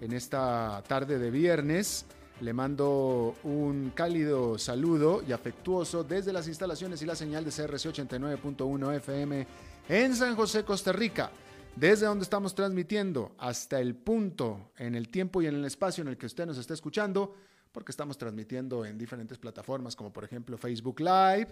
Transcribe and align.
en 0.00 0.12
esta 0.12 0.82
tarde 0.86 1.18
de 1.18 1.30
viernes. 1.30 2.06
Le 2.40 2.52
mando 2.52 3.34
un 3.42 3.90
cálido 3.94 4.58
saludo 4.58 5.22
y 5.26 5.32
afectuoso 5.32 6.04
desde 6.04 6.32
las 6.32 6.46
instalaciones 6.46 7.02
y 7.02 7.06
la 7.06 7.16
señal 7.16 7.44
de 7.44 7.50
CRC 7.50 7.88
89.1 7.88 8.94
FM 8.96 9.46
en 9.88 10.14
San 10.14 10.36
José, 10.36 10.64
Costa 10.64 10.92
Rica, 10.92 11.32
desde 11.74 12.06
donde 12.06 12.22
estamos 12.22 12.54
transmitiendo 12.54 13.32
hasta 13.38 13.80
el 13.80 13.96
punto, 13.96 14.70
en 14.76 14.94
el 14.94 15.08
tiempo 15.08 15.42
y 15.42 15.46
en 15.46 15.56
el 15.56 15.64
espacio 15.64 16.02
en 16.02 16.08
el 16.08 16.16
que 16.16 16.26
usted 16.26 16.46
nos 16.46 16.58
está 16.58 16.74
escuchando, 16.74 17.34
porque 17.72 17.90
estamos 17.90 18.16
transmitiendo 18.16 18.84
en 18.84 18.98
diferentes 18.98 19.38
plataformas 19.38 19.96
como 19.96 20.12
por 20.12 20.22
ejemplo 20.24 20.56
Facebook 20.56 21.00
Live, 21.00 21.48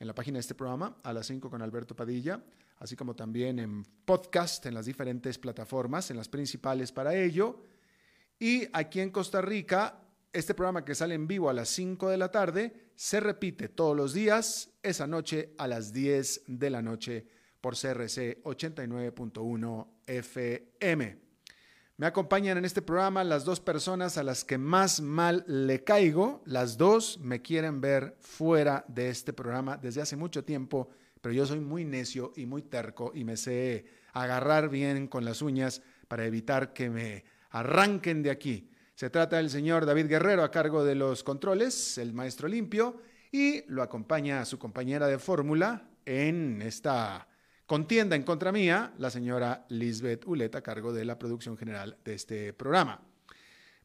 en 0.00 0.06
la 0.06 0.14
página 0.14 0.36
de 0.36 0.40
este 0.40 0.54
programa, 0.54 0.96
a 1.02 1.12
las 1.12 1.26
5 1.26 1.50
con 1.50 1.60
Alberto 1.60 1.94
Padilla, 1.94 2.42
así 2.78 2.96
como 2.96 3.14
también 3.14 3.58
en 3.58 3.84
podcast 4.04 4.64
en 4.64 4.74
las 4.74 4.86
diferentes 4.86 5.38
plataformas, 5.38 6.10
en 6.10 6.16
las 6.16 6.28
principales 6.28 6.90
para 6.92 7.14
ello 7.14 7.60
y 8.38 8.68
aquí 8.72 9.00
en 9.00 9.10
Costa 9.10 9.40
Rica, 9.40 10.00
este 10.32 10.54
programa 10.54 10.84
que 10.84 10.94
sale 10.94 11.14
en 11.14 11.26
vivo 11.26 11.48
a 11.48 11.52
las 11.52 11.68
5 11.68 12.10
de 12.10 12.16
la 12.16 12.30
tarde 12.30 12.90
se 12.96 13.20
repite 13.20 13.68
todos 13.68 13.96
los 13.96 14.12
días, 14.12 14.70
esa 14.82 15.06
noche 15.06 15.54
a 15.58 15.66
las 15.66 15.92
10 15.92 16.42
de 16.46 16.70
la 16.70 16.82
noche 16.82 17.26
por 17.60 17.74
CRC 17.74 18.42
89.1 18.42 19.88
FM. 20.06 21.18
Me 21.96 22.06
acompañan 22.06 22.58
en 22.58 22.64
este 22.64 22.82
programa 22.82 23.22
las 23.22 23.44
dos 23.44 23.60
personas 23.60 24.18
a 24.18 24.24
las 24.24 24.44
que 24.44 24.58
más 24.58 25.00
mal 25.00 25.44
le 25.46 25.84
caigo. 25.84 26.42
Las 26.44 26.76
dos 26.76 27.18
me 27.20 27.40
quieren 27.40 27.80
ver 27.80 28.16
fuera 28.20 28.84
de 28.88 29.08
este 29.08 29.32
programa 29.32 29.76
desde 29.76 30.02
hace 30.02 30.16
mucho 30.16 30.44
tiempo, 30.44 30.88
pero 31.20 31.32
yo 31.32 31.46
soy 31.46 31.60
muy 31.60 31.84
necio 31.84 32.32
y 32.36 32.46
muy 32.46 32.62
terco 32.62 33.12
y 33.14 33.22
me 33.22 33.36
sé 33.36 33.86
agarrar 34.12 34.68
bien 34.68 35.06
con 35.06 35.24
las 35.24 35.40
uñas 35.40 35.82
para 36.08 36.26
evitar 36.26 36.72
que 36.72 36.90
me 36.90 37.24
arranquen 37.54 38.22
de 38.22 38.30
aquí. 38.30 38.68
Se 38.96 39.10
trata 39.10 39.36
del 39.36 39.48
señor 39.48 39.86
David 39.86 40.06
Guerrero 40.06 40.42
a 40.42 40.50
cargo 40.50 40.84
de 40.84 40.96
los 40.96 41.22
controles, 41.22 41.98
el 41.98 42.12
maestro 42.12 42.48
limpio, 42.48 43.00
y 43.30 43.64
lo 43.68 43.82
acompaña 43.82 44.44
su 44.44 44.58
compañera 44.58 45.06
de 45.06 45.20
fórmula 45.20 45.88
en 46.04 46.60
esta 46.62 47.28
contienda 47.66 48.16
en 48.16 48.24
contra 48.24 48.50
mía, 48.50 48.92
la 48.98 49.08
señora 49.08 49.66
Lisbeth 49.68 50.26
Ulet 50.26 50.54
a 50.54 50.62
cargo 50.62 50.92
de 50.92 51.04
la 51.04 51.16
producción 51.16 51.56
general 51.56 51.96
de 52.04 52.14
este 52.14 52.52
programa. 52.52 53.00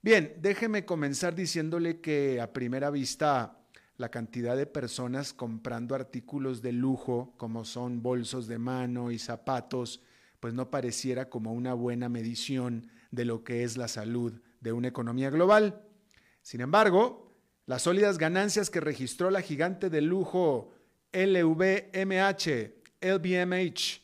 Bien, 0.01 0.36
déjeme 0.41 0.84
comenzar 0.84 1.36
diciéndole 1.36 2.01
que 2.01 2.41
a 2.41 2.51
primera 2.51 2.90
vista 2.90 3.59
la 3.97 4.09
cantidad 4.09 4.57
de 4.57 4.66
personas 4.66 5.31
comprando 5.31 5.94
artículos 5.94 6.63
de 6.63 6.72
lujo 6.72 7.36
como 7.38 7.66
son 7.66 8.01
bolsos 8.01 8.47
de 8.47 8.57
mano 8.57 9.12
y 9.12 9.19
zapatos, 9.19 10.01
pues 10.40 10.56
no 10.56 10.72
pareciera 10.72 11.30
como 11.30 11.53
una 11.53 11.75
buena 11.75 12.09
medición 12.09 12.90
de 13.12 13.25
lo 13.25 13.44
que 13.44 13.64
es 13.64 13.78
la 13.78 13.88
salud 13.88 14.34
de 14.59 14.72
una 14.72 14.88
economía 14.88 15.30
global. 15.30 15.81
Sin 16.42 16.62
embargo, 16.62 17.34
las 17.66 17.84
sólidas 17.84 18.18
ganancias 18.18 18.70
que 18.70 18.80
registró 18.80 19.30
la 19.30 19.42
gigante 19.42 19.90
de 19.90 20.02
lujo 20.02 20.72
LVMH, 21.14 22.74
LVMH, 23.02 24.02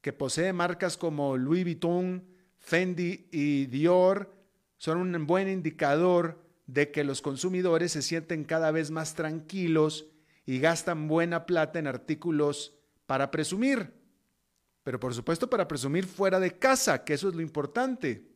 que 0.00 0.12
posee 0.12 0.52
marcas 0.52 0.96
como 0.96 1.36
Louis 1.36 1.64
Vuitton, 1.64 2.24
Fendi 2.58 3.28
y 3.30 3.66
Dior, 3.66 4.32
son 4.76 4.98
un 4.98 5.26
buen 5.26 5.48
indicador 5.48 6.42
de 6.66 6.90
que 6.90 7.04
los 7.04 7.22
consumidores 7.22 7.92
se 7.92 8.02
sienten 8.02 8.44
cada 8.44 8.70
vez 8.70 8.90
más 8.90 9.14
tranquilos 9.14 10.06
y 10.46 10.58
gastan 10.58 11.08
buena 11.08 11.46
plata 11.46 11.78
en 11.78 11.86
artículos 11.86 12.74
para 13.06 13.30
presumir. 13.30 13.94
Pero 14.82 15.00
por 15.00 15.14
supuesto 15.14 15.48
para 15.48 15.66
presumir 15.66 16.06
fuera 16.06 16.38
de 16.40 16.58
casa, 16.58 17.04
que 17.04 17.14
eso 17.14 17.28
es 17.28 17.34
lo 17.34 17.40
importante. 17.40 18.33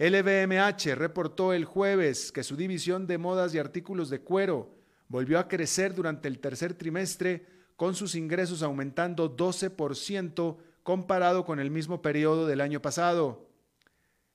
LVMH 0.00 0.94
reportó 0.94 1.52
el 1.52 1.66
jueves 1.66 2.32
que 2.32 2.42
su 2.42 2.56
división 2.56 3.06
de 3.06 3.18
modas 3.18 3.54
y 3.54 3.58
artículos 3.58 4.08
de 4.08 4.22
cuero 4.22 4.74
volvió 5.08 5.38
a 5.38 5.46
crecer 5.46 5.94
durante 5.94 6.26
el 6.26 6.38
tercer 6.38 6.72
trimestre 6.72 7.44
con 7.76 7.94
sus 7.94 8.14
ingresos 8.14 8.62
aumentando 8.62 9.36
12% 9.36 10.56
comparado 10.82 11.44
con 11.44 11.60
el 11.60 11.70
mismo 11.70 12.00
periodo 12.00 12.46
del 12.46 12.62
año 12.62 12.80
pasado. 12.80 13.50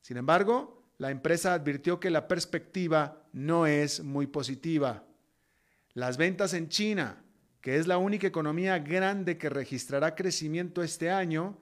Sin 0.02 0.18
embargo, 0.18 0.84
la 1.00 1.10
empresa 1.10 1.56
advirtió 1.56 2.00
que 2.00 2.12
la 2.12 2.28
perspectiva 2.28 3.26
no 3.34 3.66
es 3.66 4.04
muy 4.04 4.28
positiva. 4.28 5.04
Las 5.96 6.18
ventas 6.18 6.54
en 6.54 6.70
China, 6.70 7.24
que 7.60 7.78
es 7.78 7.88
la 7.88 7.98
única 7.98 8.28
economía 8.28 8.78
grande 8.78 9.40
que 9.40 9.50
registrará 9.50 10.14
crecimiento 10.14 10.84
este 10.84 11.10
año, 11.10 11.58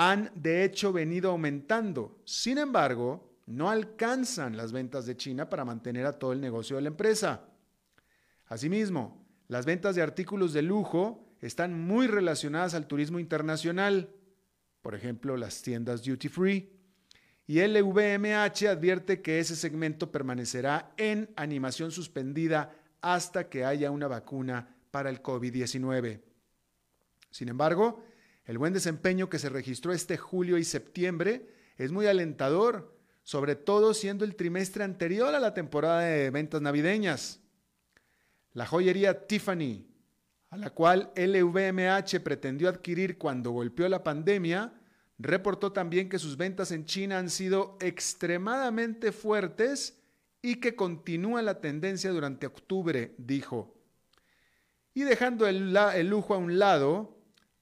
han 0.00 0.30
de 0.36 0.62
hecho 0.62 0.92
venido 0.92 1.32
aumentando. 1.32 2.20
Sin 2.24 2.58
embargo, 2.58 3.34
no 3.46 3.68
alcanzan 3.68 4.56
las 4.56 4.70
ventas 4.70 5.06
de 5.06 5.16
China 5.16 5.50
para 5.50 5.64
mantener 5.64 6.06
a 6.06 6.20
todo 6.20 6.32
el 6.32 6.40
negocio 6.40 6.76
de 6.76 6.82
la 6.82 6.88
empresa. 6.88 7.48
Asimismo, 8.46 9.26
las 9.48 9.66
ventas 9.66 9.96
de 9.96 10.02
artículos 10.02 10.52
de 10.52 10.62
lujo 10.62 11.34
están 11.40 11.76
muy 11.80 12.06
relacionadas 12.06 12.74
al 12.74 12.86
turismo 12.86 13.18
internacional, 13.18 14.14
por 14.82 14.94
ejemplo, 14.94 15.36
las 15.36 15.62
tiendas 15.62 16.04
duty 16.04 16.28
free. 16.28 16.70
Y 17.48 17.60
LVMH 17.60 18.68
advierte 18.68 19.20
que 19.20 19.40
ese 19.40 19.56
segmento 19.56 20.12
permanecerá 20.12 20.92
en 20.96 21.28
animación 21.34 21.90
suspendida 21.90 22.72
hasta 23.00 23.48
que 23.48 23.64
haya 23.64 23.90
una 23.90 24.06
vacuna 24.06 24.76
para 24.92 25.10
el 25.10 25.20
COVID-19. 25.20 26.20
Sin 27.32 27.48
embargo, 27.48 28.04
el 28.48 28.56
buen 28.56 28.72
desempeño 28.72 29.28
que 29.28 29.38
se 29.38 29.50
registró 29.50 29.92
este 29.92 30.16
julio 30.16 30.56
y 30.56 30.64
septiembre 30.64 31.50
es 31.76 31.92
muy 31.92 32.06
alentador, 32.06 32.96
sobre 33.22 33.56
todo 33.56 33.92
siendo 33.92 34.24
el 34.24 34.36
trimestre 34.36 34.84
anterior 34.84 35.34
a 35.34 35.38
la 35.38 35.52
temporada 35.52 36.00
de 36.00 36.30
ventas 36.30 36.62
navideñas. 36.62 37.40
La 38.54 38.64
joyería 38.64 39.26
Tiffany, 39.26 39.86
a 40.48 40.56
la 40.56 40.70
cual 40.70 41.12
LVMH 41.14 42.20
pretendió 42.24 42.70
adquirir 42.70 43.18
cuando 43.18 43.50
golpeó 43.50 43.86
la 43.86 44.02
pandemia, 44.02 44.72
reportó 45.18 45.72
también 45.72 46.08
que 46.08 46.18
sus 46.18 46.38
ventas 46.38 46.72
en 46.72 46.86
China 46.86 47.18
han 47.18 47.28
sido 47.28 47.76
extremadamente 47.82 49.12
fuertes 49.12 50.00
y 50.40 50.54
que 50.54 50.74
continúa 50.74 51.42
la 51.42 51.60
tendencia 51.60 52.10
durante 52.12 52.46
octubre, 52.46 53.14
dijo. 53.18 53.74
Y 54.94 55.02
dejando 55.02 55.46
el, 55.46 55.76
el 55.76 56.08
lujo 56.08 56.32
a 56.32 56.38
un 56.38 56.58
lado, 56.58 57.17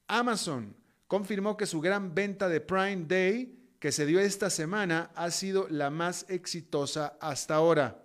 Amazon 0.07 0.75
confirmó 1.07 1.57
que 1.57 1.65
su 1.65 1.81
gran 1.81 2.13
venta 2.15 2.49
de 2.49 2.61
Prime 2.61 3.05
Day 3.07 3.57
que 3.79 3.91
se 3.91 4.05
dio 4.05 4.19
esta 4.19 4.49
semana 4.49 5.11
ha 5.15 5.29
sido 5.31 5.67
la 5.69 5.89
más 5.89 6.25
exitosa 6.29 7.17
hasta 7.21 7.55
ahora. 7.55 8.03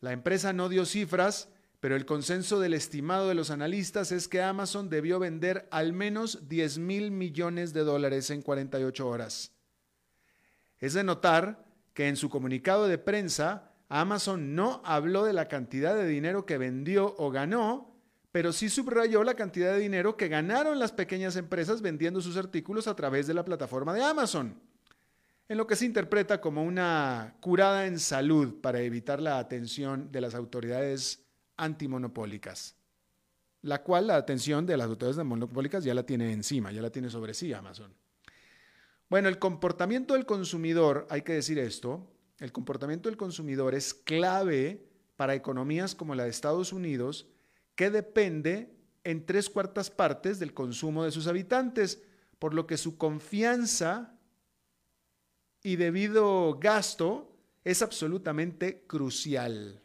La 0.00 0.12
empresa 0.12 0.52
no 0.52 0.68
dio 0.68 0.84
cifras, 0.84 1.48
pero 1.80 1.94
el 1.94 2.04
consenso 2.04 2.58
del 2.58 2.74
estimado 2.74 3.28
de 3.28 3.34
los 3.34 3.50
analistas 3.50 4.10
es 4.10 4.28
que 4.28 4.42
Amazon 4.42 4.88
debió 4.88 5.18
vender 5.18 5.68
al 5.70 5.92
menos 5.92 6.48
10 6.48 6.78
mil 6.78 7.10
millones 7.10 7.72
de 7.72 7.84
dólares 7.84 8.30
en 8.30 8.42
48 8.42 9.08
horas. 9.08 9.52
Es 10.78 10.94
de 10.94 11.04
notar 11.04 11.64
que 11.94 12.08
en 12.08 12.16
su 12.16 12.28
comunicado 12.28 12.88
de 12.88 12.98
prensa, 12.98 13.72
Amazon 13.88 14.54
no 14.54 14.82
habló 14.84 15.24
de 15.24 15.32
la 15.32 15.48
cantidad 15.48 15.94
de 15.94 16.06
dinero 16.06 16.44
que 16.44 16.58
vendió 16.58 17.14
o 17.18 17.30
ganó, 17.30 17.95
pero 18.36 18.52
sí 18.52 18.68
subrayó 18.68 19.24
la 19.24 19.32
cantidad 19.32 19.72
de 19.72 19.80
dinero 19.80 20.14
que 20.14 20.28
ganaron 20.28 20.78
las 20.78 20.92
pequeñas 20.92 21.36
empresas 21.36 21.80
vendiendo 21.80 22.20
sus 22.20 22.36
artículos 22.36 22.86
a 22.86 22.94
través 22.94 23.26
de 23.26 23.32
la 23.32 23.46
plataforma 23.46 23.94
de 23.94 24.02
Amazon, 24.02 24.60
en 25.48 25.56
lo 25.56 25.66
que 25.66 25.74
se 25.74 25.86
interpreta 25.86 26.38
como 26.38 26.62
una 26.62 27.38
curada 27.40 27.86
en 27.86 27.98
salud 27.98 28.60
para 28.60 28.82
evitar 28.82 29.22
la 29.22 29.38
atención 29.38 30.12
de 30.12 30.20
las 30.20 30.34
autoridades 30.34 31.24
antimonopólicas, 31.56 32.76
la 33.62 33.82
cual 33.82 34.08
la 34.08 34.16
atención 34.16 34.66
de 34.66 34.76
las 34.76 34.88
autoridades 34.88 35.24
monopólicas 35.24 35.82
ya 35.82 35.94
la 35.94 36.04
tiene 36.04 36.30
encima, 36.30 36.70
ya 36.72 36.82
la 36.82 36.90
tiene 36.90 37.08
sobre 37.08 37.32
sí 37.32 37.54
Amazon. 37.54 37.94
Bueno, 39.08 39.30
el 39.30 39.38
comportamiento 39.38 40.12
del 40.12 40.26
consumidor, 40.26 41.06
hay 41.08 41.22
que 41.22 41.32
decir 41.32 41.58
esto, 41.58 42.06
el 42.38 42.52
comportamiento 42.52 43.08
del 43.08 43.16
consumidor 43.16 43.74
es 43.74 43.94
clave 43.94 44.86
para 45.16 45.34
economías 45.34 45.94
como 45.94 46.14
la 46.14 46.24
de 46.24 46.28
Estados 46.28 46.74
Unidos, 46.74 47.28
que 47.76 47.90
depende 47.90 48.74
en 49.04 49.24
tres 49.24 49.48
cuartas 49.48 49.90
partes 49.90 50.40
del 50.40 50.52
consumo 50.52 51.04
de 51.04 51.12
sus 51.12 51.28
habitantes, 51.28 52.02
por 52.40 52.54
lo 52.54 52.66
que 52.66 52.76
su 52.76 52.98
confianza 52.98 54.18
y 55.62 55.76
debido 55.76 56.58
gasto 56.58 57.36
es 57.64 57.82
absolutamente 57.82 58.84
crucial. 58.86 59.82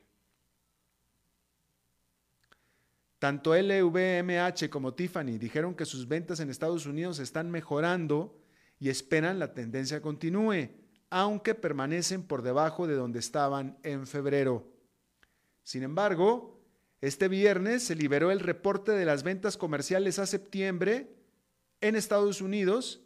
Tanto 3.20 3.56
LVMH 3.56 4.70
como 4.72 4.96
Tiffany 4.96 5.38
dijeron 5.38 5.76
que 5.76 5.86
sus 5.86 6.08
ventas 6.08 6.40
en 6.40 6.50
Estados 6.50 6.88
Unidos 6.88 7.20
están 7.20 7.52
mejorando 7.52 8.42
y 8.80 8.90
esperan 8.90 9.38
la 9.38 9.54
tendencia 9.54 10.02
continúe, 10.02 10.70
aunque 11.12 11.54
permanecen 11.54 12.24
por 12.24 12.42
debajo 12.42 12.88
de 12.88 12.96
donde 12.96 13.20
estaban 13.20 13.78
en 13.84 14.08
febrero. 14.08 14.68
Sin 15.62 15.84
embargo, 15.84 16.61
este 17.02 17.28
viernes 17.28 17.84
se 17.84 17.96
liberó 17.96 18.30
el 18.32 18.40
reporte 18.40 18.92
de 18.92 19.06
las 19.06 19.24
ventas 19.24 19.58
comerciales 19.58 20.20
a 20.20 20.28
septiembre 20.28 21.12
en 21.82 21.96
Estados 21.96 22.42
Unidos 22.42 23.02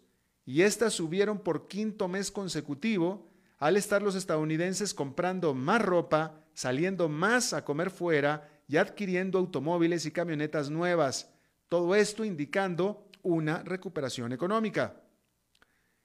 y 0.45 0.61
estas 0.63 0.93
subieron 0.93 1.39
por 1.39 1.67
quinto 1.67 2.09
mes 2.09 2.29
consecutivo 2.29 3.31
al 3.57 3.77
estar 3.77 4.01
los 4.01 4.15
estadounidenses 4.15 4.93
comprando 4.93 5.53
más 5.53 5.81
ropa, 5.81 6.43
saliendo 6.53 7.07
más 7.07 7.53
a 7.53 7.63
comer 7.63 7.89
fuera 7.89 8.49
y 8.67 8.77
adquiriendo 8.77 9.39
automóviles 9.39 10.05
y 10.05 10.11
camionetas 10.11 10.69
nuevas. 10.69 11.33
Todo 11.69 11.95
esto 11.95 12.25
indicando 12.25 13.07
una 13.23 13.63
recuperación 13.63 14.33
económica. 14.33 15.01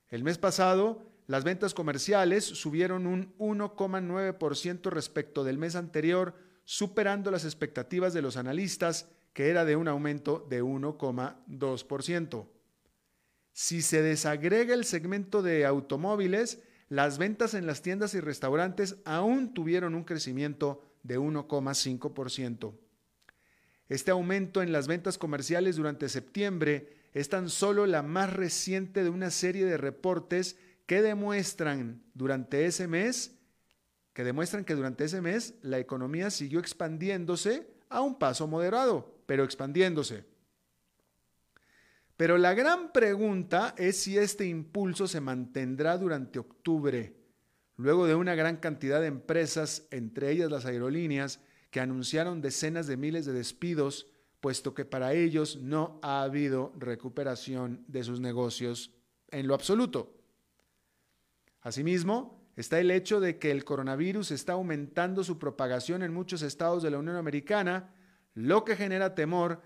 El 0.09 0.23
mes 0.23 0.39
pasado, 0.39 1.03
las 1.27 1.45
ventas 1.45 1.75
comerciales 1.75 2.45
subieron 2.45 3.07
un 3.07 3.37
1,9% 3.39 4.91
respecto 4.91 5.45
del 5.45 5.59
mes 5.59 5.77
anterior, 5.77 6.35
superando 6.65 7.31
las 7.31 7.45
expectativas 7.45 8.15
de 8.15 8.23
los 8.23 8.37
analistas, 8.37 9.09
que 9.33 9.49
era 9.49 9.65
de 9.65 9.77
un 9.77 9.89
aumento 9.89 10.47
de 10.49 10.62
1,2%. 10.62 12.47
Si 13.53 13.83
se 13.83 14.03
desagrega 14.03 14.75
el 14.75 14.85
segmento 14.85 15.43
de 15.43 15.67
automóviles, 15.67 16.61
las 16.89 17.19
ventas 17.19 17.55
en 17.55 17.67
las 17.67 17.83
tiendas 17.83 18.15
y 18.15 18.21
restaurantes 18.21 18.97
aún 19.05 19.55
tuvieron 19.55 19.95
un 19.95 20.05
crecimiento 20.05 20.83
de 21.03 21.19
1,5%. 21.19 22.75
Este 23.89 24.11
aumento 24.11 24.63
en 24.63 24.73
las 24.73 24.87
ventas 24.87 25.19
comerciales 25.19 25.77
durante 25.77 26.09
septiembre 26.09 26.97
es 27.13 27.29
tan 27.29 27.49
solo 27.49 27.87
la 27.87 28.03
más 28.03 28.33
reciente 28.33 29.03
de 29.03 29.11
una 29.11 29.31
serie 29.31 29.65
de 29.65 29.77
reportes 29.77 30.56
que 30.87 31.03
demuestran 31.03 32.03
durante 32.15 32.67
ese 32.67 32.87
mes 32.87 33.40
que 34.12 34.25
demuestran 34.25 34.65
que 34.65 34.75
durante 34.75 35.05
ese 35.05 35.21
mes 35.21 35.55
la 35.62 35.79
economía 35.79 36.31
siguió 36.31 36.61
expandiéndose 36.61 37.69
a 37.89 38.01
un 38.01 38.19
paso 38.19 38.47
moderado, 38.47 39.23
pero 39.27 39.45
expandiéndose. 39.45 40.25
Pero 42.17 42.37
la 42.37 42.53
gran 42.53 42.93
pregunta 42.93 43.75
es 43.79 43.97
si 44.03 44.19
este 44.19 44.47
impulso 44.47 45.09
se 45.09 45.21
mantendrá 45.21 45.97
durante 45.97 46.39
octubre, 46.39 47.17
luego 47.77 48.07
de 48.07 48.15
una 48.15 48.35
gran 48.35 48.59
cantidad 48.59 49.01
de 49.01 49.07
empresas, 49.07 49.87
entre 49.91 50.31
ellas 50.31 50.51
las 50.51 50.67
aerolíneas, 50.67 51.41
que 51.71 51.81
anunciaron 51.81 52.43
decenas 52.43 52.87
de 52.87 52.97
miles 52.97 53.25
de 53.25 53.33
despidos, 53.33 54.09
puesto 54.41 54.75
que 54.75 54.85
para 54.85 55.15
ellos 55.15 55.56
no 55.63 55.99
ha 56.03 56.23
habido 56.23 56.73
recuperación 56.77 57.85
de 57.89 58.05
sus 58.05 58.21
negocios 58.21 58.93
en 59.31 59.47
lo 59.47 59.55
absoluto. 59.55 60.15
Asimismo, 61.63 62.40
está 62.56 62.79
el 62.81 62.91
hecho 62.91 63.20
de 63.20 63.38
que 63.38 63.50
el 63.50 63.64
coronavirus 63.64 64.31
está 64.31 64.55
aumentando 64.55 65.25
su 65.25 65.38
propagación 65.38 66.02
en 66.02 66.12
muchos 66.12 66.43
estados 66.43 66.82
de 66.82 66.91
la 66.91 66.99
Unión 66.99 67.17
Americana, 67.17 67.94
lo 68.35 68.64
que 68.64 68.76
genera 68.76 69.14
temor 69.14 69.62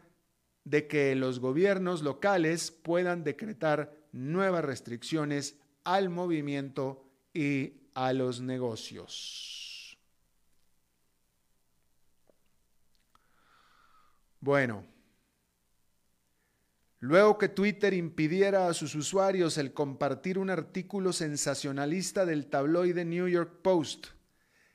de 0.65 0.87
que 0.87 1.15
los 1.15 1.41
gobiernos 1.41 2.03
locales 2.03 2.71
puedan 2.71 3.25
decretar 3.25 3.95
nuevas 4.13 4.65
restricciones 4.65 5.59
al 5.85 6.09
movimiento 6.09 7.05
y 7.33 7.75
a 7.95 8.13
los 8.13 8.41
negocios. 8.41 9.99
Bueno, 14.41 14.85
Luego 17.05 17.37
que 17.37 17.51
Twitter 17.51 17.93
impidiera 17.93 18.67
a 18.67 18.73
sus 18.73 18.95
usuarios 18.95 19.59
el 19.59 19.75
compartir 19.75 20.39
un 20.39 20.49
artículo 20.49 21.13
sensacionalista 21.13 22.25
del 22.25 22.47
tabloide 22.47 23.05
New 23.05 23.29
York 23.29 23.61
Post, 23.61 24.07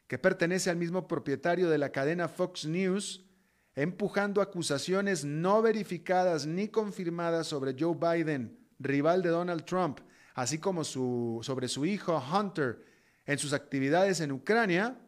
que 0.05 0.19
pertenece 0.19 0.69
al 0.69 0.77
mismo 0.77 1.07
propietario 1.07 1.71
de 1.71 1.79
la 1.79 1.91
cadena 1.91 2.27
Fox 2.27 2.67
News, 2.67 3.25
empujando 3.73 4.43
acusaciones 4.43 5.25
no 5.25 5.63
verificadas 5.63 6.45
ni 6.45 6.67
confirmadas 6.67 7.48
sobre 7.48 7.75
Joe 7.75 7.95
Biden, 7.95 8.59
rival 8.77 9.24
de 9.24 9.29
Donald 9.29 9.65
Trump, 9.65 9.98
así 10.36 10.59
como 10.59 10.83
sobre 10.83 11.67
su 11.67 11.83
hijo 11.83 12.24
Hunter 12.31 12.86
en 13.25 13.39
sus 13.39 13.53
actividades 13.53 14.21
en 14.21 14.33
Ucrania, 14.33 15.01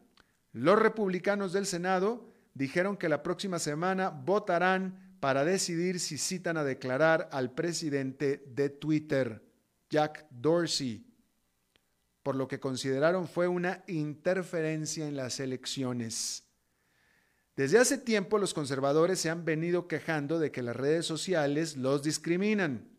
los 0.54 0.80
republicanos 0.80 1.54
del 1.54 1.68
Senado 1.68 2.34
dijeron 2.56 2.98
que 2.98 3.10
la 3.10 3.22
próxima 3.22 3.60
semana 3.60 4.10
votarán 4.10 5.11
para 5.22 5.46
decidir 5.46 6.00
si 6.00 6.18
citan 6.18 6.58
a 6.58 6.64
declarar 6.64 7.30
al 7.32 7.52
presidente 7.52 8.44
de 8.48 8.70
Twitter, 8.70 9.46
Jack 9.88 10.26
Dorsey, 10.32 11.06
por 12.24 12.36
lo 12.36 12.48
que 12.48 12.60
consideraron 12.60 13.28
fue 13.28 13.48
una 13.48 13.84
interferencia 13.86 15.08
en 15.08 15.16
las 15.16 15.40
elecciones. 15.40 16.44
Desde 17.56 17.78
hace 17.78 18.00
tiempo 18.00 18.40
los 18.40 18.56
conservadores 18.56 19.20
se 19.20 19.30
han 19.30 19.46
venido 19.46 19.88
quejando 19.88 20.40
de 20.40 20.52
que 20.52 20.64
las 20.64 20.76
redes 20.76 21.06
sociales 21.06 21.78
los 21.78 22.02
discriminan 22.02 22.90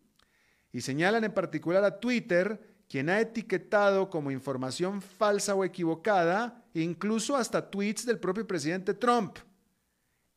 y 0.71 0.83
señalan 0.83 1.25
en 1.25 1.35
particular 1.35 1.83
a 1.83 1.99
Twitter, 1.99 2.77
quien 2.89 3.11
ha 3.11 3.19
etiquetado 3.19 4.11
como 4.11 4.31
información 4.31 5.03
falsa 5.03 5.57
o 5.57 5.65
equivocada 5.65 6.65
incluso 6.75 7.35
hasta 7.35 7.69
tweets 7.69 8.07
del 8.07 8.21
propio 8.21 8.47
presidente 8.47 8.95
Trump 8.95 9.39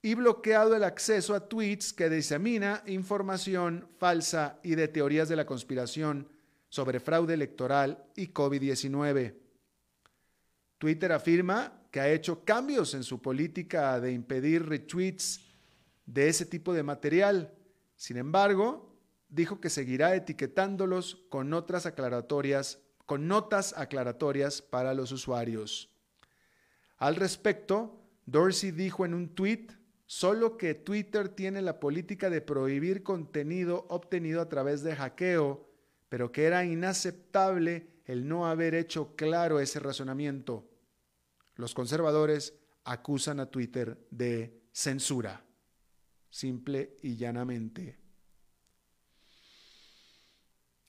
y 0.06 0.14
bloqueado 0.14 0.76
el 0.76 0.84
acceso 0.84 1.34
a 1.34 1.50
tweets 1.50 1.92
que 1.92 2.12
disemina 2.12 2.84
información 2.86 3.90
falsa 3.98 4.60
y 4.62 4.76
de 4.76 4.88
teorías 4.88 5.30
de 5.30 5.36
la 5.36 5.48
conspiración 5.48 6.30
sobre 6.70 7.00
fraude 7.00 7.34
electoral 7.34 8.06
y 8.16 8.28
COVID-19. 8.28 9.34
Twitter 10.78 11.12
afirma 11.12 11.82
que 11.90 12.02
ha 12.02 12.10
hecho 12.12 12.46
cambios 12.46 12.94
en 12.94 13.04
su 13.04 13.20
política 13.20 14.00
de 14.00 14.12
impedir 14.12 14.68
retweets 14.68 15.42
de 16.06 16.28
ese 16.28 16.46
tipo 16.46 16.72
de 16.72 16.84
material. 16.84 17.56
Sin 17.96 18.18
embargo, 18.18 18.96
dijo 19.28 19.60
que 19.60 19.72
seguirá 19.72 20.14
etiquetándolos 20.14 21.26
con 21.30 21.52
otras 21.52 21.88
aclaratorias, 21.88 22.78
con 23.08 23.28
notas 23.28 23.74
aclaratorias 23.76 24.62
para 24.62 24.94
los 24.94 25.12
usuarios. 25.12 25.90
Al 26.98 27.16
respecto, 27.16 28.04
Dorsey 28.28 28.70
dijo 28.70 29.04
en 29.04 29.16
un 29.16 29.34
tweet 29.34 29.70
Solo 30.06 30.58
que 30.58 30.76
Twitter 30.76 31.30
tiene 31.30 31.62
la 31.62 31.80
política 31.80 32.30
de 32.30 32.42
prohibir 32.42 33.02
contenido 33.02 33.86
obtenido 33.90 34.42
a 34.42 34.50
través 34.50 34.84
de 34.84 34.96
hackeo, 34.96 35.68
pero 36.10 36.32
que 36.32 36.46
era 36.46 36.64
inaceptable 36.64 37.88
el 38.06 38.28
no 38.28 38.46
haber 38.48 38.76
hecho 38.76 39.16
claro 39.16 39.60
ese 39.60 39.80
razonamiento. 39.80 40.70
Los 41.56 41.74
conservadores 41.74 42.54
acusan 42.84 43.40
a 43.40 43.50
Twitter 43.50 43.98
de 44.12 44.62
censura. 44.72 45.42
simple 46.30 46.98
y 47.02 47.16
llanamente. 47.16 47.98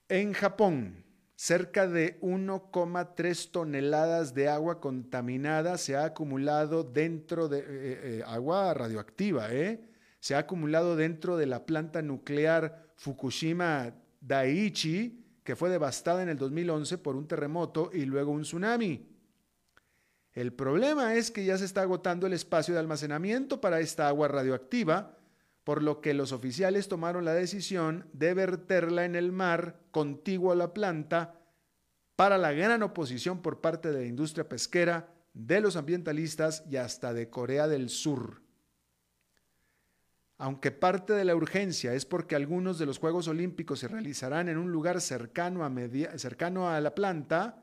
En 0.09 0.33
Japón, 0.33 1.06
cerca 1.37 1.87
de 1.87 2.19
1,3 2.21 3.51
toneladas 3.51 4.33
de 4.33 4.49
agua 4.49 4.81
contaminada 4.81 5.77
se 5.77 5.95
ha 5.95 6.05
acumulado 6.05 6.83
dentro 6.83 7.47
de 7.47 7.59
eh, 7.59 7.63
eh, 7.67 8.23
agua 8.25 8.73
radioactiva, 8.73 9.53
¿eh? 9.53 9.79
Se 10.19 10.33
ha 10.33 10.39
acumulado 10.39 10.95
dentro 10.95 11.37
de 11.37 11.45
la 11.45 11.63
planta 11.65 12.01
nuclear 12.01 12.87
Fukushima 12.95 13.93
Daiichi, 14.19 15.23
que 15.43 15.55
fue 15.55 15.69
devastada 15.69 16.23
en 16.23 16.29
el 16.29 16.37
2011 16.37 16.97
por 16.97 17.15
un 17.15 17.27
terremoto 17.27 17.91
y 17.93 18.05
luego 18.05 18.31
un 18.31 18.41
tsunami. 18.41 19.07
El 20.33 20.53
problema 20.53 21.13
es 21.13 21.29
que 21.29 21.45
ya 21.45 21.55
se 21.59 21.65
está 21.65 21.83
agotando 21.83 22.25
el 22.25 22.33
espacio 22.33 22.73
de 22.73 22.79
almacenamiento 22.79 23.61
para 23.61 23.79
esta 23.79 24.07
agua 24.07 24.27
radioactiva, 24.27 25.16
por 25.67 25.83
lo 25.83 25.99
que 25.99 26.13
los 26.13 26.31
oficiales 26.31 26.87
tomaron 26.87 27.25
la 27.25 27.33
decisión 27.33 28.07
de 28.13 28.33
verterla 28.33 29.03
en 29.03 29.17
el 29.17 29.33
mar 29.33 29.81
contiguo 29.91 30.53
a 30.53 30.55
la 30.55 30.73
planta 30.73 31.41
para 32.15 32.37
la 32.37 32.53
gran 32.53 32.83
oposición 32.83 33.41
por 33.41 33.59
parte 33.59 33.91
de 33.91 33.99
la 33.99 34.05
industria 34.05 34.47
pesquera, 34.47 35.09
de 35.33 35.59
los 35.59 35.75
ambientalistas 35.75 36.63
y 36.69 36.77
hasta 36.77 37.13
de 37.13 37.29
Corea 37.29 37.67
del 37.67 37.89
Sur. 37.89 38.43
Aunque 40.37 40.71
parte 40.71 41.11
de 41.11 41.25
la 41.25 41.35
urgencia 41.35 41.93
es 41.93 42.05
porque 42.05 42.37
algunos 42.37 42.79
de 42.79 42.85
los 42.85 42.97
Juegos 42.97 43.27
Olímpicos 43.27 43.79
se 43.79 43.89
realizarán 43.89 44.47
en 44.47 44.57
un 44.57 44.71
lugar 44.71 45.01
cercano 45.01 45.65
a, 45.65 46.79
la 46.79 46.95
planta, 46.95 47.61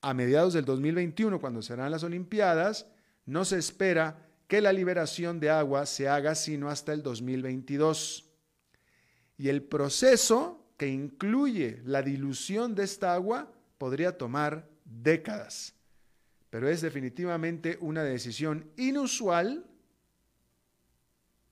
a 0.00 0.12
mediados 0.12 0.54
del 0.54 0.64
2021, 0.64 1.40
cuando 1.40 1.62
serán 1.62 1.92
las 1.92 2.02
Olimpiadas, 2.02 2.88
no 3.26 3.44
se 3.44 3.58
espera 3.58 4.29
que 4.50 4.60
la 4.60 4.72
liberación 4.72 5.38
de 5.38 5.48
agua 5.48 5.86
se 5.86 6.08
haga 6.08 6.34
sino 6.34 6.70
hasta 6.70 6.92
el 6.92 7.04
2022. 7.04 8.28
Y 9.38 9.48
el 9.48 9.62
proceso 9.62 10.72
que 10.76 10.88
incluye 10.88 11.80
la 11.84 12.02
dilución 12.02 12.74
de 12.74 12.82
esta 12.82 13.14
agua 13.14 13.48
podría 13.78 14.18
tomar 14.18 14.68
décadas. 14.84 15.72
Pero 16.50 16.68
es 16.68 16.80
definitivamente 16.80 17.78
una 17.80 18.02
decisión 18.02 18.68
inusual 18.76 19.64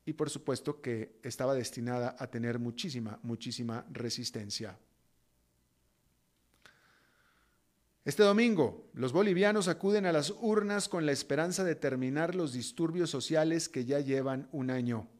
y 0.04 0.14
por 0.14 0.28
supuesto 0.28 0.80
que 0.80 1.20
estaba 1.22 1.54
destinada 1.54 2.16
a 2.18 2.26
tener 2.26 2.58
muchísima, 2.58 3.20
muchísima 3.22 3.86
resistencia. 3.92 4.76
Este 8.08 8.22
domingo, 8.22 8.88
los 8.94 9.12
bolivianos 9.12 9.68
acuden 9.68 10.06
a 10.06 10.12
las 10.12 10.32
urnas 10.40 10.88
con 10.88 11.04
la 11.04 11.12
esperanza 11.12 11.62
de 11.62 11.74
terminar 11.74 12.34
los 12.34 12.54
disturbios 12.54 13.10
sociales 13.10 13.68
que 13.68 13.84
ya 13.84 14.00
llevan 14.00 14.48
un 14.50 14.70
año. 14.70 15.10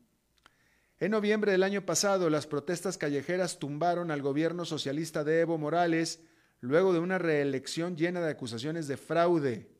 En 0.98 1.10
noviembre 1.10 1.52
del 1.52 1.64
año 1.64 1.84
pasado, 1.84 2.30
las 2.30 2.46
protestas 2.46 2.96
callejeras 2.96 3.58
tumbaron 3.58 4.10
al 4.10 4.22
gobierno 4.22 4.64
socialista 4.64 5.22
de 5.22 5.40
Evo 5.40 5.58
Morales 5.58 6.22
luego 6.60 6.94
de 6.94 7.00
una 7.00 7.18
reelección 7.18 7.94
llena 7.94 8.22
de 8.22 8.30
acusaciones 8.30 8.88
de 8.88 8.96
fraude. 8.96 9.70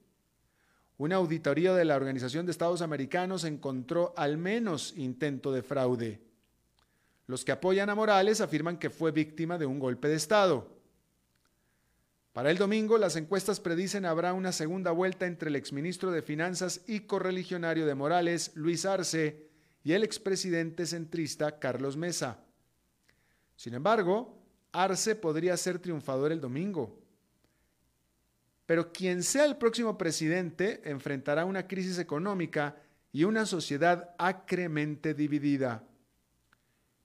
Una 0.99 1.17
auditoría 1.17 1.73
de 1.73 1.87
la 1.87 1.97
Organización 1.97 2.45
de 2.45 2.53
Estados 2.53 2.83
Americanos 2.83 3.45
encontró 3.45 4.13
al 4.19 4.37
menos 4.37 4.93
intento 4.99 5.51
de 5.51 5.63
fraude. 5.63 6.21
Los 7.27 7.43
que 7.47 7.53
apoyan 7.53 7.89
a 7.89 7.95
Morales 7.95 8.43
afirman 8.43 8.79
que 8.79 8.91
fue 8.91 9.13
víctima 9.13 9.57
de 9.57 9.65
un 9.65 9.79
golpe 9.79 10.09
de 10.09 10.17
Estado. 10.17 10.78
Para 12.39 12.53
el 12.53 12.57
domingo, 12.57 12.99
las 12.99 13.17
encuestas 13.17 13.59
predicen 13.59 14.05
habrá 14.05 14.33
una 14.33 14.53
segunda 14.53 14.93
vuelta 14.93 15.27
entre 15.27 15.49
el 15.49 15.57
exministro 15.57 16.13
de 16.13 16.23
Finanzas 16.23 16.83
y 16.87 17.01
correligionario 17.01 17.85
de 17.85 17.97
Morales, 17.97 18.53
Luis 18.55 18.87
Arce, 18.87 19.49
y 19.83 19.93
el 19.93 20.05
expresidente 20.05 20.87
centrista, 20.87 21.59
Carlos 21.59 21.97
Mesa. 21.97 22.39
Sin 23.57 23.75
embargo, 23.75 24.41
Arce 24.71 25.17
podría 25.17 25.57
ser 25.57 25.81
triunfador 25.81 26.31
el 26.31 26.41
domingo. 26.41 27.01
Pero 28.67 28.93
quien 28.93 29.25
sea 29.25 29.45
el 29.45 29.57
próximo 29.57 29.99
presidente 29.99 30.81
enfrentará 30.89 31.45
una 31.45 31.67
crisis 31.67 31.99
económica 31.99 32.77
y 33.11 33.25
una 33.25 33.47
sociedad 33.47 34.15
acremente 34.17 35.13
dividida. 35.13 35.83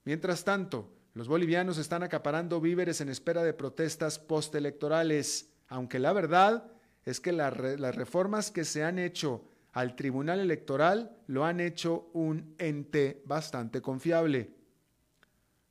Mientras 0.04 0.44
tanto, 0.44 0.93
los 1.14 1.28
bolivianos 1.28 1.78
están 1.78 2.02
acaparando 2.02 2.60
víveres 2.60 3.00
en 3.00 3.08
espera 3.08 3.44
de 3.44 3.54
protestas 3.54 4.18
postelectorales, 4.18 5.48
aunque 5.68 6.00
la 6.00 6.12
verdad 6.12 6.72
es 7.04 7.20
que 7.20 7.30
las 7.30 7.54
reformas 7.54 8.50
que 8.50 8.64
se 8.64 8.82
han 8.82 8.98
hecho 8.98 9.44
al 9.72 9.94
Tribunal 9.94 10.40
Electoral 10.40 11.16
lo 11.28 11.44
han 11.44 11.60
hecho 11.60 12.10
un 12.14 12.56
ente 12.58 13.22
bastante 13.26 13.80
confiable. 13.80 14.56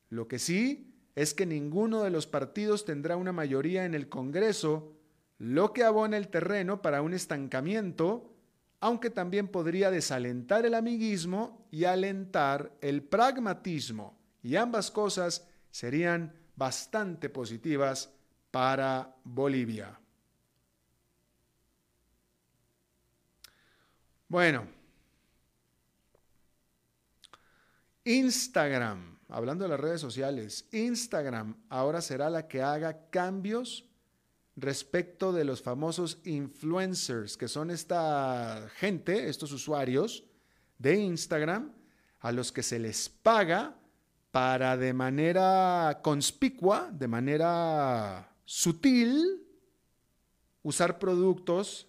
Lo 0.10 0.30
que 0.30 0.40
sí 0.40 0.94
es 1.14 1.34
que 1.34 1.46
ninguno 1.46 2.04
de 2.04 2.10
los 2.10 2.26
partidos 2.26 2.86
tendrá 2.86 3.18
una 3.18 3.34
mayoría 3.34 3.84
en 3.84 3.96
el 3.96 4.08
Congreso, 4.08 4.94
lo 5.40 5.74
que 5.74 5.84
abona 5.84 6.16
el 6.16 6.30
terreno 6.30 6.82
para 6.82 7.02
un 7.02 7.14
estancamiento, 7.14 8.34
aunque 8.80 9.10
también 9.10 9.50
podría 9.50 9.92
desalentar 9.92 10.66
el 10.66 10.74
amiguismo 10.74 11.68
y 11.70 11.84
alentar 11.84 12.72
el 12.80 13.04
pragmatismo 13.04 14.23
y 14.44 14.58
ambas 14.58 14.92
cosas 14.92 15.48
serían 15.72 16.36
bastante 16.56 17.30
positivas 17.30 18.12
para 18.52 19.16
Bolivia. 19.24 19.98
Bueno, 24.28 24.68
Instagram, 28.04 29.20
hablando 29.30 29.64
de 29.64 29.70
las 29.70 29.80
redes 29.80 30.02
sociales, 30.02 30.68
Instagram 30.72 31.56
ahora 31.70 32.02
será 32.02 32.30
la 32.30 32.48
que 32.48 32.62
haga 32.62 33.10
cambios 33.10 33.86
respecto 34.56 35.32
de 35.32 35.46
los 35.46 35.62
famosos 35.62 36.20
influencers, 36.26 37.38
que 37.38 37.48
son 37.48 37.72
esta 37.72 38.70
gente, 38.76 39.30
estos 39.30 39.52
usuarios 39.52 40.26
de 40.78 40.96
Instagram, 40.96 41.74
a 42.20 42.32
los 42.32 42.52
que 42.52 42.64
se 42.64 42.80
les 42.80 43.10
paga 43.10 43.80
para 44.34 44.78
de 44.78 44.94
manera 44.94 46.00
conspicua, 46.02 46.90
de 46.92 47.08
manera 47.08 48.36
sutil, 48.46 49.46
usar 50.64 50.98
productos 50.98 51.88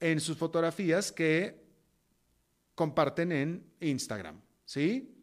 en 0.00 0.20
sus 0.20 0.36
fotografías 0.36 1.12
que 1.12 1.64
comparten 2.74 3.32
en 3.32 3.72
Instagram, 3.80 4.38
¿sí? 4.66 5.16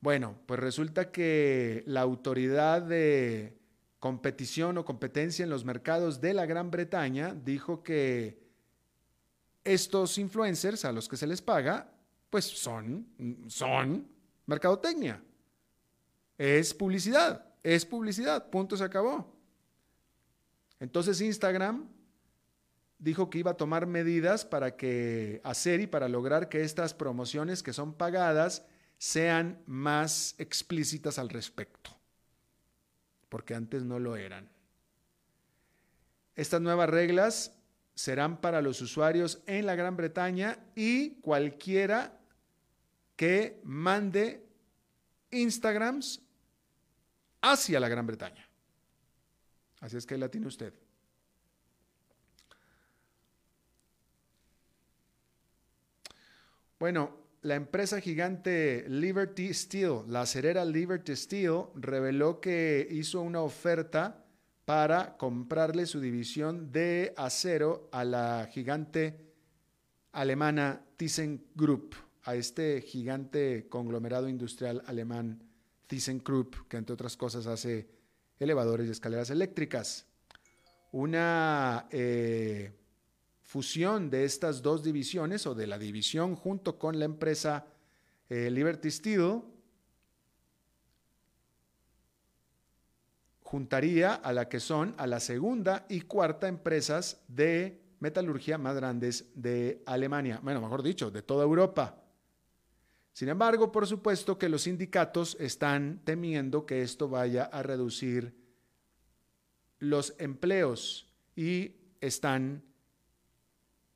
Bueno, 0.00 0.38
pues 0.46 0.58
resulta 0.58 1.12
que 1.12 1.84
la 1.86 2.00
autoridad 2.00 2.80
de 2.80 3.58
competición 3.98 4.78
o 4.78 4.84
competencia 4.86 5.42
en 5.42 5.50
los 5.50 5.66
mercados 5.66 6.22
de 6.22 6.32
la 6.32 6.46
Gran 6.46 6.70
Bretaña 6.70 7.34
dijo 7.34 7.82
que 7.82 8.48
estos 9.62 10.16
influencers 10.16 10.86
a 10.86 10.92
los 10.92 11.06
que 11.06 11.18
se 11.18 11.26
les 11.26 11.42
paga, 11.42 11.92
pues 12.30 12.46
son, 12.46 13.08
son 13.48 14.16
mercadotecnia. 14.48 15.22
Es 16.38 16.74
publicidad, 16.74 17.44
es 17.62 17.84
publicidad, 17.84 18.50
punto 18.50 18.76
se 18.76 18.82
acabó. 18.82 19.36
Entonces 20.80 21.20
Instagram 21.20 21.86
dijo 22.98 23.28
que 23.30 23.38
iba 23.38 23.52
a 23.52 23.56
tomar 23.56 23.86
medidas 23.86 24.44
para 24.44 24.76
que 24.76 25.40
hacer 25.44 25.80
y 25.80 25.86
para 25.86 26.08
lograr 26.08 26.48
que 26.48 26.62
estas 26.62 26.94
promociones 26.94 27.62
que 27.62 27.72
son 27.72 27.92
pagadas 27.92 28.64
sean 28.96 29.62
más 29.66 30.34
explícitas 30.38 31.18
al 31.18 31.28
respecto, 31.28 31.90
porque 33.28 33.54
antes 33.54 33.84
no 33.84 33.98
lo 33.98 34.16
eran. 34.16 34.48
Estas 36.34 36.60
nuevas 36.60 36.88
reglas 36.88 37.52
serán 37.94 38.40
para 38.40 38.62
los 38.62 38.80
usuarios 38.80 39.42
en 39.46 39.66
la 39.66 39.74
Gran 39.74 39.96
Bretaña 39.96 40.58
y 40.74 41.20
cualquiera 41.20 42.17
que 43.18 43.60
mande 43.64 44.46
Instagrams 45.32 46.22
hacia 47.42 47.80
la 47.80 47.88
Gran 47.88 48.06
Bretaña. 48.06 48.48
Así 49.80 49.96
es 49.96 50.06
que 50.06 50.16
la 50.16 50.28
tiene 50.28 50.46
usted. 50.46 50.72
Bueno, 56.78 57.16
la 57.42 57.56
empresa 57.56 58.00
gigante 58.00 58.84
Liberty 58.88 59.52
Steel, 59.52 60.02
la 60.06 60.20
acerera 60.20 60.64
Liberty 60.64 61.16
Steel, 61.16 61.64
reveló 61.74 62.40
que 62.40 62.86
hizo 62.88 63.20
una 63.20 63.40
oferta 63.40 64.24
para 64.64 65.16
comprarle 65.16 65.86
su 65.86 65.98
división 65.98 66.70
de 66.70 67.14
acero 67.16 67.88
a 67.90 68.04
la 68.04 68.48
gigante 68.52 69.18
alemana 70.12 70.80
ThyssenKrupp 70.96 72.07
a 72.24 72.34
este 72.34 72.80
gigante 72.82 73.68
conglomerado 73.68 74.28
industrial 74.28 74.82
alemán 74.86 75.42
ThyssenKrupp, 75.86 76.68
que 76.68 76.76
entre 76.76 76.94
otras 76.94 77.16
cosas 77.16 77.46
hace 77.46 77.88
elevadores 78.38 78.88
y 78.88 78.90
escaleras 78.90 79.30
eléctricas. 79.30 80.06
Una 80.92 81.88
eh, 81.90 82.72
fusión 83.42 84.10
de 84.10 84.24
estas 84.24 84.62
dos 84.62 84.82
divisiones 84.82 85.46
o 85.46 85.54
de 85.54 85.66
la 85.66 85.78
división 85.78 86.36
junto 86.36 86.78
con 86.78 86.98
la 86.98 87.04
empresa 87.04 87.66
eh, 88.28 88.50
Liberty 88.50 88.90
Steel 88.90 89.42
juntaría 93.40 94.14
a 94.14 94.32
la 94.34 94.48
que 94.48 94.60
son 94.60 94.94
a 94.98 95.06
la 95.06 95.20
segunda 95.20 95.86
y 95.88 96.02
cuarta 96.02 96.48
empresas 96.48 97.22
de 97.28 97.80
metalurgia 98.00 98.58
más 98.58 98.76
grandes 98.76 99.30
de 99.34 99.82
Alemania, 99.86 100.40
bueno, 100.42 100.60
mejor 100.60 100.82
dicho, 100.82 101.10
de 101.10 101.22
toda 101.22 101.44
Europa. 101.44 102.07
Sin 103.18 103.28
embargo, 103.28 103.72
por 103.72 103.84
supuesto 103.84 104.38
que 104.38 104.48
los 104.48 104.62
sindicatos 104.62 105.36
están 105.40 106.02
temiendo 106.04 106.64
que 106.64 106.82
esto 106.82 107.08
vaya 107.08 107.46
a 107.46 107.64
reducir 107.64 108.32
los 109.80 110.14
empleos 110.18 111.12
y 111.34 111.72
están 112.00 112.62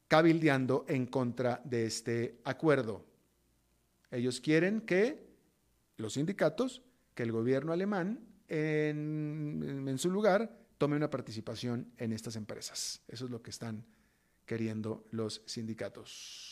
cabildeando 0.09 0.85
en 0.89 1.07
contra 1.07 1.63
de 1.63 1.87
este 1.87 2.41
acuerdo. 2.43 3.07
Ellos 4.11 4.41
quieren 4.41 4.81
que 4.81 5.25
los 5.99 6.15
sindicatos, 6.15 6.83
que 7.15 7.23
el 7.23 7.31
gobierno 7.31 7.73
alemán 7.73 8.27
en, 8.49 9.95
su 9.99 10.11
lugar 10.11 10.53
tome 10.79 10.97
una 10.97 11.11
participación 11.11 11.93
en 11.97 12.13
estas 12.13 12.35
empresas. 12.35 13.01
Eso 13.07 13.27
es 13.27 13.31
lo 13.31 13.41
que 13.41 13.51
están 13.51 13.87
queriendo 14.45 15.07
los 15.13 15.43
sindicatos. 15.47 16.52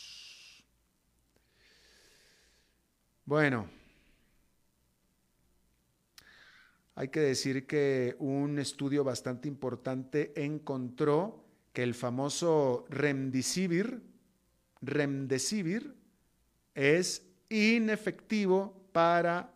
Bueno, 3.25 3.69
hay 6.95 7.07
que 7.09 7.19
decir 7.19 7.65
que 7.65 8.15
un 8.19 8.59
estudio 8.59 9.03
bastante 9.03 9.47
importante 9.47 10.33
encontró 10.35 11.45
que 11.73 11.83
el 11.83 11.93
famoso 11.93 12.85
remdesivir, 12.89 14.01
remdesivir 14.81 15.95
es 16.75 17.25
inefectivo 17.49 18.87
para 18.91 19.53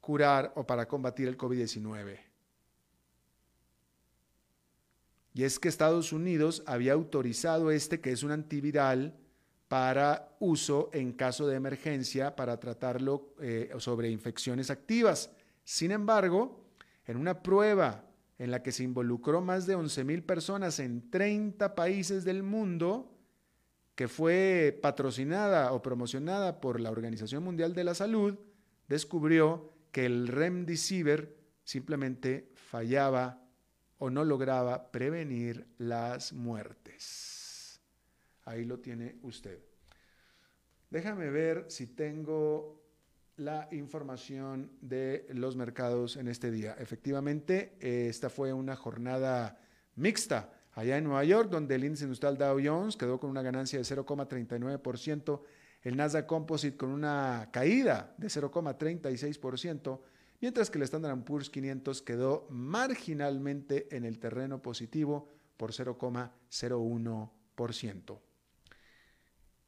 curar 0.00 0.52
o 0.54 0.66
para 0.66 0.86
combatir 0.86 1.28
el 1.28 1.38
COVID-19. 1.38 2.18
Y 5.32 5.42
es 5.42 5.58
que 5.58 5.68
Estados 5.68 6.12
Unidos 6.12 6.62
había 6.66 6.92
autorizado 6.92 7.72
este, 7.72 8.00
que 8.00 8.12
es 8.12 8.22
un 8.22 8.30
antiviral, 8.30 9.18
para 9.74 10.36
uso 10.38 10.88
en 10.92 11.14
caso 11.14 11.48
de 11.48 11.56
emergencia 11.56 12.36
para 12.36 12.60
tratarlo 12.60 13.34
eh, 13.40 13.72
sobre 13.78 14.08
infecciones 14.08 14.70
activas. 14.70 15.32
Sin 15.64 15.90
embargo, 15.90 16.64
en 17.06 17.16
una 17.16 17.42
prueba 17.42 18.04
en 18.38 18.52
la 18.52 18.62
que 18.62 18.70
se 18.70 18.84
involucró 18.84 19.40
más 19.40 19.66
de 19.66 19.74
11 19.74 20.04
mil 20.04 20.22
personas 20.22 20.78
en 20.78 21.10
30 21.10 21.74
países 21.74 22.24
del 22.24 22.44
mundo, 22.44 23.18
que 23.96 24.06
fue 24.06 24.78
patrocinada 24.80 25.72
o 25.72 25.82
promocionada 25.82 26.60
por 26.60 26.78
la 26.78 26.92
Organización 26.92 27.42
Mundial 27.42 27.74
de 27.74 27.82
la 27.82 27.96
Salud, 27.96 28.38
descubrió 28.86 29.72
que 29.90 30.06
el 30.06 30.28
remdesivir 30.28 31.36
simplemente 31.64 32.52
fallaba 32.54 33.42
o 33.98 34.08
no 34.08 34.24
lograba 34.24 34.92
prevenir 34.92 35.66
las 35.78 36.32
muertes. 36.32 37.33
Ahí 38.44 38.64
lo 38.64 38.78
tiene 38.78 39.16
usted. 39.22 39.58
Déjame 40.90 41.30
ver 41.30 41.66
si 41.68 41.88
tengo 41.88 42.82
la 43.36 43.68
información 43.72 44.70
de 44.80 45.26
los 45.30 45.56
mercados 45.56 46.16
en 46.16 46.28
este 46.28 46.50
día. 46.50 46.76
Efectivamente, 46.78 47.76
esta 47.80 48.30
fue 48.30 48.52
una 48.52 48.76
jornada 48.76 49.58
mixta 49.96 50.52
allá 50.72 50.98
en 50.98 51.04
Nueva 51.04 51.24
York, 51.24 51.50
donde 51.50 51.74
el 51.74 51.84
índice 51.84 52.04
industrial 52.04 52.38
Dow 52.38 52.60
Jones 52.62 52.96
quedó 52.96 53.18
con 53.18 53.30
una 53.30 53.42
ganancia 53.42 53.78
de 53.78 53.84
0,39% 53.84 55.40
el 55.84 55.96
Nasdaq 55.96 56.26
Composite 56.26 56.76
con 56.76 56.90
una 56.90 57.48
caída 57.52 58.12
de 58.16 58.26
0,36%, 58.28 60.00
mientras 60.40 60.70
que 60.70 60.78
el 60.78 60.84
Standard 60.84 61.22
Poor's 61.24 61.50
500 61.50 62.00
quedó 62.02 62.46
marginalmente 62.50 63.94
en 63.94 64.04
el 64.04 64.18
terreno 64.18 64.62
positivo 64.62 65.28
por 65.58 65.72
0,01%. 65.72 68.18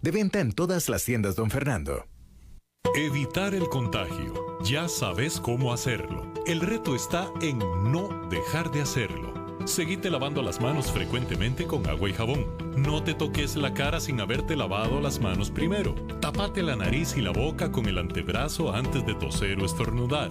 De 0.00 0.10
venta 0.12 0.40
en 0.40 0.52
todas 0.52 0.88
las 0.88 1.04
tiendas, 1.04 1.34
don 1.34 1.50
Fernando. 1.50 2.06
Evitar 2.94 3.54
el 3.54 3.68
contagio. 3.68 4.58
Ya 4.62 4.88
sabes 4.88 5.40
cómo 5.40 5.72
hacerlo. 5.72 6.32
El 6.46 6.60
reto 6.60 6.94
está 6.94 7.28
en 7.40 7.58
no 7.58 8.28
dejar 8.30 8.70
de 8.70 8.82
hacerlo. 8.82 9.34
Seguite 9.64 10.08
lavando 10.10 10.40
las 10.42 10.60
manos 10.60 10.92
frecuentemente 10.92 11.66
con 11.66 11.88
agua 11.88 12.08
y 12.08 12.12
jabón. 12.12 12.46
No 12.76 13.02
te 13.02 13.14
toques 13.14 13.56
la 13.56 13.74
cara 13.74 13.98
sin 13.98 14.20
haberte 14.20 14.54
lavado 14.54 15.00
las 15.00 15.18
manos 15.18 15.50
primero. 15.50 15.96
Tapate 16.20 16.62
la 16.62 16.76
nariz 16.76 17.16
y 17.16 17.20
la 17.20 17.32
boca 17.32 17.72
con 17.72 17.86
el 17.86 17.98
antebrazo 17.98 18.72
antes 18.72 19.04
de 19.04 19.16
toser 19.16 19.60
o 19.60 19.66
estornudar. 19.66 20.30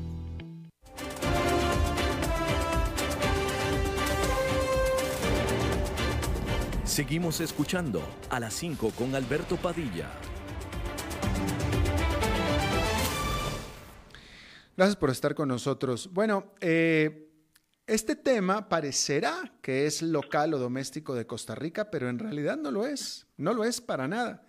Seguimos 6.91 7.39
escuchando 7.39 8.03
a 8.29 8.37
las 8.37 8.53
5 8.55 8.91
con 8.97 9.15
Alberto 9.15 9.55
Padilla. 9.55 10.11
Gracias 14.75 14.97
por 14.97 15.09
estar 15.09 15.33
con 15.33 15.47
nosotros. 15.47 16.09
Bueno, 16.11 16.51
eh, 16.59 17.31
este 17.87 18.17
tema 18.17 18.67
parecerá 18.67 19.53
que 19.61 19.85
es 19.85 20.01
local 20.01 20.53
o 20.53 20.59
doméstico 20.59 21.15
de 21.15 21.25
Costa 21.25 21.55
Rica, 21.55 21.89
pero 21.89 22.09
en 22.09 22.19
realidad 22.19 22.57
no 22.57 22.71
lo 22.71 22.85
es. 22.85 23.25
No 23.37 23.53
lo 23.53 23.63
es 23.63 23.79
para 23.79 24.09
nada. 24.09 24.45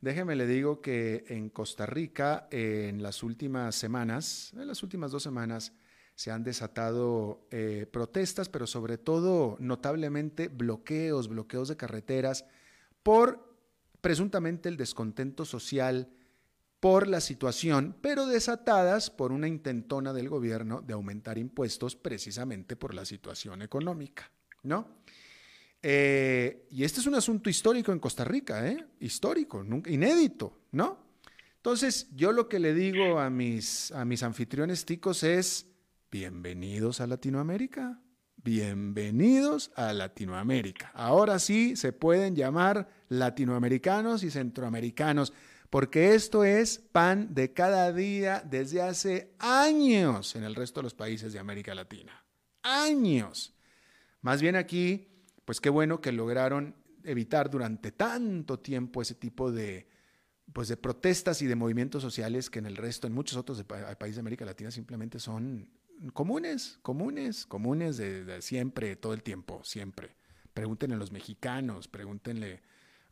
Déjeme 0.00 0.36
le 0.36 0.46
digo 0.46 0.80
que 0.80 1.26
en 1.28 1.50
Costa 1.50 1.84
Rica, 1.84 2.48
en 2.50 3.02
las 3.02 3.22
últimas 3.22 3.74
semanas, 3.74 4.54
en 4.54 4.68
las 4.68 4.82
últimas 4.82 5.10
dos 5.10 5.22
semanas, 5.22 5.74
se 6.14 6.30
han 6.30 6.44
desatado 6.44 7.46
eh, 7.50 7.86
protestas, 7.90 8.48
pero 8.48 8.66
sobre 8.66 8.98
todo 8.98 9.56
notablemente 9.58 10.48
bloqueos, 10.48 11.28
bloqueos 11.28 11.68
de 11.68 11.76
carreteras 11.76 12.44
por 13.02 13.54
presuntamente 14.00 14.68
el 14.68 14.76
descontento 14.76 15.44
social 15.44 16.08
por 16.78 17.08
la 17.08 17.20
situación, 17.20 17.96
pero 18.02 18.26
desatadas 18.26 19.10
por 19.10 19.32
una 19.32 19.48
intentona 19.48 20.12
del 20.12 20.28
gobierno 20.28 20.82
de 20.82 20.92
aumentar 20.92 21.38
impuestos 21.38 21.96
precisamente 21.96 22.76
por 22.76 22.94
la 22.94 23.06
situación 23.06 23.62
económica, 23.62 24.30
¿no? 24.62 24.98
Eh, 25.82 26.66
y 26.70 26.84
este 26.84 27.00
es 27.00 27.06
un 27.06 27.14
asunto 27.14 27.48
histórico 27.50 27.90
en 27.92 27.98
Costa 27.98 28.24
Rica, 28.24 28.68
¿eh? 28.68 28.86
Histórico, 29.00 29.64
inédito, 29.86 30.60
¿no? 30.72 30.98
Entonces, 31.56 32.08
yo 32.14 32.32
lo 32.32 32.48
que 32.48 32.58
le 32.58 32.74
digo 32.74 33.18
a 33.18 33.30
mis, 33.30 33.90
a 33.92 34.04
mis 34.04 34.22
anfitriones 34.22 34.84
ticos 34.84 35.22
es, 35.22 35.66
bienvenidos 36.14 37.00
a 37.00 37.08
Latinoamérica, 37.08 38.00
bienvenidos 38.36 39.72
a 39.74 39.92
Latinoamérica. 39.92 40.92
Ahora 40.94 41.40
sí 41.40 41.74
se 41.74 41.92
pueden 41.92 42.36
llamar 42.36 42.88
latinoamericanos 43.08 44.22
y 44.22 44.30
centroamericanos 44.30 45.32
porque 45.70 46.14
esto 46.14 46.44
es 46.44 46.78
pan 46.78 47.34
de 47.34 47.52
cada 47.52 47.92
día 47.92 48.44
desde 48.48 48.80
hace 48.80 49.34
años 49.40 50.36
en 50.36 50.44
el 50.44 50.54
resto 50.54 50.78
de 50.78 50.84
los 50.84 50.94
países 50.94 51.32
de 51.32 51.40
América 51.40 51.74
Latina. 51.74 52.24
Años. 52.62 53.52
Más 54.20 54.40
bien 54.40 54.54
aquí, 54.54 55.08
pues 55.44 55.60
qué 55.60 55.68
bueno 55.68 56.00
que 56.00 56.12
lograron 56.12 56.76
evitar 57.02 57.50
durante 57.50 57.90
tanto 57.90 58.60
tiempo 58.60 59.02
ese 59.02 59.16
tipo 59.16 59.50
de, 59.50 59.88
pues 60.52 60.68
de 60.68 60.76
protestas 60.76 61.42
y 61.42 61.48
de 61.48 61.56
movimientos 61.56 62.02
sociales 62.02 62.50
que 62.50 62.60
en 62.60 62.66
el 62.66 62.76
resto, 62.76 63.08
en 63.08 63.14
muchos 63.14 63.36
otros 63.36 63.64
países 63.64 64.14
de 64.14 64.20
América 64.20 64.44
Latina 64.44 64.70
simplemente 64.70 65.18
son 65.18 65.68
comunes, 66.12 66.78
comunes, 66.82 67.46
comunes 67.46 67.96
de, 67.96 68.40
siempre, 68.42 68.96
todo 68.96 69.14
el 69.14 69.22
tiempo, 69.22 69.62
siempre. 69.64 70.16
Pregúntenle 70.52 70.96
a 70.96 70.98
los 70.98 71.12
mexicanos, 71.12 71.88
pregúntenle 71.88 72.62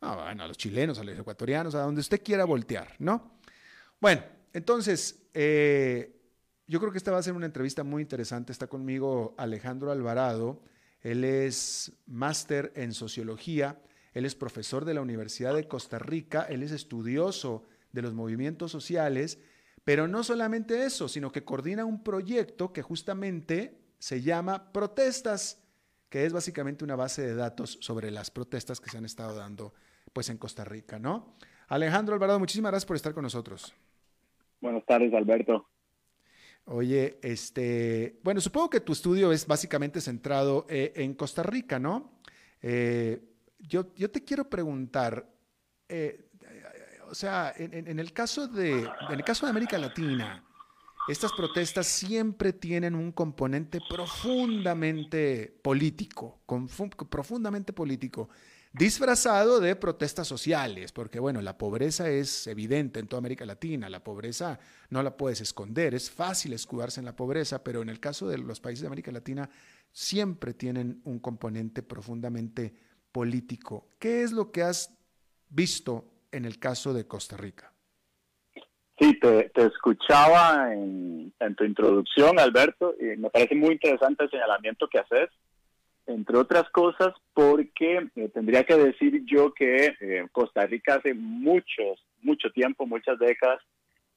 Ah, 0.05 0.31
a 0.31 0.47
los 0.47 0.57
chilenos, 0.57 0.99
a 0.99 1.03
los 1.05 1.17
ecuatorianos, 1.17 1.75
a 1.75 1.79
donde 1.79 2.01
usted 2.01 2.21
quiera 2.21 2.43
voltear, 2.43 2.93
¿no? 2.99 3.39
Bueno, 4.01 4.21
entonces, 4.51 5.29
eh, 5.33 6.19
yo 6.67 6.81
creo 6.81 6.91
que 6.91 6.97
esta 6.97 7.11
va 7.11 7.19
a 7.19 7.23
ser 7.23 7.31
una 7.31 7.45
entrevista 7.45 7.85
muy 7.85 8.01
interesante. 8.01 8.51
Está 8.51 8.67
conmigo 8.67 9.33
Alejandro 9.37 9.93
Alvarado. 9.93 10.61
Él 10.99 11.23
es 11.23 11.93
máster 12.05 12.73
en 12.75 12.91
sociología, 12.91 13.81
él 14.13 14.25
es 14.25 14.35
profesor 14.35 14.83
de 14.83 14.93
la 14.93 15.01
Universidad 15.01 15.55
de 15.55 15.69
Costa 15.69 15.99
Rica, 15.99 16.43
él 16.49 16.63
es 16.63 16.71
estudioso 16.71 17.63
de 17.93 18.01
los 18.01 18.13
movimientos 18.13 18.71
sociales, 18.71 19.39
pero 19.83 20.07
no 20.07 20.23
solamente 20.23 20.85
eso, 20.85 21.07
sino 21.07 21.31
que 21.31 21.43
coordina 21.43 21.85
un 21.85 22.03
proyecto 22.03 22.71
que 22.71 22.81
justamente 22.81 23.77
se 23.99 24.21
llama 24.21 24.71
Protestas, 24.71 25.61
que 26.09 26.25
es 26.25 26.33
básicamente 26.33 26.83
una 26.83 26.95
base 26.95 27.21
de 27.21 27.35
datos 27.35 27.77
sobre 27.81 28.11
las 28.11 28.31
protestas 28.31 28.79
que 28.79 28.89
se 28.89 28.97
han 28.97 29.05
estado 29.05 29.35
dando 29.35 29.73
pues 30.13 30.29
en 30.29 30.37
Costa 30.37 30.63
Rica, 30.63 30.99
¿no? 30.99 31.35
Alejandro 31.67 32.13
Alvarado, 32.13 32.39
muchísimas 32.39 32.71
gracias 32.71 32.85
por 32.85 32.95
estar 32.95 33.13
con 33.13 33.23
nosotros. 33.23 33.73
Buenas 34.61 34.85
tardes, 34.85 35.13
Alberto. 35.13 35.67
Oye, 36.65 37.19
este, 37.21 38.19
bueno, 38.23 38.39
supongo 38.39 38.69
que 38.69 38.79
tu 38.79 38.93
estudio 38.93 39.31
es 39.33 39.45
básicamente 39.45 39.99
centrado 39.99 40.65
eh, 40.69 40.93
en 40.95 41.13
Costa 41.13 41.43
Rica, 41.43 41.77
¿no? 41.79 42.19
Eh, 42.61 43.21
yo, 43.59 43.93
yo, 43.95 44.09
te 44.09 44.23
quiero 44.23 44.49
preguntar, 44.49 45.29
eh, 45.89 46.29
o 47.13 47.15
sea, 47.15 47.53
en, 47.55 47.99
el 47.99 48.11
caso 48.11 48.47
de, 48.47 48.79
en 48.79 49.11
el 49.11 49.23
caso 49.23 49.45
de 49.45 49.51
América 49.51 49.77
Latina, 49.77 50.43
estas 51.07 51.31
protestas 51.33 51.85
siempre 51.85 52.53
tienen 52.53 52.95
un 52.95 53.11
componente 53.11 53.79
profundamente 53.87 55.55
político, 55.61 56.39
profundamente 57.11 57.71
político 57.71 58.29
disfrazado 58.73 59.59
de 59.59 59.75
protestas 59.75 60.27
sociales, 60.27 60.91
porque 60.91 61.19
bueno, 61.19 61.39
la 61.43 61.55
pobreza 61.55 62.09
es 62.09 62.47
evidente 62.47 62.99
en 62.99 63.05
toda 63.05 63.19
América 63.19 63.45
Latina, 63.45 63.91
la 63.91 64.03
pobreza 64.03 64.57
no 64.89 65.03
la 65.03 65.15
puedes 65.15 65.39
esconder, 65.39 65.93
es 65.93 66.09
fácil 66.09 66.51
escudarse 66.53 66.99
en 66.99 67.05
la 67.05 67.15
pobreza, 67.15 67.63
pero 67.63 67.83
en 67.83 67.89
el 67.89 67.99
caso 67.99 68.27
de 68.27 68.39
los 68.39 68.59
países 68.59 68.81
de 68.81 68.87
América 68.87 69.11
Latina 69.11 69.51
siempre 69.91 70.55
tienen 70.55 70.99
un 71.03 71.19
componente 71.19 71.83
profundamente 71.83 72.73
político. 73.11 73.87
¿Qué 73.99 74.23
es 74.23 74.31
lo 74.31 74.51
que 74.51 74.63
has 74.63 74.89
visto 75.49 76.12
en 76.33 76.45
el 76.45 76.59
caso 76.59 76.93
de 76.93 77.07
Costa 77.07 77.37
Rica? 77.37 77.71
Sí, 78.99 79.19
te, 79.19 79.51
escuchaba 79.55 80.73
en, 80.73 81.33
en, 81.39 81.55
tu 81.55 81.63
introducción, 81.63 82.39
Alberto, 82.39 82.95
y 82.99 83.17
me 83.17 83.29
parece 83.29 83.55
muy 83.55 83.73
interesante 83.73 84.25
el 84.25 84.29
señalamiento 84.29 84.87
que 84.87 84.99
haces 84.99 85.29
entre 86.05 86.37
otras 86.37 86.69
cosas 86.69 87.13
porque 87.33 88.09
eh, 88.15 88.29
tendría 88.33 88.63
que 88.63 88.75
decir 88.75 89.23
yo 89.25 89.53
que 89.53 89.95
eh, 89.99 90.27
Costa 90.31 90.65
Rica 90.65 90.95
hace 90.95 91.13
muchos, 91.13 92.05
mucho 92.21 92.51
tiempo, 92.51 92.85
muchas 92.85 93.17
décadas, 93.19 93.61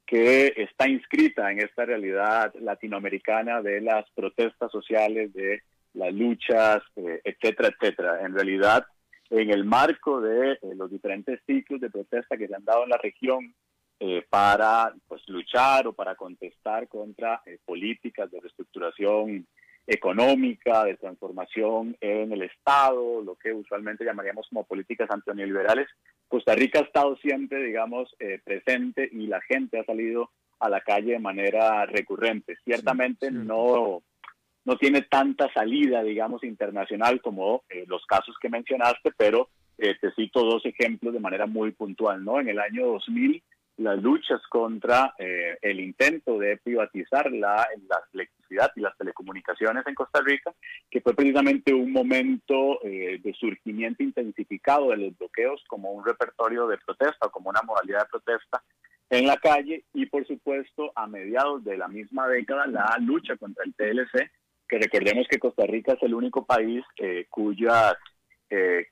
que 0.07 0.53
está 0.57 0.89
inscrita 0.89 1.51
en 1.51 1.61
esta 1.61 1.85
realidad 1.85 2.55
latinoamericana 2.61 3.61
de 3.61 3.81
las 3.81 4.09
protestas 4.15 4.71
sociales, 4.71 5.33
de 5.35 5.63
las 5.95 6.13
luchas, 6.13 6.83
eh, 6.97 7.21
etcétera, 7.25 7.71
etcétera. 7.71 8.21
En 8.23 8.35
realidad, 8.35 8.87
en 9.31 9.51
el 9.51 9.65
marco 9.65 10.21
de 10.21 10.59
los 10.75 10.91
diferentes 10.91 11.41
ciclos 11.47 11.81
de 11.81 11.91
protesta 11.91 12.37
que 12.37 12.49
se 12.49 12.55
han 12.55 12.65
dado 12.65 12.85
en 12.85 12.91
la 12.91 12.99
región 12.99 13.55
para 14.29 14.93
pues, 15.09 15.23
luchar 15.29 15.87
o 15.87 15.93
para 15.93 16.15
contestar 16.15 16.87
contra 16.87 17.43
políticas 17.65 18.31
de 18.31 18.41
reestructuración 18.41 19.47
económica, 19.87 20.85
de 20.85 20.97
transformación 20.97 21.97
en 22.01 22.33
el 22.33 22.43
Estado, 22.43 23.23
lo 23.23 23.37
que 23.37 23.53
usualmente 23.53 24.05
llamaríamos 24.05 24.49
como 24.49 24.65
políticas 24.65 25.11
antineoliberales. 25.11 25.89
Costa 26.29 26.55
Rica 26.55 26.81
ha 26.81 26.83
estado 26.83 27.17
siempre, 27.17 27.63
digamos, 27.63 28.15
eh, 28.19 28.41
presente 28.43 29.09
y 29.11 29.29
la 29.29 29.41
gente 29.43 29.79
ha 29.79 29.85
salido 29.85 30.31
a 30.59 30.69
la 30.69 30.81
calle 30.81 31.13
de 31.13 31.19
manera 31.21 31.87
recurrente. 31.87 32.57
Ciertamente 32.65 33.31
no 33.31 34.03
no 34.67 34.77
tiene 34.77 35.03
tanta 35.03 35.51
salida, 35.55 36.03
digamos, 36.03 36.45
internacional 36.45 37.23
como 37.23 37.65
eh, 37.71 37.85
los 37.87 38.05
casos 38.05 38.37
que 38.41 38.51
mencionaste, 38.51 39.13
pero 39.17 39.49
eh, 39.79 39.95
te 40.01 40.13
cito 40.13 40.45
dos 40.45 40.67
ejemplos 40.67 41.15
de 41.15 41.21
manera 41.21 41.47
muy 41.47 41.73
puntual, 41.73 42.23
¿no? 42.23 42.41
En 42.41 42.49
el 42.49 42.59
año 42.59 42.87
2000 42.87 43.43
las 43.79 44.03
luchas 44.03 44.41
contra 44.49 45.15
eh, 45.19 45.59
el 45.61 45.81
intento 45.81 46.39
de 46.39 46.57
privatizar 46.57 47.31
la, 47.31 47.67
electricidad 48.13 48.73
y 48.75 48.81
las 48.81 48.97
telecomunicaciones 48.97 49.87
en 49.87 49.95
Costa 49.95 50.21
Rica, 50.23 50.55
que 50.91 51.01
fue 51.01 51.15
precisamente 51.15 51.75
un 51.75 51.93
momento 51.93 52.83
eh, 52.83 53.21
de 53.23 53.35
surgimiento 53.35 54.03
intensificado 54.03 54.91
de 54.91 54.97
los 54.97 55.19
bloqueos 55.19 55.63
como 55.69 55.91
un 55.91 56.05
repertorio 56.05 56.67
de 56.69 56.79
protesta, 56.79 57.29
como 57.29 57.51
una 57.51 57.63
modalidad 57.63 58.01
de 58.01 58.11
protesta 58.11 58.63
en 59.11 59.27
la 59.27 59.37
calle 59.37 59.85
y 59.93 60.07
por 60.07 60.27
supuesto 60.27 60.93
a 60.97 61.07
mediados 61.07 61.63
de 61.65 61.77
la 61.77 61.87
misma 61.87 62.27
década 62.29 62.67
la 62.67 62.97
lucha 63.01 63.37
contra 63.37 63.65
el 63.65 63.75
TLC, 63.75 64.31
que 64.69 64.79
recordemos 64.79 65.27
que 65.29 65.39
Costa 65.39 65.67
Rica 65.67 65.93
es 65.93 66.03
el 66.03 66.15
único 66.15 66.45
país 66.45 66.85
eh, 66.99 67.27
cuya 67.31 67.97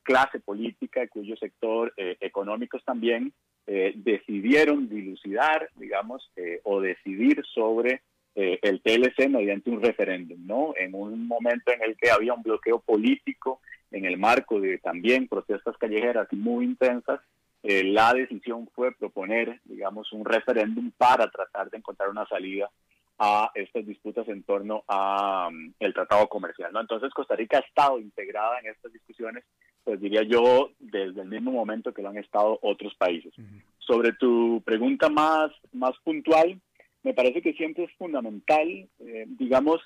clase 0.03 0.41
política, 0.41 1.07
cuyo 1.07 1.37
sector 1.37 1.95
económicos 1.97 2.83
también 2.85 3.33
eh, 3.67 3.95
decidieron 3.97 4.91
dilucidar, 4.91 5.71
digamos, 5.77 6.31
eh, 6.37 6.61
o 6.65 6.83
decidir 6.83 7.43
sobre 7.55 8.03
eh, 8.35 8.59
el 8.61 8.83
TLC 8.83 9.31
mediante 9.31 9.71
un 9.71 9.81
referéndum, 9.81 10.47
¿no? 10.47 10.75
En 10.77 10.95
un 10.95 11.27
momento 11.27 11.73
en 11.73 11.83
el 11.83 11.97
que 11.97 12.11
había 12.11 12.35
un 12.35 12.43
bloqueo 12.43 12.81
político 12.81 13.61
en 13.91 14.05
el 14.05 14.19
marco 14.19 14.61
de 14.61 14.77
también 14.79 15.29
protestas 15.29 15.79
callejeras 15.79 16.31
muy 16.33 16.67
intensas, 16.67 17.21
la 17.63 18.13
decisión 18.13 18.69
fue 18.75 18.93
proponer, 18.93 19.59
digamos, 19.65 20.13
un 20.13 20.27
referéndum 20.27 20.91
para 20.99 21.31
tratar 21.31 21.71
de 21.71 21.79
encontrar 21.79 22.11
una 22.11 22.27
salida 22.27 22.71
a 23.19 23.51
estas 23.55 23.87
disputas 23.87 24.27
en 24.29 24.43
torno 24.43 24.83
a 24.89 25.49
um, 25.49 25.73
el 25.79 25.95
tratado 25.95 26.29
comercial, 26.29 26.73
¿no? 26.73 26.81
Entonces 26.81 27.13
Costa 27.15 27.37
Rica 27.37 27.59
ha 27.59 27.61
estado 27.61 27.99
integrada 27.99 28.59
en 28.61 28.67
estas 28.67 28.93
discusiones 28.93 29.45
pues 29.85 30.01
diría 30.01 30.23
yo, 30.23 30.71
desde 30.79 31.21
el 31.21 31.29
mismo 31.29 31.53
momento 31.53 31.93
que 31.93 32.03
lo 32.03 32.09
han 32.09 32.17
estado 32.17 32.59
otros 32.63 32.95
países. 32.95 33.33
Sobre 33.79 34.13
tu 34.15 34.63
pregunta 34.65 35.11
más, 35.11 35.53
más 35.73 35.93
puntual, 36.03 36.59
me 37.03 37.13
parece 37.13 37.43
que 37.43 37.53
siempre 37.53 37.85
es 37.85 37.93
fundamental, 37.99 38.67
eh, 38.67 39.27
digamos, 39.29 39.83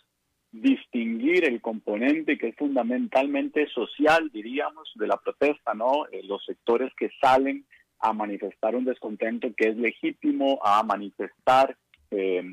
distinguir 0.52 1.44
el 1.44 1.60
componente 1.60 2.38
que 2.38 2.48
es 2.48 2.56
fundamentalmente 2.56 3.68
social, 3.68 4.30
diríamos, 4.32 4.88
de 4.94 5.08
la 5.08 5.16
protesta, 5.16 5.74
¿no? 5.74 6.06
Eh, 6.12 6.22
los 6.22 6.44
sectores 6.44 6.92
que 6.96 7.10
salen 7.20 7.66
a 7.98 8.12
manifestar 8.12 8.76
un 8.76 8.84
descontento 8.84 9.48
que 9.56 9.70
es 9.70 9.76
legítimo, 9.76 10.60
a 10.62 10.84
manifestar 10.84 11.76
eh, 12.12 12.44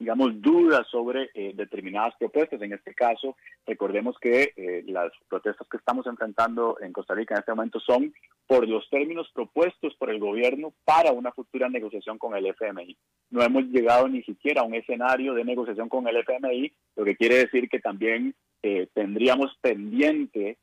digamos, 0.00 0.40
dudas 0.40 0.86
sobre 0.90 1.28
eh, 1.34 1.52
determinadas 1.54 2.14
propuestas. 2.18 2.60
En 2.62 2.72
este 2.72 2.94
caso, 2.94 3.36
recordemos 3.66 4.16
que 4.18 4.54
eh, 4.56 4.82
las 4.86 5.12
protestas 5.28 5.68
que 5.68 5.76
estamos 5.76 6.06
enfrentando 6.06 6.78
en 6.80 6.90
Costa 6.90 7.14
Rica 7.14 7.34
en 7.34 7.40
este 7.40 7.52
momento 7.52 7.78
son 7.80 8.12
por 8.46 8.66
los 8.66 8.88
términos 8.88 9.30
propuestos 9.34 9.94
por 9.96 10.08
el 10.10 10.18
gobierno 10.18 10.72
para 10.86 11.12
una 11.12 11.32
futura 11.32 11.68
negociación 11.68 12.16
con 12.16 12.34
el 12.34 12.46
FMI. 12.46 12.96
No 13.28 13.42
hemos 13.42 13.64
llegado 13.64 14.08
ni 14.08 14.22
siquiera 14.22 14.62
a 14.62 14.64
un 14.64 14.74
escenario 14.74 15.34
de 15.34 15.44
negociación 15.44 15.90
con 15.90 16.08
el 16.08 16.16
FMI, 16.16 16.72
lo 16.96 17.04
que 17.04 17.16
quiere 17.16 17.36
decir 17.36 17.68
que 17.68 17.80
también 17.80 18.34
eh, 18.62 18.88
tendríamos 18.94 19.56
pendiente 19.60 20.56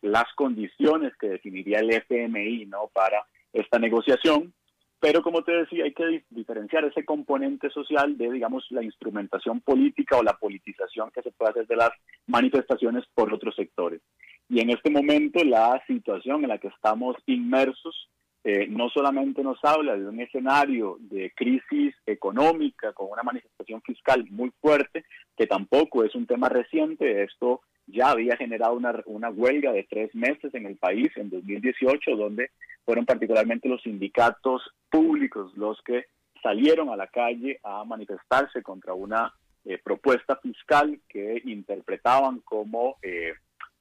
las 0.00 0.24
condiciones 0.34 1.12
que 1.20 1.28
definiría 1.28 1.80
el 1.80 1.90
FMI 1.90 2.64
¿no? 2.64 2.88
para 2.90 3.26
esta 3.52 3.78
negociación 3.78 4.54
pero 5.00 5.22
como 5.22 5.42
te 5.42 5.52
decía, 5.52 5.84
hay 5.84 5.92
que 5.92 6.24
diferenciar 6.30 6.84
ese 6.84 7.04
componente 7.04 7.70
social 7.70 8.18
de, 8.18 8.32
digamos, 8.32 8.66
la 8.70 8.82
instrumentación 8.82 9.60
política 9.60 10.16
o 10.16 10.22
la 10.22 10.36
politización 10.36 11.10
que 11.12 11.22
se 11.22 11.30
puede 11.30 11.52
hacer 11.52 11.66
de 11.66 11.76
las 11.76 11.90
manifestaciones 12.26 13.04
por 13.14 13.32
otros 13.32 13.54
sectores. 13.54 14.00
Y 14.48 14.60
en 14.60 14.70
este 14.70 14.90
momento 14.90 15.44
la 15.44 15.82
situación 15.86 16.42
en 16.42 16.48
la 16.48 16.58
que 16.58 16.68
estamos 16.68 17.16
inmersos 17.26 18.08
eh, 18.44 18.66
no 18.68 18.88
solamente 18.88 19.42
nos 19.42 19.58
habla 19.62 19.96
de 19.96 20.06
un 20.06 20.20
escenario 20.20 20.96
de 21.00 21.32
crisis 21.36 21.94
económica 22.06 22.92
con 22.92 23.10
una 23.10 23.22
manifestación 23.22 23.82
fiscal 23.82 24.24
muy 24.30 24.50
fuerte, 24.60 25.04
que 25.36 25.46
tampoco 25.46 26.02
es 26.02 26.14
un 26.14 26.26
tema 26.26 26.48
reciente, 26.48 27.24
esto 27.24 27.60
ya 27.88 28.10
había 28.10 28.36
generado 28.36 28.74
una, 28.74 29.02
una 29.06 29.30
huelga 29.30 29.72
de 29.72 29.84
tres 29.84 30.14
meses 30.14 30.54
en 30.54 30.66
el 30.66 30.76
país 30.76 31.10
en 31.16 31.30
2018, 31.30 32.16
donde 32.16 32.50
fueron 32.84 33.04
particularmente 33.04 33.68
los 33.68 33.82
sindicatos 33.82 34.62
públicos 34.90 35.52
los 35.56 35.80
que 35.82 36.06
salieron 36.42 36.90
a 36.90 36.96
la 36.96 37.08
calle 37.08 37.58
a 37.62 37.84
manifestarse 37.84 38.62
contra 38.62 38.94
una 38.94 39.32
eh, 39.64 39.78
propuesta 39.82 40.36
fiscal 40.36 41.00
que 41.08 41.42
interpretaban 41.44 42.40
como 42.40 42.96
eh, 43.02 43.32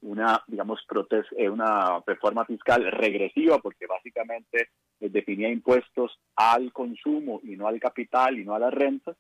una, 0.02 0.44
digamos, 0.48 0.80
eh, 1.38 1.50
una 1.50 2.02
reforma 2.06 2.46
fiscal 2.46 2.92
regresiva, 2.92 3.60
porque 3.60 3.86
básicamente 3.88 4.70
definía 5.00 5.50
impuestos 5.50 6.20
al 6.36 6.74
consumo 6.74 7.40
y 7.44 7.56
no 7.56 7.68
al 7.68 7.80
capital 7.80 8.38
y 8.38 8.44
no 8.44 8.56
a 8.56 8.60
las 8.60 8.74
rentas, 8.74 9.16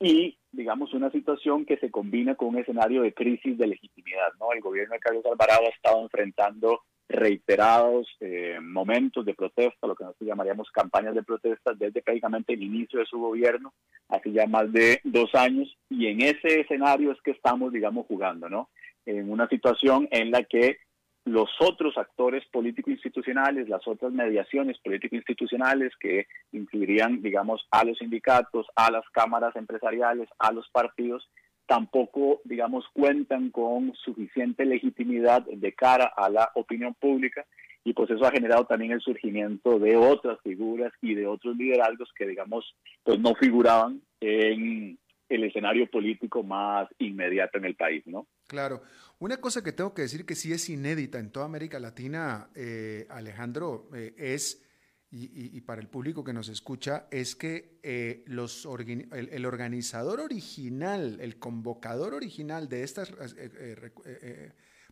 y, 0.00 0.38
digamos, 0.52 0.92
una 0.94 1.10
situación 1.10 1.64
que 1.64 1.78
se 1.78 1.90
combina 1.90 2.34
con 2.34 2.48
un 2.48 2.58
escenario 2.58 3.02
de 3.02 3.14
crisis 3.14 3.56
de 3.56 3.66
legitimidad, 3.66 4.32
¿no? 4.38 4.52
El 4.52 4.60
gobierno 4.60 4.94
de 4.94 5.00
Carlos 5.00 5.24
Alvarado 5.26 5.66
ha 5.66 5.70
estado 5.70 6.02
enfrentando 6.02 6.80
reiterados 7.08 8.08
eh, 8.20 8.58
momentos 8.60 9.24
de 9.24 9.34
protesta, 9.34 9.86
lo 9.86 9.94
que 9.94 10.04
nosotros 10.04 10.26
llamaríamos 10.26 10.70
campañas 10.72 11.14
de 11.14 11.22
protesta, 11.22 11.72
desde 11.72 12.02
prácticamente 12.02 12.54
el 12.54 12.62
inicio 12.62 12.98
de 12.98 13.06
su 13.06 13.18
gobierno, 13.18 13.72
hace 14.08 14.32
ya 14.32 14.46
más 14.46 14.72
de 14.72 15.00
dos 15.04 15.34
años, 15.34 15.76
y 15.88 16.06
en 16.08 16.20
ese 16.20 16.60
escenario 16.60 17.12
es 17.12 17.22
que 17.22 17.30
estamos, 17.30 17.72
digamos, 17.72 18.06
jugando, 18.06 18.48
¿no? 18.48 18.70
En 19.06 19.30
una 19.30 19.48
situación 19.48 20.08
en 20.10 20.32
la 20.32 20.42
que 20.42 20.78
los 21.26 21.50
otros 21.58 21.98
actores 21.98 22.44
político-institucionales, 22.52 23.68
las 23.68 23.86
otras 23.86 24.12
mediaciones 24.12 24.78
político-institucionales 24.78 25.92
que 25.98 26.28
incluirían, 26.52 27.20
digamos, 27.20 27.66
a 27.72 27.84
los 27.84 27.98
sindicatos, 27.98 28.66
a 28.76 28.92
las 28.92 29.04
cámaras 29.10 29.54
empresariales, 29.56 30.28
a 30.38 30.52
los 30.52 30.68
partidos, 30.70 31.28
tampoco, 31.66 32.40
digamos, 32.44 32.84
cuentan 32.92 33.50
con 33.50 33.92
suficiente 33.96 34.64
legitimidad 34.64 35.44
de 35.44 35.72
cara 35.72 36.12
a 36.16 36.30
la 36.30 36.52
opinión 36.54 36.94
pública 36.94 37.44
y 37.82 37.92
pues 37.92 38.08
eso 38.10 38.24
ha 38.24 38.30
generado 38.30 38.64
también 38.64 38.92
el 38.92 39.00
surgimiento 39.00 39.80
de 39.80 39.96
otras 39.96 40.38
figuras 40.42 40.92
y 41.02 41.14
de 41.14 41.26
otros 41.26 41.56
liderazgos 41.56 42.08
que, 42.16 42.26
digamos, 42.26 42.76
pues 43.02 43.18
no 43.18 43.34
figuraban 43.34 44.00
en 44.20 44.96
el 45.28 45.44
escenario 45.44 45.90
político 45.90 46.44
más 46.44 46.88
inmediato 46.98 47.58
en 47.58 47.64
el 47.64 47.74
país, 47.74 48.06
¿no? 48.06 48.28
Claro. 48.46 48.82
Una 49.18 49.38
cosa 49.38 49.62
que 49.62 49.72
tengo 49.72 49.94
que 49.94 50.02
decir 50.02 50.26
que 50.26 50.34
sí 50.34 50.52
es 50.52 50.68
inédita 50.68 51.18
en 51.18 51.30
toda 51.30 51.46
América 51.46 51.80
Latina, 51.80 52.50
eh, 52.54 53.06
Alejandro, 53.10 53.88
eh, 53.94 54.14
es 54.16 54.62
y, 55.08 55.60
para 55.62 55.80
el 55.80 55.88
público 55.88 56.22
que 56.22 56.34
nos 56.34 56.48
escucha, 56.48 57.06
es 57.10 57.36
que 57.36 57.78
eh, 57.82 58.22
los 58.26 58.68
el, 59.12 59.46
organizador 59.46 60.20
original, 60.20 61.18
el 61.20 61.38
convocador 61.38 62.12
original 62.12 62.68
de 62.68 62.82
estas 62.82 63.14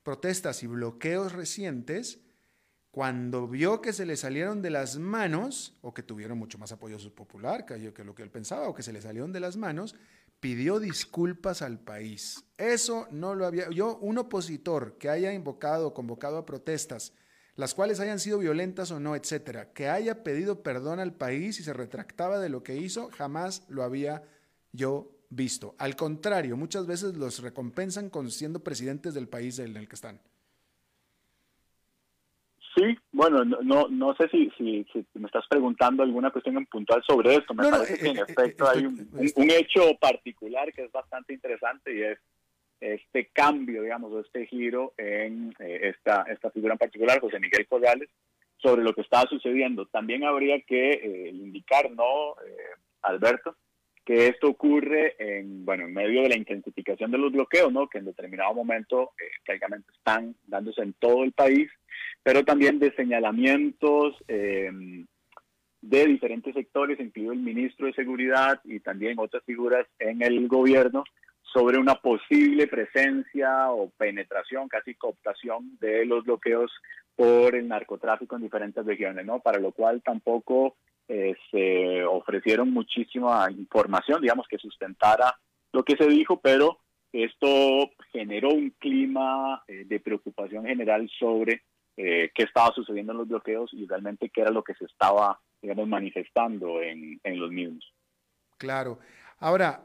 protestas 0.02 0.62
y 0.62 0.66
bloqueos 0.66 1.32
recientes, 1.32 2.20
cuando 2.90 3.48
vio 3.48 3.82
que 3.82 3.92
se 3.92 4.06
le 4.06 4.16
salieron 4.16 4.62
de 4.62 4.70
las 4.70 4.96
manos, 4.98 5.76
o 5.82 5.92
que 5.92 6.02
tuvieron 6.02 6.38
mucho 6.38 6.58
más 6.58 6.72
apoyo 6.72 6.96
popular 7.14 7.66
que 7.66 8.04
lo 8.04 8.14
que 8.14 8.22
él 8.22 8.30
pensaba, 8.30 8.68
o 8.68 8.74
que 8.74 8.84
se 8.84 8.92
le 8.92 9.02
salieron 9.02 9.32
de 9.32 9.40
las 9.40 9.58
manos, 9.58 9.94
pidió 10.44 10.78
disculpas 10.78 11.62
al 11.62 11.78
país. 11.78 12.44
Eso 12.59 13.09
no 13.11 13.35
lo 13.35 13.46
había. 13.46 13.70
Yo, 13.70 13.96
un 14.02 14.18
opositor 14.18 14.98
que 14.98 15.09
haya 15.09 15.33
invocado 15.33 15.87
o 15.87 15.94
convocado 15.94 16.37
a 16.37 16.44
protestas, 16.44 17.14
las 17.57 17.72
cuales 17.72 17.98
hayan 17.98 18.20
sido 18.20 18.40
violentas 18.40 18.90
o 18.90 19.00
no, 19.00 19.16
etcétera, 19.16 19.72
que 19.72 19.88
haya 19.88 20.22
pedido 20.22 20.62
perdón 20.62 21.00
al 21.00 21.14
país 21.14 21.59
y 21.61 21.62
se 21.62 21.72
retractaba 21.72 22.38
de 22.40 22.50
lo 22.50 22.62
que 22.62 22.76
hizo, 22.76 23.09
jamás 23.16 23.62
lo 23.70 23.85
había 23.85 24.22
yo 24.70 25.16
visto. 25.30 25.74
Al 25.78 25.96
contrario, 25.96 26.59
muchas 26.59 26.87
veces 26.87 27.16
los 27.16 27.40
recompensan 27.40 28.11
con 28.11 28.30
siendo 28.30 28.62
presidentes 28.62 29.14
del 29.14 29.28
país 29.28 29.59
en 29.61 29.78
el 29.78 29.88
que 29.88 29.94
están. 29.94 30.20
Sí, 32.85 32.99
bueno, 33.12 33.44
no, 33.44 33.88
no, 33.88 34.14
sé 34.16 34.29
si, 34.29 34.51
si, 34.59 34.87
me 35.14 35.27
estás 35.27 35.47
preguntando 35.49 36.03
alguna 36.03 36.31
cuestión 36.31 36.57
en 36.57 36.66
puntual 36.66 37.03
sobre 37.07 37.37
esto. 37.37 37.55
Me 37.55 37.70
parece 37.70 37.99
que 37.99 38.09
en 38.09 38.18
eh, 38.18 38.20
eh, 38.20 38.25
efecto 38.29 38.68
hay 38.68 38.85
un, 38.85 39.09
un, 39.12 39.51
hecho 39.51 39.94
particular 40.01 40.73
que 40.73 40.85
es 40.85 40.92
bastante 40.92 41.33
interesante 41.33 41.97
y 41.97 42.03
es 42.03 42.18
este 42.81 43.31
cambio, 43.33 43.83
digamos, 43.83 44.12
o 44.12 44.20
este 44.20 44.47
giro 44.47 44.92
en 44.99 45.55
eh, 45.59 45.94
esta, 45.94 46.23
esta 46.23 46.51
figura 46.51 46.75
en 46.75 46.79
particular, 46.79 47.20
José 47.20 47.40
Miguel 47.40 47.66
Corrales, 47.66 48.11
sobre 48.59 48.83
lo 48.83 48.92
que 48.92 49.01
estaba 49.01 49.29
sucediendo. 49.29 49.87
También 49.87 50.25
habría 50.25 50.61
que 50.61 50.90
eh, 50.90 51.31
indicar, 51.31 51.90
¿no, 51.90 52.33
eh, 52.47 52.75
Alberto? 53.03 53.57
Que 54.04 54.28
esto 54.28 54.48
ocurre 54.48 55.14
en, 55.18 55.64
bueno, 55.64 55.84
en 55.84 55.94
medio 55.94 56.22
de 56.22 56.28
la 56.28 56.36
intensificación 56.36 57.10
de 57.10 57.18
los 57.18 57.32
bloqueos, 57.32 57.72
¿no? 57.72 57.88
que 57.88 57.98
en 57.98 58.04
determinado 58.04 58.54
momento 58.54 59.12
prácticamente 59.44 59.90
están 59.96 60.34
dándose 60.46 60.82
en 60.82 60.92
todo 60.94 61.24
el 61.24 61.32
país, 61.32 61.70
pero 62.22 62.44
también 62.44 62.78
de 62.78 62.94
señalamientos 62.94 64.16
de 64.26 66.06
diferentes 66.06 66.54
sectores, 66.54 66.98
incluido 66.98 67.32
el 67.32 67.40
ministro 67.40 67.86
de 67.86 67.92
Seguridad 67.92 68.60
y 68.64 68.80
también 68.80 69.18
otras 69.18 69.42
figuras 69.44 69.86
en 69.98 70.22
el 70.22 70.48
gobierno, 70.48 71.04
sobre 71.52 71.78
una 71.78 71.94
posible 71.94 72.66
presencia 72.66 73.70
o 73.70 73.90
penetración, 73.90 74.68
casi 74.68 74.94
cooptación 74.94 75.76
de 75.78 76.04
los 76.04 76.24
bloqueos 76.24 76.72
por 77.14 77.54
el 77.54 77.68
narcotráfico 77.68 78.34
en 78.34 78.42
diferentes 78.42 78.84
regiones, 78.84 79.24
¿no? 79.24 79.38
Para 79.38 79.60
lo 79.60 79.70
cual 79.70 80.02
tampoco 80.02 80.76
eh, 81.08 81.34
se 81.50 82.04
ofrecieron 82.04 82.72
muchísima 82.72 83.50
información, 83.50 84.20
digamos, 84.22 84.46
que 84.48 84.58
sustentara 84.58 85.38
lo 85.72 85.82
que 85.84 85.96
se 85.96 86.06
dijo, 86.06 86.40
pero 86.40 86.78
esto 87.12 87.90
generó 88.12 88.50
un 88.50 88.70
clima 88.70 89.62
eh, 89.68 89.84
de 89.86 90.00
preocupación 90.00 90.64
general 90.64 91.08
sobre 91.18 91.62
eh, 91.96 92.30
qué 92.34 92.42
estaba 92.44 92.74
sucediendo 92.74 93.12
en 93.12 93.18
los 93.18 93.28
bloqueos 93.28 93.72
y 93.72 93.86
realmente 93.86 94.30
qué 94.30 94.40
era 94.40 94.50
lo 94.50 94.64
que 94.64 94.74
se 94.74 94.84
estaba, 94.84 95.40
digamos, 95.60 95.86
manifestando 95.86 96.82
en, 96.82 97.20
en 97.22 97.40
los 97.40 97.50
mismos. 97.50 97.92
Claro. 98.58 98.98
Ahora, 99.38 99.82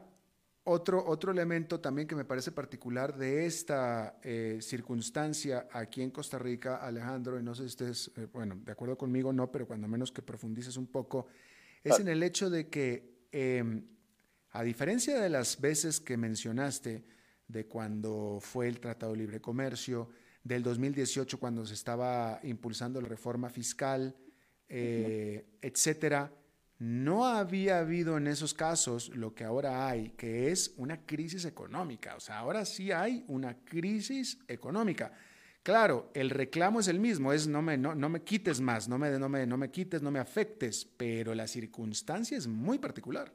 otro, 0.64 1.04
otro 1.06 1.32
elemento 1.32 1.80
también 1.80 2.06
que 2.06 2.14
me 2.14 2.24
parece 2.24 2.52
particular 2.52 3.16
de 3.16 3.46
esta 3.46 4.18
eh, 4.22 4.58
circunstancia 4.60 5.68
aquí 5.72 6.02
en 6.02 6.10
Costa 6.10 6.38
Rica, 6.38 6.76
Alejandro, 6.76 7.38
y 7.38 7.42
no 7.42 7.54
sé 7.54 7.62
si 7.62 7.68
ustedes, 7.68 8.10
eh, 8.16 8.26
bueno, 8.32 8.60
de 8.64 8.72
acuerdo 8.72 8.96
conmigo 8.98 9.32
no, 9.32 9.50
pero 9.50 9.66
cuando 9.66 9.88
menos 9.88 10.12
que 10.12 10.22
profundices 10.22 10.76
un 10.76 10.86
poco, 10.86 11.26
es 11.82 11.98
en 11.98 12.08
el 12.08 12.22
hecho 12.22 12.50
de 12.50 12.68
que, 12.68 13.26
em, 13.32 13.86
a 14.50 14.62
diferencia 14.62 15.18
de 15.18 15.30
las 15.30 15.60
veces 15.60 15.98
que 16.00 16.16
mencionaste, 16.16 17.04
de 17.48 17.66
cuando 17.66 18.38
fue 18.40 18.68
el 18.68 18.78
Tratado 18.80 19.12
de 19.12 19.18
Libre 19.18 19.40
Comercio, 19.40 20.10
del 20.42 20.62
2018 20.62 21.38
cuando 21.38 21.66
se 21.66 21.74
estaba 21.74 22.40
impulsando 22.42 23.00
la 23.00 23.08
reforma 23.08 23.50
fiscal, 23.50 24.16
eh, 24.68 25.58
etcétera, 25.60 26.32
no 26.80 27.26
había 27.26 27.78
habido 27.78 28.16
en 28.16 28.26
esos 28.26 28.54
casos 28.54 29.14
lo 29.14 29.34
que 29.34 29.44
ahora 29.44 29.86
hay, 29.86 30.10
que 30.16 30.50
es 30.50 30.74
una 30.78 31.04
crisis 31.04 31.44
económica. 31.44 32.16
O 32.16 32.20
sea, 32.20 32.38
ahora 32.38 32.64
sí 32.64 32.90
hay 32.90 33.22
una 33.28 33.54
crisis 33.64 34.42
económica. 34.48 35.12
Claro, 35.62 36.10
el 36.14 36.30
reclamo 36.30 36.80
es 36.80 36.88
el 36.88 36.98
mismo, 36.98 37.34
es 37.34 37.46
no 37.46 37.60
me, 37.60 37.76
no, 37.76 37.94
me 37.94 38.24
quites 38.24 38.62
más, 38.62 38.88
no 38.88 38.96
me, 38.96 39.10
no, 39.18 39.28
me, 39.28 39.46
no 39.46 39.58
me 39.58 39.70
quites, 39.70 40.00
no 40.00 40.10
me 40.10 40.20
afectes, 40.20 40.86
pero 40.96 41.34
la 41.34 41.46
circunstancia 41.46 42.38
es 42.38 42.48
muy 42.48 42.78
particular. 42.78 43.30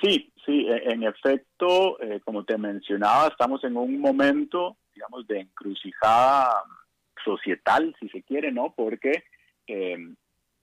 Sí, 0.00 0.32
sí, 0.46 0.68
e, 0.68 0.92
en 0.92 1.02
efecto, 1.02 2.00
eh, 2.00 2.20
como 2.24 2.44
te 2.44 2.56
mencionaba, 2.56 3.28
estamos 3.28 3.64
en 3.64 3.76
un 3.76 3.98
momento, 3.98 4.76
digamos, 4.94 5.26
de 5.26 5.40
encrucijada 5.40 6.54
societal, 7.24 7.96
si 7.98 8.08
se 8.10 8.22
quiere, 8.22 8.52
¿no? 8.52 8.72
Porque 8.76 9.24
eh, 9.66 9.96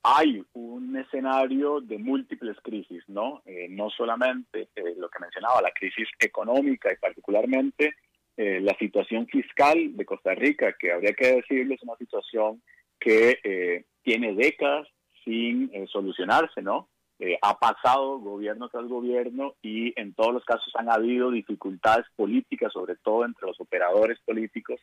hay 0.02 0.42
un 0.54 0.96
escenario 0.96 1.80
de 1.80 1.98
múltiples 1.98 2.56
crisis, 2.62 3.02
¿no? 3.08 3.42
no 3.70 3.90
solamente 3.90 4.68
lo 4.96 5.08
que 5.10 5.18
mencionaba, 5.20 5.60
la 5.60 5.72
crisis 5.72 6.08
económica 6.18 6.90
y 6.92 6.96
particularmente 6.96 7.94
la 8.36 8.74
situación 8.78 9.26
fiscal 9.26 9.94
de 9.96 10.06
Costa 10.06 10.34
Rica, 10.34 10.74
que 10.78 10.92
habría 10.92 11.12
que 11.12 11.34
decirlo 11.36 11.74
es 11.74 11.82
una 11.82 11.96
situación 11.96 12.62
que 12.98 13.84
tiene 14.02 14.34
décadas 14.34 14.88
sin 15.24 15.70
solucionarse, 15.88 16.62
¿no? 16.62 16.88
Eh, 17.22 17.36
ha 17.42 17.58
pasado 17.58 18.18
gobierno 18.18 18.70
tras 18.70 18.86
gobierno 18.86 19.54
y 19.60 19.92
en 20.00 20.14
todos 20.14 20.32
los 20.32 20.44
casos 20.46 20.72
han 20.74 20.90
habido 20.90 21.30
dificultades 21.30 22.06
políticas, 22.16 22.72
sobre 22.72 22.96
todo 22.96 23.26
entre 23.26 23.46
los 23.46 23.60
operadores 23.60 24.18
políticos, 24.24 24.80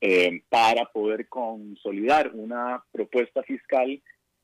eh, 0.00 0.40
para 0.48 0.84
poder 0.84 1.28
consolidar 1.28 2.30
una 2.32 2.84
propuesta 2.92 3.42
fiscal 3.42 4.00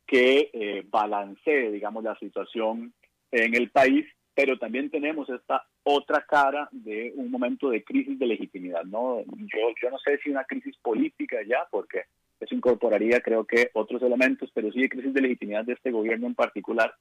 que 0.06 0.50
eh, 0.52 0.84
balancee, 0.88 1.70
digamos, 1.70 2.04
la 2.04 2.16
situación 2.18 2.92
en 3.32 3.54
el 3.54 3.70
país, 3.70 4.06
pero 4.34 4.58
también 4.58 4.90
tenemos 4.90 5.28
esta 5.28 5.64
otra 5.82 6.24
cara 6.28 6.68
de 6.72 7.12
un 7.16 7.30
momento 7.30 7.70
de 7.70 7.82
crisis 7.82 8.18
de 8.18 8.26
legitimidad, 8.26 8.84
¿no? 8.84 9.20
Yo, 9.24 9.58
yo 9.82 9.90
no 9.90 9.98
sé 9.98 10.18
si 10.18 10.30
una 10.30 10.44
crisis 10.44 10.76
política 10.78 11.38
ya, 11.46 11.66
porque 11.70 12.02
eso 12.40 12.54
incorporaría 12.54 13.20
creo 13.20 13.44
que 13.44 13.70
otros 13.72 14.02
elementos, 14.02 14.50
pero 14.52 14.70
sí 14.72 14.82
de 14.82 14.88
crisis 14.88 15.14
de 15.14 15.22
legitimidad 15.22 15.64
de 15.64 15.72
este 15.72 15.90
gobierno 15.90 16.26
en 16.26 16.34
particular, 16.34 16.94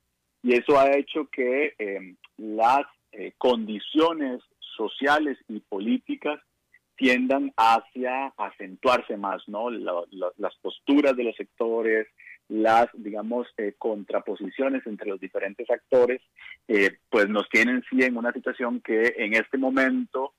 y 0.44 0.54
eso 0.54 0.80
ha 0.80 0.96
hecho 0.96 1.28
que 1.32 1.74
eh, 1.78 2.16
las 2.38 2.86
eh, 3.12 3.34
condiciones 3.38 4.42
sociales 4.78 5.38
y 5.48 5.60
políticas 5.60 6.40
tiendan 6.96 7.52
hacia 7.58 8.28
acentuarse 8.38 9.18
más, 9.18 9.42
¿no? 9.48 9.70
las 9.70 10.56
posturas 10.62 11.16
de 11.16 11.24
los 11.26 11.36
sectores, 11.36 12.08
las, 12.48 12.88
digamos, 12.94 13.48
eh, 13.58 13.74
contraposiciones 13.78 14.86
entre 14.86 15.10
los 15.10 15.20
diferentes 15.20 15.70
actores, 15.70 16.22
pues 17.10 17.30
nos 17.30 17.48
tienen 17.50 17.84
sí 17.90 18.04
en 18.04 18.18
una 18.18 18.32
situación 18.32 18.82
que 18.82 19.14
en 19.18 19.34
este 19.34 19.58
momento 19.58 20.34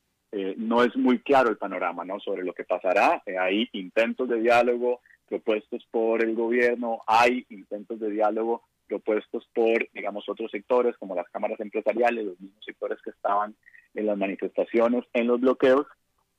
no 0.57 0.83
es 0.83 0.95
muy 0.97 1.21
claro 1.21 1.49
el 1.49 1.57
panorama, 1.57 2.05
¿no? 2.05 2.21
Sobre 2.21 2.45
lo 2.45 2.53
que 2.53 2.65
pasará. 2.65 3.23
hay 3.41 3.69
intentos 3.73 4.29
de 4.29 4.41
diálogo 4.41 5.01
propuestos 5.29 5.87
por 5.91 6.23
el 6.23 6.35
gobierno, 6.35 7.03
hay 7.07 7.47
intentos 7.49 8.01
de 8.01 8.11
diálogo 8.11 8.63
propuestos 8.87 9.49
por, 9.55 9.89
digamos, 9.93 10.29
otros 10.29 10.51
sectores 10.51 10.97
como 10.99 11.15
las 11.15 11.29
cámaras 11.31 11.59
empresariales, 11.61 12.25
los 12.25 12.41
mismos 12.41 12.65
sectores 12.65 12.99
que 13.03 13.11
estaban 13.11 13.55
en 13.95 14.07
las 14.07 14.17
manifestaciones, 14.17 15.05
en 15.13 15.27
los 15.27 15.41
bloqueos, 15.41 15.87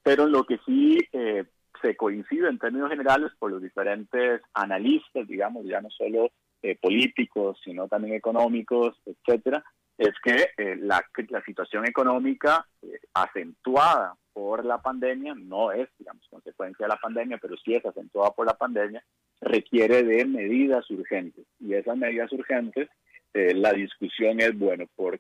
pero 0.04 0.28
lo 0.28 0.46
que 0.46 0.60
sí 0.66 0.98
eh, 1.12 1.44
se 1.82 1.96
coincide 1.96 2.50
en 2.50 2.60
términos 2.60 2.90
generales 2.90 3.32
por 3.40 3.52
los 3.52 3.62
diferentes 3.62 4.42
analistas, 4.54 5.28
digamos, 5.28 5.66
ya 5.66 5.82
no 5.82 5.90
solo 5.90 6.30
eh, 6.62 6.78
políticos, 6.82 7.60
sino 7.64 7.88
también 7.88 8.16
económicos, 8.16 9.00
etcétera, 9.06 9.64
es 9.98 10.14
que 10.24 10.50
eh, 10.58 10.76
la, 10.76 11.04
la, 11.30 11.44
situación 11.44 11.88
económica 11.88 12.68
acentuada 13.14 14.16
por 14.34 14.64
la 14.64 14.80
pandemia, 14.80 15.34
no 15.36 15.72
es, 15.72 15.90
digamos, 15.98 16.24
consecuencia 16.30 16.86
de 16.86 16.90
la 16.90 17.00
pandemia, 17.00 17.40
pero 17.42 17.56
sí 17.58 17.74
es 17.74 17.84
acentuada 17.84 18.32
por 18.32 18.46
la 18.46 18.54
pandemia, 18.54 19.04
requiere 19.42 20.04
de 20.04 20.26
medidas 20.26 20.90
urgentes. 20.92 21.46
Y 21.60 21.74
esas 21.74 21.98
medidas 21.98 22.32
urgentes, 22.32 22.88
eh, 23.34 23.56
la 23.56 23.74
discusión 23.74 24.40
es, 24.40 24.58
bueno, 24.58 24.86
¿por 24.96 25.20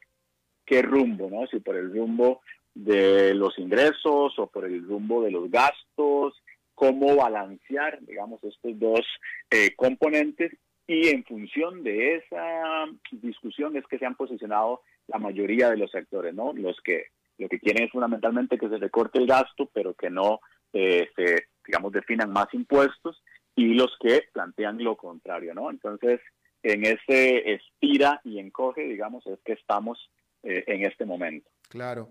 qué 0.65 0.83
rumbo? 0.83 1.29
¿no? 1.29 1.47
Si 1.47 1.59
por 1.59 1.75
el 1.75 1.91
rumbo 1.91 2.41
de 2.75 3.33
los 3.33 3.57
ingresos 3.57 4.37
o 4.37 4.47
por 4.47 4.65
el 4.65 4.83
rumbo 4.85 5.23
de 5.23 5.31
los 5.31 5.49
gastos, 5.49 6.35
cómo 6.77 7.15
balancear, 7.15 7.97
digamos, 8.01 8.43
estos 8.43 8.77
dos 8.77 9.01
eh, 9.49 9.75
componentes 9.75 10.51
y 10.85 11.07
en 11.07 11.23
función 11.23 11.83
de 11.83 12.17
esa 12.17 12.85
discusión 13.11 13.75
es 13.75 13.83
que 13.87 13.97
se 13.97 14.05
han 14.05 14.13
posicionado 14.13 14.81
la 15.07 15.17
mayoría 15.17 15.71
de 15.71 15.77
los 15.77 15.89
sectores, 15.89 16.35
¿no? 16.35 16.53
Los 16.53 16.79
que 16.81 17.07
lo 17.39 17.49
que 17.49 17.59
quieren 17.59 17.85
es 17.85 17.91
fundamentalmente 17.91 18.59
que 18.59 18.69
se 18.69 18.77
recorte 18.77 19.17
el 19.17 19.25
gasto, 19.25 19.67
pero 19.73 19.95
que 19.95 20.11
no 20.11 20.39
eh, 20.71 21.09
se, 21.15 21.47
digamos, 21.65 21.91
definan 21.91 22.31
más 22.31 22.47
impuestos 22.53 23.23
y 23.55 23.73
los 23.73 23.97
que 23.99 24.25
plantean 24.31 24.83
lo 24.83 24.95
contrario, 24.95 25.55
¿no? 25.55 25.71
Entonces, 25.71 26.21
en 26.61 26.85
ese 26.85 27.53
estira 27.53 28.21
y 28.23 28.37
encoge, 28.37 28.83
digamos, 28.83 29.25
es 29.25 29.39
que 29.43 29.53
estamos 29.53 30.11
eh, 30.43 30.63
en 30.67 30.85
este 30.85 31.05
momento. 31.05 31.49
Claro. 31.69 32.09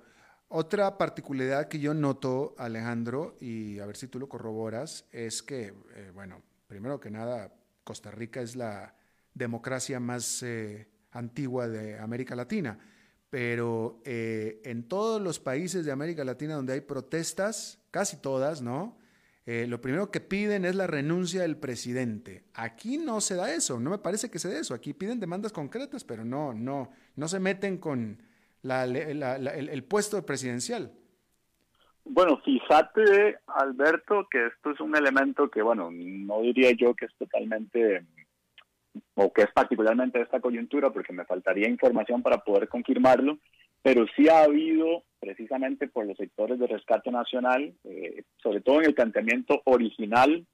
Otra 0.49 0.97
particularidad 0.97 1.69
que 1.69 1.81
yo 1.81 1.93
noto, 1.93 2.55
Alejandro, 2.59 3.37
y 3.41 3.79
a 3.81 3.87
ver 3.87 3.97
si 3.97 4.07
tú 4.07 4.19
lo 4.19 4.29
corroboras, 4.29 5.05
es 5.11 5.43
que, 5.43 5.75
eh, 5.95 6.11
bueno, 6.15 6.43
primero 6.67 7.01
que 7.01 7.11
nada, 7.11 7.53
Costa 7.83 8.11
Rica 8.11 8.41
es 8.41 8.55
la 8.55 8.95
democracia 9.35 9.99
más 9.99 10.43
eh, 10.43 10.89
antigua 11.11 11.69
de 11.69 11.99
América 11.99 12.37
Latina, 12.37 12.79
pero 13.29 14.01
en 14.05 14.89
todos 14.89 15.21
los 15.21 15.41
países 15.41 15.85
de 15.85 15.93
América 15.93 16.25
Latina 16.25 16.55
donde 16.55 16.73
hay 16.73 16.81
protestas, 16.81 17.81
casi 17.91 18.17
todas, 18.17 18.63
¿no? 18.63 18.97
Eh, 19.47 19.69
lo 19.69 19.81
primero 19.81 20.11
que 20.11 20.21
piden 20.21 20.65
es 20.65 20.75
la 20.75 20.89
renuncia 20.89 21.43
del 21.43 21.57
presidente. 21.57 22.47
Aquí 22.53 22.99
no 22.99 23.21
se 23.21 23.37
da 23.37 23.55
eso, 23.55 23.79
no 23.79 23.91
me 23.91 23.99
parece 23.99 24.29
que 24.29 24.41
se 24.41 24.49
dé 24.49 24.59
eso. 24.59 24.75
Aquí 24.75 24.93
piden 24.93 25.21
demandas 25.21 25.53
concretas, 25.53 26.03
pero 26.03 26.25
no, 26.25 26.53
no, 26.53 26.91
no 27.15 27.29
se 27.29 27.39
meten 27.39 27.79
con 27.79 28.21
el, 28.63 29.85
puesto 29.85 30.25
presidencial. 30.25 30.93
Bueno, 32.05 32.41
fíjate, 32.45 33.39
Alberto, 33.47 34.29
que 34.31 34.47
esto 34.47 34.71
es 34.71 34.81
un 34.81 34.97
elemento 34.97 35.51
que, 35.51 35.63
bueno, 35.63 35.91
no 35.91 36.41
diría 36.41 36.71
yo 36.73 36.95
que 36.95 37.07
es 37.07 37.15
totalmente 37.19 38.05
o 39.15 39.33
que 39.33 39.43
es 39.43 39.53
particularmente 39.53 40.19
de 40.19 40.25
esta 40.25 40.41
coyuntura, 40.41 40.91
porque 40.91 41.13
me 41.13 41.25
faltaría 41.25 41.69
información 41.69 42.23
para 42.23 42.39
poder 42.39 42.69
confirmarlo, 42.69 43.39
pero 43.83 44.07
sí 44.17 44.29
ha 44.29 44.45
habido, 44.45 45.03
precisamente 45.21 45.89
por 45.89 46.07
los 46.07 46.17
sectores 46.17 46.59
de 46.59 46.67
rescate 46.67 47.11
nacional, 47.11 47.75
eh, 47.85 48.23
sobre 48.43 48.61
todo 48.61 48.81
en 48.81 48.87
el 48.87 48.95
planteamiento 48.95 49.61
original, 49.65 50.47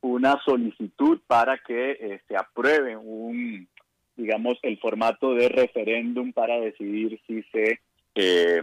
una 0.00 0.40
solicitud 0.44 1.20
para 1.26 1.58
que 1.58 2.20
se 2.28 2.36
apruebe 2.36 2.96
un, 2.96 3.68
digamos, 4.18 4.58
el 4.62 4.78
formato 4.78 5.32
de 5.34 5.48
referéndum 5.48 6.32
para 6.32 6.60
decidir 6.60 7.18
si 7.26 7.42
se, 7.44 7.80
eh, 8.14 8.62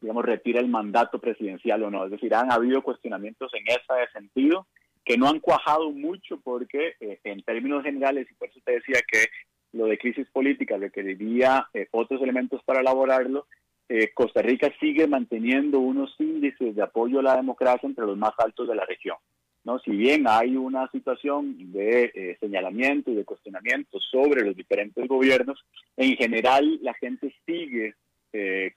digamos, 0.00 0.24
retira 0.24 0.60
el 0.60 0.68
mandato 0.68 1.18
presidencial 1.18 1.82
o 1.82 1.90
no. 1.90 2.06
Es 2.06 2.12
decir, 2.12 2.34
han 2.34 2.50
habido 2.50 2.82
cuestionamientos 2.82 3.52
en 3.52 3.64
ese 3.68 4.12
sentido 4.12 4.66
que 5.04 5.18
no 5.18 5.28
han 5.28 5.40
cuajado 5.40 5.90
mucho 5.90 6.40
porque 6.42 6.94
en 7.00 7.42
términos 7.42 7.82
generales, 7.82 8.28
y 8.30 8.34
por 8.34 8.48
eso 8.48 8.60
te 8.64 8.72
decía 8.72 9.00
que 9.10 9.26
lo 9.72 9.86
de 9.86 9.98
crisis 9.98 10.26
política 10.32 10.76
requeriría 10.76 11.68
eh, 11.74 11.88
otros 11.92 12.20
elementos 12.22 12.62
para 12.64 12.80
elaborarlo, 12.80 13.46
eh, 13.88 14.12
Costa 14.14 14.42
Rica 14.42 14.72
sigue 14.80 15.06
manteniendo 15.06 15.80
unos 15.80 16.14
índices 16.18 16.74
de 16.74 16.82
apoyo 16.82 17.20
a 17.20 17.22
la 17.22 17.36
democracia 17.36 17.88
entre 17.88 18.06
los 18.06 18.16
más 18.16 18.32
altos 18.38 18.68
de 18.68 18.74
la 18.74 18.84
región. 18.84 19.16
¿No? 19.64 19.78
Si 19.80 19.90
bien 19.90 20.26
hay 20.28 20.56
una 20.56 20.90
situación 20.90 21.72
de 21.72 22.10
eh, 22.14 22.36
señalamiento 22.40 23.10
y 23.10 23.14
de 23.14 23.24
cuestionamiento 23.24 23.98
sobre 24.00 24.44
los 24.44 24.56
diferentes 24.56 25.06
gobiernos, 25.06 25.64
en 25.96 26.16
general 26.16 26.78
la 26.82 26.94
gente 26.94 27.34
sigue 27.46 27.94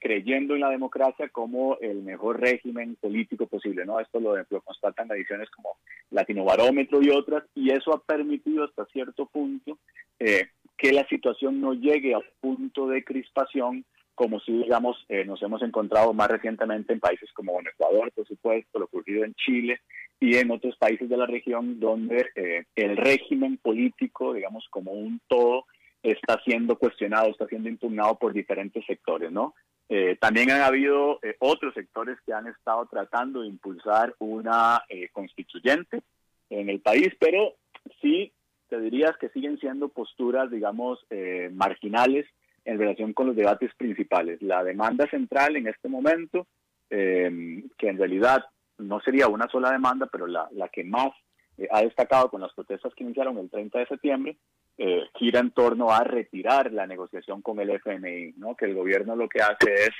creyendo 0.00 0.56
en 0.56 0.62
la 0.62 0.68
democracia 0.68 1.28
como 1.28 1.78
el 1.78 2.02
mejor 2.02 2.40
régimen 2.40 2.96
político 2.96 3.46
posible. 3.46 3.86
¿no? 3.86 4.00
Esto 4.00 4.18
lo, 4.18 4.36
lo 4.36 4.60
constatan 4.62 5.08
ediciones 5.12 5.48
como 5.50 5.76
Latino 6.10 6.44
Barómetro 6.44 7.00
y 7.00 7.10
otras, 7.10 7.44
y 7.54 7.70
eso 7.70 7.94
ha 7.94 8.02
permitido 8.02 8.64
hasta 8.64 8.84
cierto 8.86 9.26
punto 9.26 9.78
que 10.18 10.92
la 10.92 11.06
situación 11.06 11.60
no 11.60 11.72
llegue 11.74 12.14
a 12.14 12.18
un 12.18 12.24
punto 12.40 12.88
de 12.88 13.04
crispación 13.04 13.84
como 14.14 14.38
si, 14.40 14.52
digamos, 14.52 14.96
eh, 15.08 15.24
nos 15.24 15.42
hemos 15.42 15.62
encontrado 15.62 16.12
más 16.12 16.28
recientemente 16.28 16.92
en 16.92 17.00
países 17.00 17.32
como 17.32 17.58
en 17.58 17.66
Ecuador, 17.66 18.12
por 18.12 18.26
supuesto, 18.26 18.78
lo 18.78 18.84
ocurrido 18.84 19.24
en 19.24 19.34
Chile 19.34 19.80
y 20.20 20.36
en 20.36 20.50
otros 20.50 20.76
países 20.76 21.08
de 21.08 21.16
la 21.16 21.26
región 21.26 21.80
donde 21.80 22.26
eh, 22.34 22.64
el 22.76 22.96
régimen 22.96 23.58
político, 23.58 24.32
digamos, 24.32 24.66
como 24.70 24.92
un 24.92 25.20
todo, 25.28 25.66
está 26.02 26.40
siendo 26.44 26.76
cuestionado, 26.78 27.30
está 27.30 27.46
siendo 27.46 27.68
impugnado 27.68 28.18
por 28.18 28.32
diferentes 28.32 28.84
sectores, 28.86 29.32
¿no? 29.32 29.54
Eh, 29.88 30.16
también 30.20 30.50
han 30.50 30.62
habido 30.62 31.20
otros 31.40 31.74
sectores 31.74 32.18
que 32.24 32.32
han 32.32 32.46
estado 32.46 32.86
tratando 32.86 33.42
de 33.42 33.48
impulsar 33.48 34.14
una 34.18 34.82
constituyente 35.12 36.00
en 36.48 36.70
el 36.70 36.80
país, 36.80 37.08
pero 37.18 37.54
sí 38.00 38.32
te 38.68 38.80
dirías 38.80 39.16
que 39.18 39.28
siguen 39.30 39.58
siendo 39.58 39.88
posturas, 39.88 40.50
digamos, 40.50 41.04
eh, 41.10 41.50
marginales 41.52 42.26
en 42.64 42.78
relación 42.78 43.12
con 43.12 43.26
los 43.28 43.36
debates 43.36 43.74
principales. 43.76 44.40
La 44.42 44.64
demanda 44.64 45.08
central 45.08 45.56
en 45.56 45.68
este 45.68 45.88
momento, 45.88 46.46
eh, 46.90 47.62
que 47.76 47.88
en 47.88 47.98
realidad 47.98 48.44
no 48.78 49.00
sería 49.00 49.28
una 49.28 49.48
sola 49.48 49.70
demanda, 49.70 50.08
pero 50.10 50.26
la, 50.26 50.48
la 50.52 50.68
que 50.68 50.84
más 50.84 51.12
eh, 51.56 51.68
ha 51.70 51.82
destacado 51.82 52.30
con 52.30 52.40
las 52.40 52.52
protestas 52.52 52.92
que 52.94 53.04
iniciaron 53.04 53.38
el 53.38 53.50
30 53.50 53.78
de 53.78 53.86
septiembre, 53.86 54.36
eh, 54.76 55.02
gira 55.14 55.38
en 55.38 55.52
torno 55.52 55.90
a 55.90 56.02
retirar 56.02 56.72
la 56.72 56.86
negociación 56.86 57.42
con 57.42 57.60
el 57.60 57.70
FMI, 57.70 58.34
¿no? 58.36 58.56
que 58.56 58.64
el 58.64 58.74
gobierno 58.74 59.14
lo 59.14 59.28
que 59.28 59.40
hace 59.40 59.72
es 59.72 59.90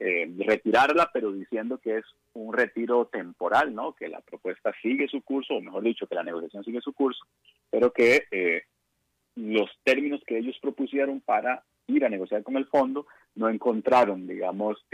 eh, 0.00 0.28
retirarla, 0.38 1.10
pero 1.12 1.30
diciendo 1.30 1.78
que 1.78 1.98
es 1.98 2.04
un 2.32 2.52
retiro 2.52 3.06
temporal, 3.06 3.72
¿no? 3.72 3.92
que 3.92 4.08
la 4.08 4.20
propuesta 4.20 4.72
sigue 4.82 5.06
su 5.06 5.22
curso, 5.22 5.54
o 5.54 5.60
mejor 5.60 5.84
dicho, 5.84 6.08
que 6.08 6.16
la 6.16 6.24
negociación 6.24 6.64
sigue 6.64 6.80
su 6.80 6.92
curso, 6.92 7.24
pero 7.70 7.92
que 7.92 8.24
los 9.36 9.70
términos 9.84 10.20
que 10.26 10.38
ellos 10.38 10.56
propusieron 10.60 11.20
para 11.20 11.62
ir 11.86 12.04
a 12.04 12.08
negociar 12.08 12.42
con 12.42 12.56
el 12.56 12.66
fondo 12.66 13.06
no 13.36 13.48
encontraron, 13.48 14.26
digamos, 14.26 14.84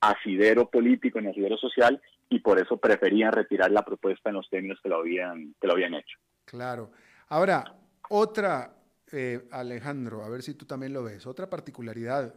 asidero 0.00 0.70
político 0.70 1.20
ni 1.20 1.28
asidero 1.28 1.56
social 1.58 2.00
y 2.30 2.40
por 2.40 2.60
eso 2.60 2.76
preferían 2.76 3.32
retirar 3.32 3.70
la 3.70 3.84
propuesta 3.84 4.28
en 4.28 4.36
los 4.36 4.48
términos 4.50 4.78
que 4.82 4.88
lo 4.88 4.96
habían, 4.96 5.54
que 5.60 5.66
lo 5.66 5.72
habían 5.72 5.94
hecho. 5.94 6.18
Claro. 6.44 6.92
Ahora, 7.28 7.64
otra, 8.10 8.76
eh, 9.12 9.48
Alejandro, 9.50 10.24
a 10.24 10.28
ver 10.28 10.42
si 10.42 10.54
tú 10.54 10.66
también 10.66 10.92
lo 10.92 11.02
ves, 11.02 11.26
otra 11.26 11.48
particularidad, 11.48 12.34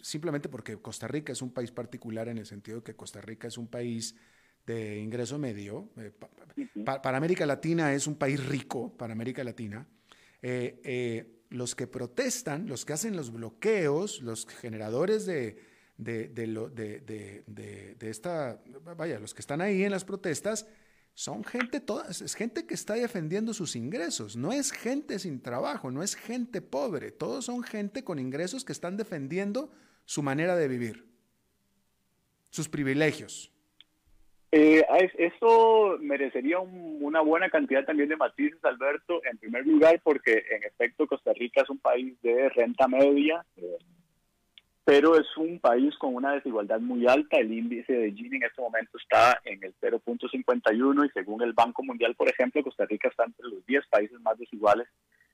simplemente 0.00 0.48
porque 0.48 0.76
Costa 0.76 1.08
Rica 1.08 1.32
es 1.32 1.42
un 1.42 1.52
país 1.52 1.72
particular 1.72 2.28
en 2.28 2.38
el 2.38 2.46
sentido 2.46 2.78
de 2.78 2.84
que 2.84 2.96
Costa 2.96 3.20
Rica 3.20 3.48
es 3.48 3.58
un 3.58 3.68
país 3.68 4.16
de 4.66 4.98
ingreso 4.98 5.38
medio. 5.38 5.90
Eh, 5.96 6.12
para 6.84 7.16
América 7.16 7.44
Latina 7.44 7.92
es 7.92 8.06
un 8.06 8.16
país 8.16 8.44
rico, 8.44 8.96
para 8.96 9.12
América 9.12 9.42
Latina. 9.42 9.86
Eh, 10.42 11.42
los 11.50 11.74
que 11.74 11.86
protestan, 11.86 12.66
los 12.68 12.84
que 12.84 12.92
hacen 12.92 13.16
los 13.16 13.32
bloqueos, 13.32 14.20
los 14.22 14.46
generadores 14.46 15.26
de, 15.26 15.73
de, 15.96 16.46
lo, 16.46 16.68
de, 16.68 17.00
de, 17.00 18.10
esta, 18.10 18.60
vaya, 18.96 19.18
los 19.18 19.34
que 19.34 19.40
están 19.40 19.60
ahí 19.60 19.84
en 19.84 19.90
las 19.90 20.04
protestas, 20.04 20.68
son 21.14 21.44
gente, 21.44 21.80
todas, 21.80 22.20
es 22.20 22.34
gente 22.34 22.66
que 22.66 22.74
está 22.74 22.94
defendiendo 22.94 23.54
sus 23.54 23.76
ingresos, 23.76 24.36
no 24.36 24.52
es 24.52 24.72
gente 24.72 25.18
sin 25.20 25.40
trabajo, 25.40 25.90
no 25.90 26.02
es 26.02 26.16
gente 26.16 26.60
pobre, 26.60 27.12
todos 27.12 27.44
son 27.44 27.62
gente 27.62 28.02
con 28.02 28.18
ingresos 28.18 28.64
que 28.64 28.72
están 28.72 28.96
defendiendo 28.96 29.70
su 30.04 30.22
manera 30.22 30.56
de 30.56 30.66
vivir, 30.66 31.04
sus 32.50 32.68
privilegios. 32.68 33.52
Eh, 34.56 34.84
eso 35.18 35.98
merecería 36.00 36.60
una 36.60 37.20
buena 37.20 37.50
cantidad 37.50 37.84
también 37.84 38.08
de 38.08 38.16
matices, 38.16 38.64
Alberto, 38.64 39.20
en 39.24 39.36
primer 39.38 39.66
lugar 39.66 40.00
porque 40.04 40.44
en 40.48 40.62
efecto 40.62 41.08
Costa 41.08 41.32
Rica 41.32 41.62
es 41.62 41.70
un 41.70 41.78
país 41.78 42.20
de 42.22 42.48
renta 42.50 42.86
media, 42.86 43.44
eh, 43.56 43.78
pero 44.84 45.18
es 45.18 45.26
un 45.36 45.58
país 45.60 45.96
con 45.96 46.14
una 46.14 46.32
desigualdad 46.32 46.78
muy 46.78 47.06
alta. 47.06 47.38
El 47.38 47.52
índice 47.52 47.92
de 47.92 48.12
Gini 48.12 48.36
en 48.36 48.42
este 48.44 48.60
momento 48.60 48.98
está 48.98 49.40
en 49.44 49.64
el 49.64 49.74
0.51 49.80 51.06
y 51.06 51.10
según 51.10 51.42
el 51.42 51.54
Banco 51.54 51.82
Mundial, 51.82 52.14
por 52.14 52.28
ejemplo, 52.28 52.62
Costa 52.62 52.84
Rica 52.84 53.08
está 53.08 53.24
entre 53.24 53.48
los 53.48 53.64
10 53.66 53.86
países 53.88 54.20
más 54.20 54.38
desiguales, 54.38 54.86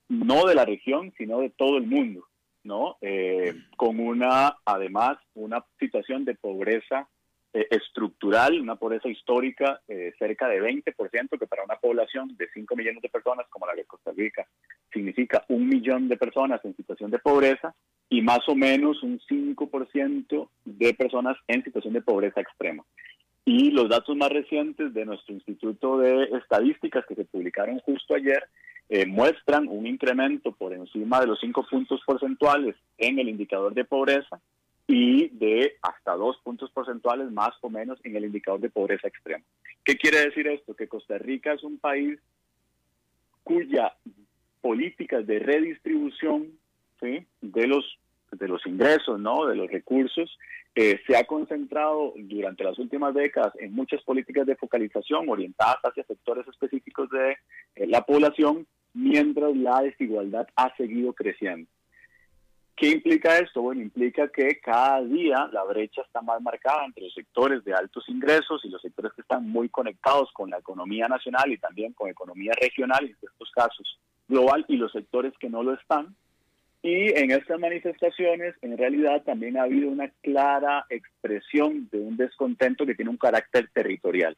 no 0.09 0.47
de 0.47 0.55
la 0.55 0.65
región, 0.65 1.13
sino 1.19 1.41
de 1.41 1.51
todo 1.51 1.79
el 1.79 1.87
mundo, 1.87 2.27
¿no? 2.63 2.97
Eh, 3.01 3.55
con 3.77 3.99
una, 3.99 4.57
además, 4.65 5.19
una 5.35 5.65
situación 5.81 6.25
de 6.25 6.37
pobreza 6.37 7.09
eh, 7.53 7.67
estructural, 7.71 8.61
una 8.61 8.77
pobreza 8.77 9.09
histórica 9.09 9.81
eh, 9.89 10.13
cerca 10.19 10.47
de 10.49 10.63
20%, 10.63 11.39
que 11.39 11.47
para 11.49 11.65
una 11.65 11.77
población 11.77 12.37
de 12.37 12.49
5 12.55 12.77
millones 12.77 13.03
de 13.03 13.09
personas 13.09 13.47
como 13.51 13.67
la 13.67 13.75
de 13.75 13.85
Costa 13.85 14.13
Rica 14.17 14.47
significa 14.93 15.45
un 15.49 15.69
millón 15.69 16.09
de 16.09 16.17
personas 16.17 16.65
en 16.65 16.77
situación 16.77 17.11
de 17.11 17.19
pobreza 17.19 17.75
y 18.09 18.23
más 18.23 18.41
o 18.49 18.55
menos 18.55 19.03
un 19.03 19.19
5% 19.19 20.49
de 20.65 20.95
personas 20.95 21.37
en 21.49 21.65
situación 21.65 21.93
de 21.95 22.03
pobreza 22.03 22.41
extrema. 22.41 22.85
Y 23.45 23.71
los 23.71 23.89
datos 23.89 24.17
más 24.17 24.31
recientes 24.31 24.95
de 24.95 25.05
nuestro 25.05 25.35
Instituto 25.35 25.99
de 25.99 26.25
Estadísticas 26.41 27.05
que 27.07 27.17
se 27.17 27.25
publicaron 27.25 27.81
justo 27.81 28.15
ayer 28.15 28.45
eh, 28.89 29.07
muestran 29.07 29.67
un 29.69 29.87
incremento 29.87 30.53
por 30.53 30.73
encima 30.73 31.21
de 31.21 31.27
los 31.27 31.41
5 31.41 31.67
puntos 31.69 32.01
porcentuales 32.07 32.77
en 32.99 33.19
el 33.19 33.29
indicador 33.29 33.75
de 33.75 33.85
pobreza 33.85 34.41
y 34.93 35.29
de 35.29 35.77
hasta 35.83 36.15
dos 36.15 36.39
puntos 36.43 36.69
porcentuales 36.73 37.31
más 37.31 37.51
o 37.61 37.71
menos 37.71 38.01
en 38.03 38.17
el 38.17 38.25
indicador 38.25 38.61
de 38.61 38.71
pobreza 38.71 39.07
extrema. 39.07 39.45
¿Qué 39.85 39.97
quiere 39.97 40.19
decir 40.21 40.49
esto? 40.49 40.75
Que 40.75 40.89
Costa 40.89 41.17
Rica 41.17 41.53
es 41.53 41.63
un 41.63 41.79
país 41.79 42.19
cuya 43.45 43.95
políticas 44.61 45.25
de 45.27 45.39
redistribución 45.39 46.59
de 47.01 47.67
los 47.67 47.99
de 48.33 48.47
los 48.47 48.65
ingresos, 48.67 49.19
¿no? 49.19 49.47
de 49.47 49.57
los 49.57 49.69
recursos, 49.69 50.39
eh, 50.77 51.01
se 51.05 51.17
ha 51.17 51.25
concentrado 51.25 52.15
durante 52.17 52.63
las 52.63 52.79
últimas 52.79 53.13
décadas 53.13 53.53
en 53.59 53.73
muchas 53.73 54.03
políticas 54.03 54.47
de 54.47 54.55
focalización 54.55 55.29
orientadas 55.29 55.79
hacia 55.83 56.05
sectores 56.05 56.47
específicos 56.47 57.11
de 57.11 57.37
eh, 57.75 57.87
la 57.89 58.03
población, 58.03 58.69
mientras 58.95 59.57
la 59.57 59.83
desigualdad 59.83 60.47
ha 60.55 60.75
seguido 60.77 61.13
creciendo. 61.13 61.69
¿Qué 62.77 62.89
implica 62.89 63.39
esto? 63.39 63.61
Bueno, 63.61 63.83
implica 63.83 64.29
que 64.29 64.59
cada 64.59 65.03
día 65.03 65.49
la 65.53 65.65
brecha 65.65 66.01
está 66.01 66.23
más 66.23 66.41
marcada 66.41 66.87
entre 66.87 67.05
los 67.05 67.13
sectores 67.13 67.63
de 67.65 67.75
altos 67.75 68.09
ingresos 68.09 68.65
y 68.65 68.71
los 68.71 68.81
sectores 68.81 69.13
que 69.13 69.21
están 69.21 69.49
muy 69.49 69.69
conectados 69.69 70.31
con 70.33 70.49
la 70.49 70.59
economía 70.59 71.07
nacional 71.07 71.53
y 71.53 71.59
también 71.59 71.93
con 71.93 72.09
economía 72.09 72.53
regional, 72.59 73.05
en 73.05 73.17
estos 73.23 73.51
casos 73.51 73.99
global, 74.29 74.65
y 74.69 74.77
los 74.77 74.93
sectores 74.93 75.35
que 75.39 75.51
no 75.51 75.63
lo 75.63 75.75
están. 75.75 76.15
Y 76.83 77.13
en 77.19 77.31
estas 77.33 77.61
manifestaciones, 77.61 78.55
en 78.63 78.79
realidad, 78.79 79.23
también 79.25 79.59
ha 79.59 79.65
habido 79.65 79.91
una 79.91 80.09
clara 80.23 80.87
expresión 80.89 81.89
de 81.93 81.99
un 81.99 82.17
descontento 82.17 82.87
que 82.87 82.95
tiene 82.95 83.11
un 83.11 83.19
carácter 83.19 83.69
territorial. 83.75 84.35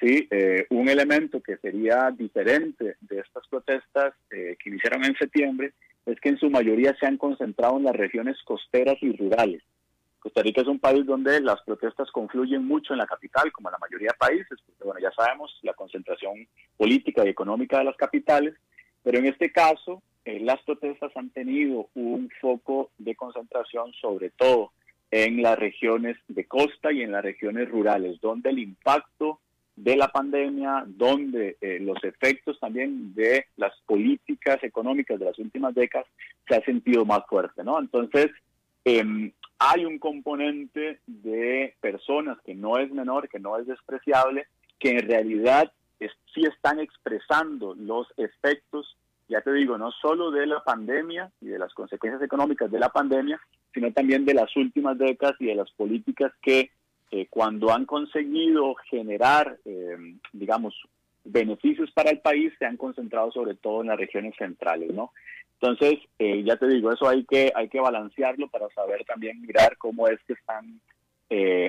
Sí, 0.00 0.26
eh, 0.30 0.66
un 0.70 0.88
elemento 0.88 1.40
que 1.40 1.56
sería 1.58 2.10
diferente 2.10 2.96
de 3.00 3.20
estas 3.20 3.46
protestas 3.48 4.14
eh, 4.30 4.56
que 4.58 4.68
iniciaron 4.70 5.04
en 5.04 5.14
septiembre 5.16 5.72
es 6.06 6.20
que 6.20 6.30
en 6.30 6.38
su 6.38 6.48
mayoría 6.48 6.96
se 6.98 7.06
han 7.06 7.18
concentrado 7.18 7.76
en 7.76 7.84
las 7.84 7.96
regiones 7.96 8.36
costeras 8.44 8.96
y 9.02 9.12
rurales. 9.16 9.62
Costa 10.20 10.42
Rica 10.42 10.62
es 10.62 10.66
un 10.66 10.78
país 10.78 11.04
donde 11.04 11.40
las 11.40 11.62
protestas 11.62 12.10
confluyen 12.10 12.64
mucho 12.64 12.92
en 12.92 12.98
la 12.98 13.06
capital, 13.06 13.52
como 13.52 13.68
en 13.68 13.72
la 13.72 13.78
mayoría 13.78 14.08
de 14.08 14.18
países, 14.18 14.58
porque 14.66 14.84
bueno, 14.84 15.00
ya 15.00 15.12
sabemos 15.12 15.56
la 15.62 15.74
concentración 15.74 16.48
política 16.76 17.24
y 17.24 17.28
económica 17.28 17.78
de 17.78 17.84
las 17.84 17.96
capitales, 17.96 18.54
pero 19.02 19.18
en 19.18 19.26
este 19.26 19.52
caso 19.52 20.02
eh, 20.24 20.40
las 20.40 20.60
protestas 20.62 21.12
han 21.16 21.30
tenido 21.30 21.88
un 21.94 22.28
foco 22.40 22.90
de 22.98 23.14
concentración 23.14 23.92
sobre 24.00 24.30
todo 24.30 24.72
en 25.12 25.42
las 25.42 25.56
regiones 25.58 26.16
de 26.26 26.44
costa 26.46 26.92
y 26.92 27.02
en 27.02 27.12
las 27.12 27.22
regiones 27.22 27.68
rurales, 27.68 28.20
donde 28.20 28.50
el 28.50 28.58
impacto 28.58 29.40
de 29.76 29.96
la 29.96 30.08
pandemia, 30.08 30.84
donde 30.86 31.58
eh, 31.60 31.78
los 31.80 32.02
efectos 32.02 32.58
también 32.58 33.14
de 33.14 33.46
las 33.56 33.72
políticas 33.86 34.62
económicas 34.64 35.18
de 35.18 35.26
las 35.26 35.38
últimas 35.38 35.74
décadas 35.74 36.06
se 36.48 36.56
ha 36.56 36.64
sentido 36.64 37.04
más 37.04 37.20
fuerte, 37.28 37.62
¿no? 37.62 37.78
Entonces, 37.78 38.30
em, 38.84 39.32
hay 39.58 39.84
un 39.84 39.98
componente 39.98 41.00
de 41.06 41.74
personas 41.80 42.38
que 42.44 42.54
no 42.54 42.78
es 42.78 42.90
menor, 42.90 43.28
que 43.28 43.38
no 43.38 43.58
es 43.58 43.66
despreciable, 43.66 44.46
que 44.78 44.90
en 44.90 45.08
realidad 45.08 45.72
sí 46.34 46.42
están 46.44 46.78
expresando 46.80 47.74
los 47.74 48.06
efectos, 48.18 48.96
ya 49.28 49.40
te 49.40 49.52
digo, 49.52 49.78
no 49.78 49.90
solo 49.90 50.30
de 50.30 50.46
la 50.46 50.62
pandemia 50.62 51.30
y 51.40 51.46
de 51.46 51.58
las 51.58 51.72
consecuencias 51.72 52.22
económicas 52.22 52.70
de 52.70 52.78
la 52.78 52.90
pandemia, 52.90 53.40
sino 53.72 53.92
también 53.92 54.24
de 54.24 54.34
las 54.34 54.54
últimas 54.56 54.98
décadas 54.98 55.36
y 55.40 55.46
de 55.46 55.54
las 55.54 55.70
políticas 55.72 56.32
que 56.42 56.70
eh, 57.10 57.26
cuando 57.30 57.72
han 57.72 57.86
conseguido 57.86 58.74
generar, 58.90 59.58
eh, 59.64 59.96
digamos, 60.32 60.74
beneficios 61.24 61.90
para 61.92 62.10
el 62.10 62.20
país, 62.20 62.52
se 62.58 62.66
han 62.66 62.76
concentrado 62.76 63.30
sobre 63.30 63.54
todo 63.54 63.82
en 63.82 63.88
las 63.88 63.98
regiones 63.98 64.34
centrales, 64.36 64.92
¿no? 64.92 65.12
Entonces, 65.60 66.00
eh, 66.18 66.42
ya 66.44 66.56
te 66.56 66.66
digo, 66.66 66.92
eso 66.92 67.08
hay 67.08 67.24
que, 67.24 67.52
hay 67.54 67.68
que 67.68 67.80
balancearlo 67.80 68.48
para 68.48 68.68
saber 68.70 69.04
también 69.04 69.40
mirar 69.40 69.76
cómo 69.78 70.08
es 70.08 70.18
que 70.24 70.34
están 70.34 70.80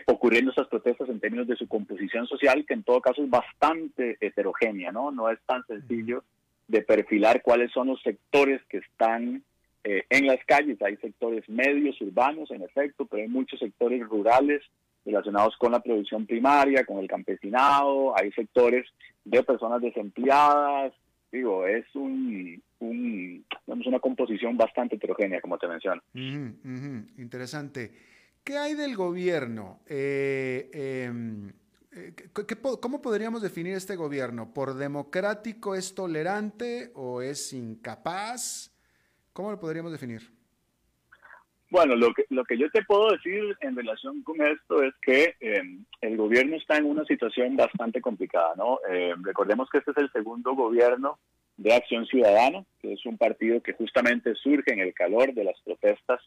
ocurriendo 0.06 0.52
esas 0.52 0.68
protestas 0.68 1.10
en 1.10 1.20
términos 1.20 1.48
de 1.48 1.56
su 1.56 1.68
composición 1.68 2.28
social, 2.28 2.64
que 2.64 2.76
en 2.76 2.84
todo 2.84 3.02
caso 3.02 3.24
es 3.24 3.30
bastante 3.30 4.16
heterogénea, 4.22 4.92
¿no? 4.92 5.10
No 5.10 5.32
es 5.32 5.40
tan 5.48 5.66
sencillo 5.66 6.24
de 6.68 6.84
perfilar 6.84 7.42
cuáles 7.42 7.72
son 7.72 7.88
los 7.88 8.00
sectores 8.04 8.62
que 8.70 8.78
están 8.78 9.44
en 9.84 10.28
las 10.28 10.46
calles. 10.46 10.80
Hay 10.84 10.98
sectores 10.98 11.50
medios, 11.50 12.00
urbanos, 12.02 12.52
en 12.52 12.62
efecto, 12.62 13.08
pero 13.08 13.24
hay 13.24 13.30
muchos 13.30 13.60
sectores 13.60 14.08
rurales, 14.08 14.62
relacionados 15.08 15.56
con 15.58 15.72
la 15.72 15.80
producción 15.80 16.26
primaria, 16.26 16.86
con 16.86 17.00
el 17.00 17.08
campesinado, 17.08 18.14
hay 18.18 18.32
sectores 18.34 18.86
de 19.24 19.42
personas 19.42 19.82
desempleadas, 19.82 20.94
digo, 21.32 21.66
es 21.66 21.86
un, 21.96 22.62
una 22.80 24.00
composición 24.00 24.58
bastante 24.58 24.98
heterogénea, 24.98 25.42
como 25.42 25.58
te 25.58 25.68
menciono. 25.68 26.02
Interesante. 27.18 27.92
¿Qué 28.44 28.58
hay 28.58 28.76
del 28.76 28.96
gobierno? 28.96 29.80
Eh, 29.88 30.70
em, 30.74 31.52
eh, 31.92 32.14
¿Cómo 32.82 33.02
podríamos 33.02 33.42
definir 33.42 33.76
este 33.76 33.96
gobierno? 33.96 34.54
¿Por 34.54 34.76
democrático 34.76 35.76
es 35.76 35.96
tolerante 35.96 36.92
o 36.96 37.22
es 37.22 37.54
incapaz? 37.54 38.72
¿Cómo 39.34 39.52
lo 39.52 39.60
podríamos 39.60 39.92
definir? 39.92 40.37
Bueno, 41.70 41.96
lo 41.96 42.14
que, 42.14 42.26
lo 42.30 42.46
que 42.46 42.58
yo 42.58 42.70
te 42.70 42.84
puedo 42.84 43.12
decir 43.12 43.58
en 43.60 43.76
relación 43.76 44.24
con 44.24 44.42
esto 44.42 44.82
es 44.84 44.94
que 45.02 45.36
em, 45.42 45.84
el 46.00 46.16
gobierno 46.16 46.56
está 46.56 46.78
en 46.78 46.86
una 46.86 47.04
situación 47.04 47.58
bastante 47.58 48.00
complicada, 48.00 48.54
¿no? 48.56 48.80
Em, 48.90 49.22
recordemos 49.22 49.70
que 49.70 49.80
este 49.80 49.92
es 49.92 49.98
el 49.98 50.12
segundo 50.12 50.56
gobierno 50.56 51.20
de 51.58 51.74
Acción 51.74 52.06
Ciudadana, 52.06 52.64
que 52.80 52.94
es 52.94 53.06
un 53.06 53.18
partido 53.18 53.62
que 53.62 53.74
justamente 53.74 54.34
surge 54.36 54.72
en 54.72 54.80
el 54.80 54.94
calor 54.94 55.34
de 55.34 55.44
las 55.44 55.60
protestas 55.62 56.22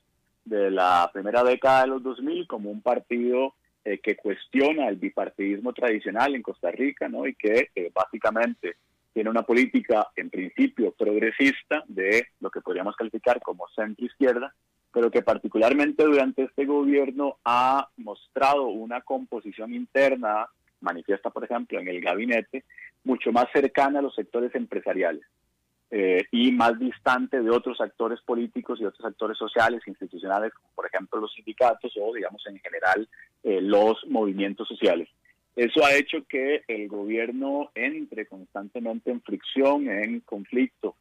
de 0.45 0.71
la 0.71 1.09
primera 1.13 1.43
década 1.43 1.83
de 1.83 1.89
los 1.89 2.03
2000 2.03 2.47
como 2.47 2.71
un 2.71 2.83
partido 2.83 3.55
eh, 3.85 3.99
que 3.99 4.17
cuestiona 4.17 4.89
el 4.89 4.97
bipartidismo 4.97 5.73
tradicional 5.73 6.35
en 6.35 6.43
Costa 6.43 6.71
Rica, 6.71 7.09
¿no? 7.09 7.27
Y 7.27 7.35
que 7.35 7.71
eh, 7.75 7.91
básicamente 7.95 8.77
tiene 9.15 9.31
una 9.31 9.43
política 9.43 10.09
en 10.17 10.29
principio 10.29 10.93
progresista 10.93 11.83
de 11.89 12.27
lo 12.41 12.51
que 12.51 12.61
podríamos 12.61 12.95
calificar 12.95 13.41
como 13.41 13.67
centro 13.69 14.05
izquierda, 14.05 14.55
pero 14.93 15.11
que 15.11 15.23
particularmente 15.23 16.05
durante 16.05 16.45
este 16.45 16.65
gobierno 16.65 17.37
ha 17.45 17.89
mostrado 17.97 18.67
una 18.69 19.01
composición 19.03 19.75
interna, 19.75 20.47
manifiesta 20.81 21.31
por 21.31 21.45
ejemplo 21.45 21.79
en 21.79 21.89
el 21.89 22.01
gabinete, 22.01 22.65
mucho 23.05 23.33
más 23.33 23.47
cercana 23.53 24.01
a 24.01 24.03
los 24.03 24.15
sectores 24.15 24.55
empresariales. 24.55 25.23
Eh, 25.93 26.25
y 26.31 26.53
más 26.53 26.79
distante 26.79 27.43
de 27.43 27.51
otros 27.51 27.81
actores 27.81 28.21
políticos 28.21 28.81
y 28.81 28.85
otros 28.85 29.05
actores 29.05 29.37
sociales, 29.37 29.83
institucionales, 29.89 30.55
como 30.55 30.69
por 30.77 30.87
ejemplo 30.87 31.21
los 31.21 31.33
sindicatos 31.33 31.93
o, 32.01 32.15
digamos, 32.15 32.47
en 32.47 32.61
general, 32.61 33.09
eh, 33.43 33.61
los 33.61 33.99
movimientos 34.07 34.69
sociales. 34.69 35.09
Eso 35.57 35.85
ha 35.85 35.95
hecho 35.95 36.25
que 36.29 36.63
el 36.69 36.87
gobierno 36.87 37.73
entre 37.75 38.27
constantemente 38.27 39.11
en 39.11 39.21
fricción, 39.21 39.91
en 39.91 40.21
conflicto, 40.21 40.95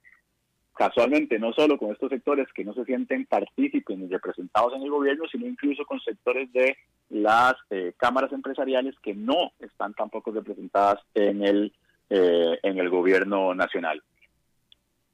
casualmente 0.79 1.37
no 1.37 1.51
solo 1.51 1.77
con 1.77 1.91
estos 1.91 2.09
sectores 2.09 2.47
que 2.55 2.63
no 2.63 2.73
se 2.73 2.85
sienten 2.85 3.25
partícipes 3.25 3.97
ni 3.97 4.07
representados 4.07 4.73
en 4.73 4.83
el 4.83 4.89
gobierno, 4.89 5.25
sino 5.29 5.45
incluso 5.45 5.85
con 5.85 5.99
sectores 5.99 6.51
de 6.53 6.77
las 7.09 7.55
eh, 7.69 7.91
cámaras 7.97 8.31
empresariales 8.31 8.95
que 9.03 9.13
no 9.13 9.51
están 9.59 9.93
tampoco 9.93 10.31
representadas 10.31 10.99
en 11.13 11.43
el, 11.43 11.73
en 12.09 12.79
el 12.79 12.89
gobierno 12.89 13.53
nacional. 13.53 14.01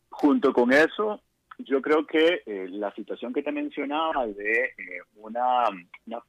Junto 0.09 0.53
con 0.53 0.72
eso, 0.72 1.20
yo 1.59 1.82
creo 1.82 2.05
que 2.05 2.41
eh, 2.45 2.68
la 2.70 2.93
situación 2.93 3.34
que 3.34 3.43
te 3.43 3.51
mencionaba 3.51 4.28
de 4.28 4.66
eh, 4.78 5.01
una, 5.16 5.66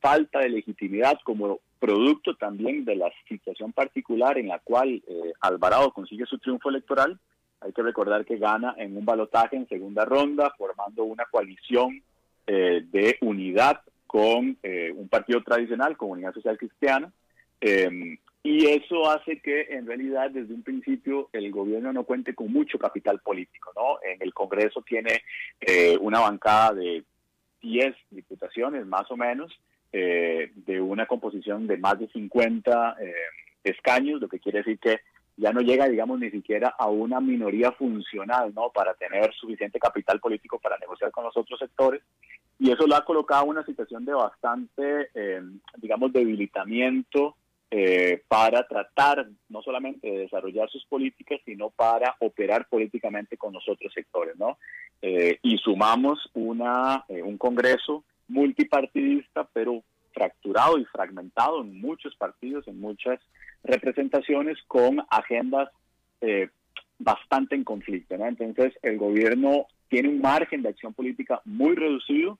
falta 0.01 0.41
de 0.41 0.51
legitimidad 0.51 1.19
como 1.25 1.61
producto 1.79 2.37
también 2.37 2.85
de 2.85 2.97
la 2.97 3.11
situación 3.29 3.73
particular 3.73 4.39
en 4.39 4.49
la 4.49 4.61
cual 4.61 5.03
eh, 5.07 5.33
Alvarado 5.41 5.93
consigue 5.93 6.27
su 6.27 6.39
triunfo 6.39 6.69
electoral, 6.71 7.19
hay 7.61 7.73
que 7.73 7.83
recordar 7.83 8.25
que 8.25 8.39
gana 8.39 8.75
en 8.79 8.97
un 8.97 9.05
balotaje 9.05 9.57
en 9.57 9.69
segunda 9.69 10.05
ronda, 10.05 10.53
formando 10.57 11.05
una 11.05 11.25
coalición 11.25 12.03
de 12.47 13.19
unidad 13.23 13.81
con 14.07 14.57
un 14.63 15.09
partido 15.11 15.43
tradicional, 15.43 15.97
Comunidad 15.97 16.33
Social 16.33 16.57
Cristiana, 16.57 17.11
y 18.47 18.65
eso 18.67 19.11
hace 19.11 19.41
que 19.41 19.63
en 19.71 19.89
realidad 19.89 20.31
desde 20.31 20.55
un 20.55 20.63
principio 20.63 21.29
el 21.33 21.51
gobierno 21.51 21.93
no 21.93 22.05
cuente 22.05 22.33
con 22.33 22.53
mucho 22.53 22.79
capital 22.79 23.19
político, 23.19 23.73
¿no? 23.75 23.99
En 24.09 24.23
el 24.23 24.33
Congreso 24.33 24.83
tiene 24.83 25.23
eh, 25.61 25.99
una 26.01 26.21
bancada 26.21 26.75
de 26.75 27.03
10 27.61 27.97
diputaciones 28.09 28.87
más 28.87 29.11
o 29.11 29.17
menos, 29.17 29.53
eh, 29.93 30.53
de 30.55 30.81
una 30.81 31.07
composición 31.07 31.67
de 31.67 31.77
más 31.77 31.99
de 31.99 32.07
50 32.07 32.97
eh, 33.01 33.15
escaños, 33.65 34.21
lo 34.21 34.29
que 34.29 34.39
quiere 34.39 34.59
decir 34.59 34.79
que 34.79 35.01
ya 35.37 35.53
no 35.53 35.61
llega, 35.61 35.89
digamos, 35.89 36.19
ni 36.19 36.31
siquiera 36.31 36.75
a 36.79 36.87
una 36.87 37.21
minoría 37.21 37.73
funcional, 37.73 38.53
¿no? 38.55 38.71
Para 38.71 38.95
tener 38.95 39.33
suficiente 39.35 39.79
capital 39.79 40.21
político 40.21 40.59
para 40.59 40.79
negociar 40.79 41.11
con 41.11 41.25
los 41.25 41.37
otros 41.37 41.59
sectores. 41.59 42.03
Y 42.59 42.71
eso 42.71 42.87
lo 42.87 42.97
ha 42.97 43.05
colocado 43.05 43.45
en 43.45 43.51
una 43.51 43.67
situación 43.67 44.05
de 44.07 44.15
bastante, 44.15 45.11
digamos, 45.77 46.11
debilitamiento 46.13 47.37
eh, 47.69 48.23
para 48.29 48.65
tratar 48.69 49.27
no 49.49 49.61
solamente 49.61 50.09
de 50.09 50.19
desarrollar 50.19 50.71
sus 50.71 50.85
políticas, 50.85 51.41
sino 51.45 51.71
para 51.71 52.15
operar 52.21 52.69
políticamente 52.69 53.37
con 53.37 53.53
los 53.53 53.69
otros 53.69 53.93
sectores, 53.93 54.37
¿no? 54.39 54.57
Eh, 55.03 55.41
y 55.43 55.59
sumamos 55.59 56.31
una, 56.35 57.05
eh, 57.09 57.23
un 57.25 57.37
Congreso 57.37 58.05
multipartidista, 58.29 59.49
pero 59.53 59.83
fracturado 60.17 60.79
y 60.79 60.87
fragmentado 60.87 61.61
en 61.61 61.79
muchos 61.79 62.17
partidos, 62.17 62.67
en 62.67 62.81
muchas 62.81 63.21
representaciones, 63.63 64.57
con 64.67 65.05
agendas 65.11 65.69
bastante 66.99 67.55
en 67.55 67.63
conflicto. 67.63 68.15
Entonces, 68.15 68.73
el 68.83 68.97
gobierno 68.97 69.67
tiene 69.89 70.09
un 70.09 70.21
margen 70.21 70.63
de 70.63 70.71
acción 70.71 70.95
política 70.95 71.43
muy 71.45 71.77
reducido, 71.77 72.39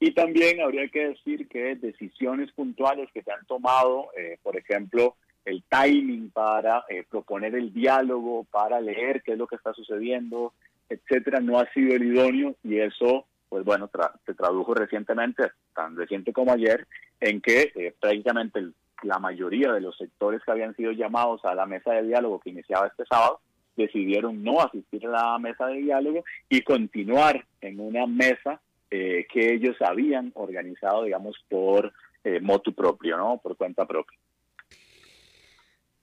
y 0.00 0.12
también 0.12 0.60
habría 0.60 0.88
que 0.88 1.08
decir 1.08 1.48
que 1.48 1.74
decisiones 1.74 2.52
puntuales 2.52 3.10
que 3.12 3.22
se 3.22 3.32
han 3.32 3.44
tomado, 3.46 4.10
eh, 4.16 4.38
por 4.42 4.56
ejemplo, 4.56 5.16
el 5.44 5.64
timing 5.68 6.30
para 6.30 6.84
eh, 6.88 7.04
proponer 7.08 7.54
el 7.54 7.72
diálogo, 7.72 8.44
para 8.44 8.80
leer 8.80 9.22
qué 9.22 9.32
es 9.32 9.38
lo 9.38 9.48
que 9.48 9.56
está 9.56 9.72
sucediendo, 9.72 10.52
etcétera, 10.88 11.40
no 11.40 11.58
ha 11.58 11.70
sido 11.72 11.96
el 11.96 12.04
idóneo 12.04 12.54
y 12.62 12.78
eso, 12.78 13.26
pues 13.48 13.64
bueno, 13.64 13.90
se 14.26 14.34
tradujo 14.34 14.74
recientemente, 14.74 15.50
tan 15.74 15.96
reciente 15.96 16.32
como 16.32 16.52
ayer, 16.52 16.86
en 17.20 17.40
que 17.40 17.72
eh, 17.74 17.94
prácticamente 17.98 18.68
la 19.02 19.18
mayoría 19.18 19.72
de 19.72 19.80
los 19.80 19.96
sectores 19.96 20.42
que 20.44 20.50
habían 20.50 20.74
sido 20.74 20.92
llamados 20.92 21.44
a 21.44 21.54
la 21.54 21.66
mesa 21.66 21.92
de 21.92 22.02
diálogo 22.02 22.40
que 22.40 22.50
iniciaba 22.50 22.88
este 22.88 23.04
sábado 23.06 23.40
decidieron 23.76 24.42
no 24.42 24.60
asistir 24.60 25.06
a 25.06 25.10
la 25.10 25.38
mesa 25.38 25.66
de 25.66 25.78
diálogo 25.78 26.24
y 26.48 26.62
continuar 26.62 27.46
en 27.60 27.78
una 27.78 28.06
mesa 28.06 28.60
eh, 28.90 29.26
que 29.32 29.54
ellos 29.54 29.76
habían 29.80 30.32
organizado, 30.34 31.04
digamos, 31.04 31.36
por 31.48 31.92
eh, 32.24 32.40
motu 32.40 32.74
propio, 32.74 33.16
¿no? 33.16 33.38
Por 33.38 33.56
cuenta 33.56 33.86
propia. 33.86 34.18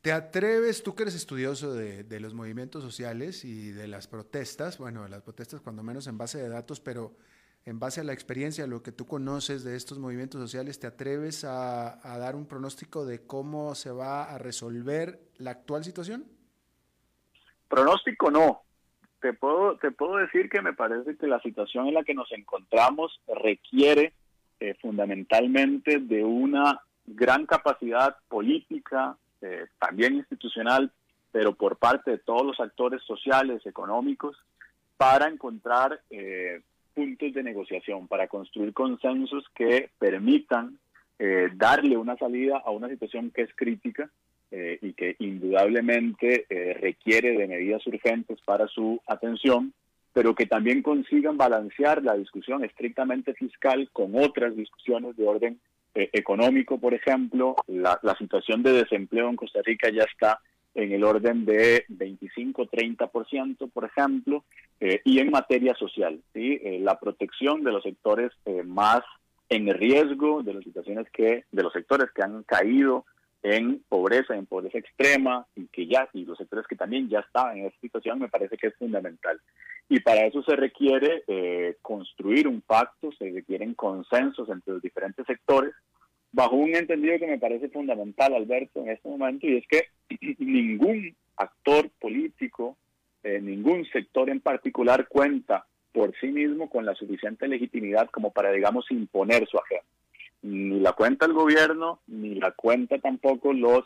¿Te 0.02 0.12
atreves, 0.12 0.84
tú 0.84 0.94
que 0.94 1.02
eres 1.02 1.16
estudioso 1.16 1.74
de, 1.74 2.20
los 2.20 2.36
movimientos 2.36 2.84
sociales 2.84 3.44
y 3.44 3.72
de 3.72 3.88
las 3.88 4.08
protestas, 4.08 4.78
bueno, 4.78 5.08
las 5.08 5.24
protestas 5.24 5.62
cuando 5.62 5.82
menos 5.82 6.06
en 6.06 6.16
base 6.16 6.38
de 6.38 6.48
datos, 6.48 6.80
pero 6.80 7.16
en 7.66 7.80
base 7.80 8.02
a 8.02 8.04
la 8.04 8.14
experiencia, 8.14 8.68
lo 8.68 8.84
que 8.84 8.92
tú 8.92 9.06
conoces 9.06 9.64
de 9.64 9.76
estos 9.76 9.98
movimientos 9.98 10.40
sociales, 10.40 10.80
¿te 10.80 10.88
atreves 10.88 11.44
a 11.44 12.18
dar 12.20 12.36
un 12.36 12.46
pronóstico 12.46 13.06
de 13.06 13.26
cómo 13.26 13.74
se 13.76 13.92
va 13.92 14.24
a 14.24 14.38
resolver 14.38 15.20
la 15.38 15.52
actual 15.52 15.84
situación? 15.84 16.26
Pronóstico 17.68 18.30
no, 18.30 18.62
te 19.26 19.34
puedo, 19.34 19.76
te 19.78 19.90
puedo 19.90 20.18
decir 20.18 20.50
que 20.50 20.62
me 20.62 20.74
parece 20.74 21.18
que 21.18 21.26
la 21.26 21.42
situación 21.42 21.88
en 21.88 21.96
la 21.96 22.04
que 22.04 22.14
nos 22.14 22.32
encontramos 22.32 23.20
requiere 23.42 24.14
eh, 24.60 24.76
fundamentalmente 24.80 25.98
de 25.98 26.24
una 26.24 26.82
gran 27.08 27.48
capacidad 27.48 28.18
política, 28.28 29.18
eh, 29.42 29.66
también 29.80 30.14
institucional, 30.14 30.92
pero 31.32 31.56
por 31.56 31.78
parte 31.78 32.12
de 32.12 32.18
todos 32.20 32.46
los 32.46 32.60
actores 32.60 33.02
sociales, 33.02 33.66
económicos, 33.66 34.38
para 34.96 35.28
encontrar 35.28 36.02
eh, 36.12 36.62
puntos 36.96 37.34
de 37.34 37.44
negociación, 37.44 38.08
para 38.08 38.28
construir 38.28 38.74
consensos 38.74 39.44
que 39.54 39.90
permitan 40.00 40.80
darle 41.56 41.96
una 41.96 42.18
salida 42.18 42.58
a 42.58 42.72
una 42.72 42.90
situación 42.90 43.32
que 43.32 43.44
es 43.44 43.50
crítica 43.56 44.10
eh, 44.52 44.78
y 44.82 44.94
que 44.94 45.16
indudablemente 45.20 46.46
eh, 46.50 46.76
requiere 46.76 47.36
de 47.36 47.48
medidas 47.48 47.86
urgentes 47.88 48.40
para 48.46 48.68
su 48.68 49.02
atención, 49.08 49.74
pero 50.14 50.34
que 50.34 50.46
también 50.46 50.82
consigan 50.84 51.36
balancear 51.36 52.04
la 52.04 52.14
discusión 52.14 52.64
estrictamente 52.64 53.34
fiscal 53.34 53.90
con 53.92 54.16
otras 54.16 54.56
discusiones 54.56 55.18
de 55.18 55.28
orden 55.28 55.60
eh, 55.96 56.10
económico, 56.14 56.80
por 56.80 56.94
ejemplo. 56.94 57.56
La, 57.68 58.00
situación 58.18 58.64
de 58.64 58.72
desempleo 58.74 59.30
en 59.30 59.36
Costa 59.36 59.62
Rica 59.62 59.90
ya 59.90 60.04
está 60.04 60.40
en 60.76 60.92
el 60.92 61.04
orden 61.04 61.46
de 61.46 61.86
25-30%, 61.90 63.72
por 63.72 63.86
ejemplo, 63.86 64.44
y 64.80 65.20
en 65.20 65.32
materia 65.32 65.74
social, 65.76 66.20
¿sí? 66.34 66.60
la 66.80 67.00
protección 67.00 67.64
de 67.64 67.72
los 67.72 67.82
sectores 67.82 68.32
más 68.66 69.02
en 69.50 69.74
riesgo, 69.74 70.44
de 70.44 70.54
las 70.54 70.64
situaciones 70.64 71.08
que, 71.12 71.46
de 71.52 71.64
los 71.64 71.74
sectores 71.74 72.12
que 72.12 72.24
han 72.24 72.44
caído 72.44 73.06
en 73.44 73.84
pobreza, 73.88 74.36
en 74.36 74.48
pobreza 74.48 74.80
extrema, 74.80 75.46
y 75.56 75.68
que 75.68 75.86
ya, 75.86 76.10
y 76.14 76.26
los 76.26 76.38
sectores 76.38 76.66
que 76.68 76.76
también 76.76 77.08
ya 77.10 77.20
estaban 77.20 77.58
en 77.58 77.68
esa 77.68 77.80
situación, 77.80 78.20
me 78.20 78.28
parece 78.28 78.58
que 78.58 78.68
es 78.68 78.76
fundamental. 78.76 79.40
Y 79.88 80.00
para 80.00 80.26
eso 80.26 80.42
se 80.42 80.56
requiere 80.56 81.24
eh, 81.28 81.78
construir 81.84 82.48
un 82.48 82.62
pacto, 82.62 83.12
se 83.12 83.30
requieren 83.30 83.76
consensos 83.76 84.50
entre 84.50 84.74
los 84.74 84.82
diferentes 84.82 85.28
sectores, 85.28 85.74
bajo 86.36 86.56
un 86.56 86.76
entendido 86.76 87.18
que 87.18 87.28
me 87.28 87.40
parece 87.40 87.70
fundamental, 87.70 88.34
Alberto, 88.36 88.82
en 88.82 88.90
este 88.90 89.08
momento, 89.08 89.48
y 89.48 89.58
es 89.58 89.68
que 89.68 89.88
ningún 90.40 91.16
actor 91.38 91.90
político, 92.00 92.78
eh, 93.24 93.40
ningún 93.42 93.86
sector 93.86 94.30
en 94.30 94.42
particular 94.42 95.08
cuenta 95.08 95.66
por 95.92 96.14
sí 96.20 96.28
mismo 96.28 96.70
con 96.70 96.86
la 96.86 96.94
suficiente 96.94 97.48
legitimidad 97.48 98.10
como 98.10 98.32
para, 98.32 98.52
digamos, 98.52 98.92
imponer 98.92 99.48
su 99.48 99.58
agenda 99.58 99.86
ni 100.46 100.80
la 100.80 100.94
cuenta 100.94 101.26
el 101.26 101.34
gobierno, 101.34 102.02
ni 102.06 102.36
la 102.36 102.52
cuenta 102.52 103.00
tampoco 103.00 103.52
los 103.52 103.84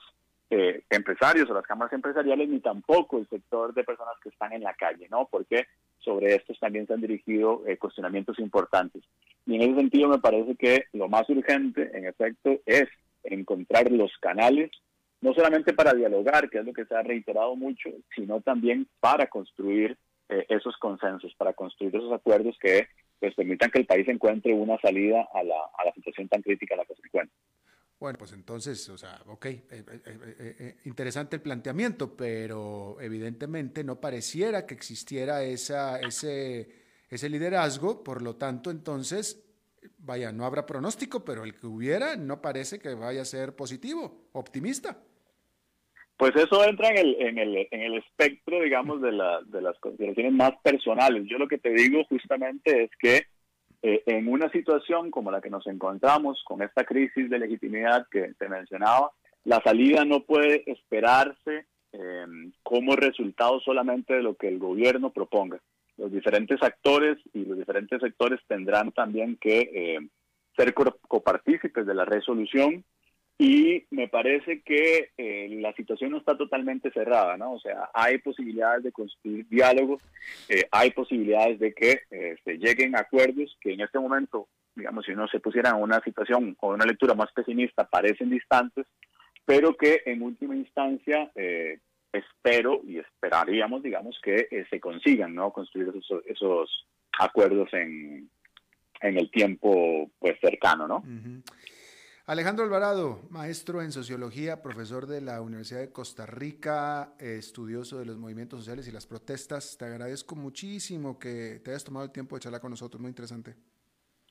eh, 0.49 0.83
empresarios 0.89 1.49
o 1.49 1.53
las 1.53 1.63
cámaras 1.63 1.93
empresariales, 1.93 2.49
ni 2.49 2.59
tampoco 2.59 3.17
el 3.17 3.29
sector 3.29 3.73
de 3.73 3.85
personas 3.85 4.15
que 4.21 4.29
están 4.29 4.51
en 4.51 4.63
la 4.63 4.73
calle, 4.73 5.07
¿no? 5.09 5.27
Porque 5.31 5.67
sobre 5.99 6.35
estos 6.35 6.59
también 6.59 6.85
se 6.85 6.93
han 6.93 7.01
dirigido 7.01 7.63
eh, 7.65 7.77
cuestionamientos 7.77 8.39
importantes. 8.39 9.03
Y 9.49 9.55
en 9.55 9.61
ese 9.63 9.75
sentido 9.75 10.07
me 10.07 10.19
parece 10.19 10.55
que 10.55 10.85
lo 10.93 11.07
más 11.07 11.27
urgente, 11.29 11.89
en 11.93 12.05
efecto, 12.05 12.59
es 12.65 12.87
encontrar 13.23 13.91
los 13.91 14.11
canales, 14.21 14.69
no 15.21 15.33
solamente 15.33 15.73
para 15.73 15.93
dialogar, 15.93 16.49
que 16.49 16.59
es 16.59 16.65
lo 16.65 16.73
que 16.73 16.85
se 16.85 16.95
ha 16.95 17.01
reiterado 17.01 17.55
mucho, 17.55 17.89
sino 18.15 18.41
también 18.41 18.87
para 18.99 19.27
construir 19.27 19.97
eh, 20.29 20.45
esos 20.49 20.77
consensos, 20.77 21.33
para 21.35 21.53
construir 21.53 21.95
esos 21.95 22.13
acuerdos 22.13 22.57
que 22.61 22.87
pues 23.19 23.33
permitan 23.33 23.71
que 23.71 23.79
el 23.79 23.85
país 23.85 24.07
encuentre 24.07 24.53
una 24.53 24.79
salida 24.79 25.27
a 25.33 25.43
la, 25.43 25.57
a 25.77 25.85
la 25.85 25.93
situación 25.93 26.29
tan 26.29 26.41
crítica 26.41 26.75
a 26.75 26.77
la 26.77 26.85
que 26.85 26.95
se 26.95 27.01
encuentra. 27.03 27.35
Bueno, 27.99 28.17
pues 28.17 28.31
entonces, 28.31 28.87
o 28.87 28.97
sea, 28.97 29.21
ok, 29.25 29.45
eh, 29.45 29.61
eh, 29.71 30.55
eh, 30.59 30.75
interesante 30.85 31.35
el 31.35 31.41
planteamiento, 31.41 32.15
pero 32.15 32.95
evidentemente 33.01 33.83
no 33.83 33.99
pareciera 33.99 34.65
que 34.65 34.73
existiera 34.73 35.43
esa, 35.43 35.99
ese, 35.99 36.69
ese 37.09 37.29
liderazgo, 37.29 38.03
por 38.03 38.21
lo 38.21 38.35
tanto, 38.35 38.71
entonces, 38.71 39.43
vaya, 39.97 40.31
no 40.31 40.45
habrá 40.45 40.65
pronóstico, 40.65 41.25
pero 41.25 41.43
el 41.43 41.55
que 41.55 41.67
hubiera 41.67 42.15
no 42.15 42.41
parece 42.41 42.79
que 42.79 42.93
vaya 42.93 43.21
a 43.21 43.25
ser 43.25 43.55
positivo, 43.55 44.29
optimista. 44.33 44.97
Pues 46.17 46.35
eso 46.35 46.65
entra 46.65 46.89
en 46.89 46.97
el, 46.97 47.15
en 47.21 47.37
el, 47.37 47.67
en 47.71 47.81
el 47.81 47.93
espectro, 47.95 48.61
digamos, 48.61 49.01
de, 49.01 49.13
la, 49.13 49.41
de 49.45 49.61
las 49.61 49.79
consideraciones 49.79 50.33
más 50.33 50.51
personales. 50.61 51.23
Yo 51.27 51.37
lo 51.37 51.47
que 51.47 51.57
te 51.57 51.69
digo 51.69 52.03
justamente 52.09 52.83
es 52.83 52.91
que 52.99 53.27
eh, 53.81 54.03
en 54.05 54.27
una 54.27 54.51
situación 54.51 55.11
como 55.11 55.31
la 55.31 55.39
que 55.39 55.49
nos 55.49 55.65
encontramos, 55.67 56.43
con 56.43 56.61
esta 56.61 56.83
crisis 56.83 57.29
de 57.29 57.39
legitimidad 57.39 58.05
que 58.11 58.33
te 58.37 58.49
mencionaba, 58.49 59.11
la 59.45 59.61
salida 59.63 60.03
no 60.03 60.23
puede 60.23 60.69
esperarse 60.69 61.65
em, 61.93 62.51
como 62.63 62.97
resultado 62.97 63.61
solamente 63.61 64.15
de 64.15 64.23
lo 64.23 64.35
que 64.35 64.49
el 64.49 64.59
gobierno 64.59 65.11
proponga. 65.11 65.61
Los 65.99 66.11
diferentes 66.11 66.61
actores 66.63 67.17
y 67.33 67.43
los 67.45 67.57
diferentes 67.57 67.99
sectores 67.99 68.39
tendrán 68.47 68.91
también 68.93 69.37
que 69.37 69.69
em, 69.73 70.09
ser 70.55 70.73
copartícipes 70.73 71.85
de 71.85 71.93
la 71.93 72.05
resolución 72.05 72.85
y 73.41 73.85
me 73.91 74.09
parece 74.09 74.61
que 74.61 75.11
eh, 75.17 75.47
la 75.61 75.73
situación 75.73 76.11
no 76.11 76.17
está 76.17 76.37
totalmente 76.37 76.91
cerrada, 76.91 77.37
¿no? 77.37 77.53
O 77.53 77.59
sea, 77.59 77.89
hay 77.93 78.17
posibilidades 78.17 78.83
de 78.83 78.91
construir 78.91 79.47
diálogos, 79.47 80.03
eh, 80.49 80.65
hay 80.71 80.91
posibilidades 80.91 81.57
de 81.57 81.73
que 81.73 82.01
eh, 82.11 82.35
se 82.43 82.57
lleguen 82.57 82.97
a 82.97 82.99
acuerdos 82.99 83.57
que 83.61 83.73
en 83.73 83.79
este 83.79 83.97
momento, 83.97 84.49
digamos, 84.75 85.05
si 85.05 85.13
uno 85.13 85.25
se 85.29 85.39
pusiera 85.39 85.69
en 85.69 85.77
una 85.77 86.01
situación 86.01 86.57
o 86.59 86.73
una 86.73 86.85
lectura 86.85 87.13
más 87.13 87.31
pesimista, 87.31 87.87
parecen 87.87 88.29
distantes, 88.29 88.85
pero 89.45 89.73
que 89.75 90.01
en 90.05 90.21
última 90.21 90.55
instancia 90.55 91.31
espero 92.11 92.81
y 92.83 92.99
esperaríamos, 92.99 93.83
digamos, 93.83 94.19
que 94.23 94.47
se 94.69 94.79
consigan, 94.79 95.35
¿no? 95.35 95.51
Construir 95.51 95.89
esos, 95.89 96.23
esos 96.25 96.87
acuerdos 97.17 97.73
en, 97.73 98.29
en 99.01 99.17
el 99.17 99.29
tiempo, 99.31 100.09
pues, 100.19 100.37
cercano, 100.39 100.87
¿no? 100.87 101.03
Alejandro 102.25 102.63
Alvarado, 102.63 103.21
maestro 103.31 103.81
en 103.81 103.91
sociología, 103.91 104.61
profesor 104.61 105.07
de 105.07 105.19
la 105.19 105.41
Universidad 105.41 105.79
de 105.79 105.91
Costa 105.91 106.27
Rica, 106.27 107.13
estudioso 107.17 107.97
de 107.97 108.05
los 108.05 108.17
movimientos 108.17 108.59
sociales 108.59 108.87
y 108.87 108.91
las 108.91 109.07
protestas. 109.07 109.77
Te 109.77 109.85
agradezco 109.85 110.35
muchísimo 110.35 111.17
que 111.17 111.59
te 111.63 111.71
hayas 111.71 111.83
tomado 111.83 112.05
el 112.05 112.11
tiempo 112.11 112.35
de 112.35 112.41
charlar 112.41 112.61
con 112.61 112.69
nosotros, 112.69 113.01
muy 113.01 113.09
interesante. 113.09 113.55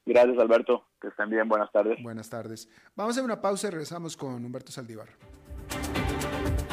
Gracias, 0.07 0.39
Alberto. 0.39 0.87
Que 1.01 1.09
estén 1.09 1.29
bien. 1.29 1.49
Buenas 1.49 1.73
tardes. 1.73 2.03
Buenas 2.03 2.31
tardes. 2.31 2.69
Vamos 2.95 3.11
a 3.11 3.13
hacer 3.15 3.25
una 3.25 3.41
pausa 3.41 3.67
y 3.67 3.71
regresamos 3.71 4.17
con 4.17 4.45
Humberto 4.45 4.71
Saldívar. 4.71 5.09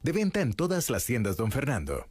De 0.00 0.12
venta 0.12 0.40
en 0.40 0.54
todas 0.54 0.88
las 0.88 1.04
tiendas, 1.04 1.36
don 1.36 1.52
Fernando. 1.52 2.06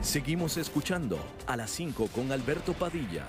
Seguimos 0.00 0.56
escuchando 0.56 1.18
a 1.48 1.56
las 1.56 1.72
5 1.72 2.08
con 2.14 2.30
Alberto 2.30 2.72
Padilla. 2.72 3.26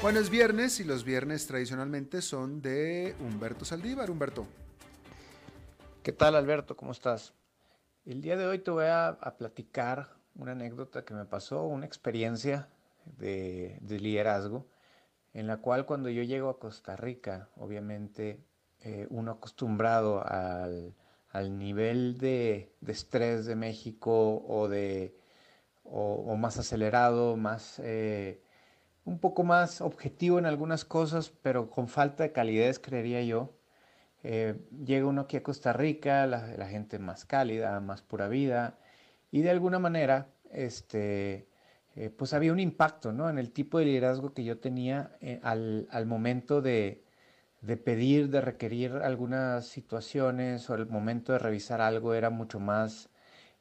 Bueno, 0.00 0.18
es 0.18 0.30
viernes 0.30 0.80
y 0.80 0.84
los 0.84 1.04
viernes 1.04 1.46
tradicionalmente 1.46 2.22
son 2.22 2.62
de 2.62 3.14
Humberto 3.20 3.66
Saldívar. 3.66 4.10
Humberto. 4.10 4.46
¿Qué 6.02 6.12
tal, 6.12 6.34
Alberto? 6.36 6.74
¿Cómo 6.74 6.92
estás? 6.92 7.34
El 8.06 8.22
día 8.22 8.38
de 8.38 8.46
hoy 8.46 8.60
te 8.60 8.70
voy 8.70 8.86
a, 8.86 9.08
a 9.08 9.36
platicar 9.36 10.16
una 10.36 10.52
anécdota 10.52 11.04
que 11.04 11.12
me 11.12 11.26
pasó, 11.26 11.64
una 11.64 11.84
experiencia 11.84 12.70
de, 13.18 13.98
liderazgo, 14.00 14.66
en 15.34 15.46
la 15.46 15.58
cual 15.58 15.86
cuando 15.86 16.08
yo 16.08 16.22
llego 16.22 16.48
a 16.48 16.58
Costa 16.58 16.96
Rica, 16.96 17.48
obviamente 17.56 18.44
eh, 18.80 19.06
uno 19.10 19.32
acostumbrado 19.32 20.24
al, 20.26 20.94
nivel 21.58 22.18
de, 22.18 22.74
estrés 22.86 23.46
de 23.46 23.54
México 23.54 24.44
o, 24.46 24.68
de, 24.68 25.14
o, 25.84 26.34
más 26.36 26.58
acelerado, 26.58 27.36
más, 27.36 27.78
eh, 27.84 28.42
un 29.04 29.18
poco 29.20 29.44
más 29.44 29.80
objetivo 29.80 30.38
en 30.38 30.46
algunas 30.46 30.84
cosas, 30.84 31.30
pero 31.42 31.70
con 31.70 31.88
falta 31.88 32.22
de 32.24 32.32
calidez, 32.32 32.78
creería 32.78 33.22
yo. 33.22 33.54
Eh, 34.22 34.60
llega 34.84 35.06
uno 35.06 35.22
aquí 35.22 35.36
a 35.36 35.42
Costa 35.42 35.72
Rica, 35.72 36.26
la, 36.26 36.46
la, 36.56 36.68
gente 36.68 36.98
más 36.98 37.24
cálida, 37.24 37.80
más 37.80 38.02
pura 38.02 38.28
vida, 38.28 38.78
y 39.30 39.42
de 39.42 39.50
alguna 39.50 39.78
manera, 39.78 40.28
este, 40.52 41.49
eh, 42.00 42.08
pues 42.08 42.32
había 42.32 42.50
un 42.50 42.60
impacto 42.60 43.12
¿no? 43.12 43.28
en 43.28 43.38
el 43.38 43.50
tipo 43.52 43.78
de 43.78 43.84
liderazgo 43.84 44.32
que 44.32 44.42
yo 44.42 44.58
tenía 44.58 45.18
eh, 45.20 45.38
al, 45.42 45.86
al, 45.90 46.06
momento 46.06 46.62
de, 46.62 47.04
de, 47.60 47.76
pedir, 47.76 48.30
de 48.30 48.40
requerir 48.40 48.92
algunas 48.92 49.66
situaciones 49.66 50.70
o 50.70 50.74
el 50.76 50.86
momento 50.86 51.34
de 51.34 51.38
revisar 51.38 51.82
algo 51.82 52.14
era 52.14 52.30
mucho 52.30 52.58
más 52.58 53.10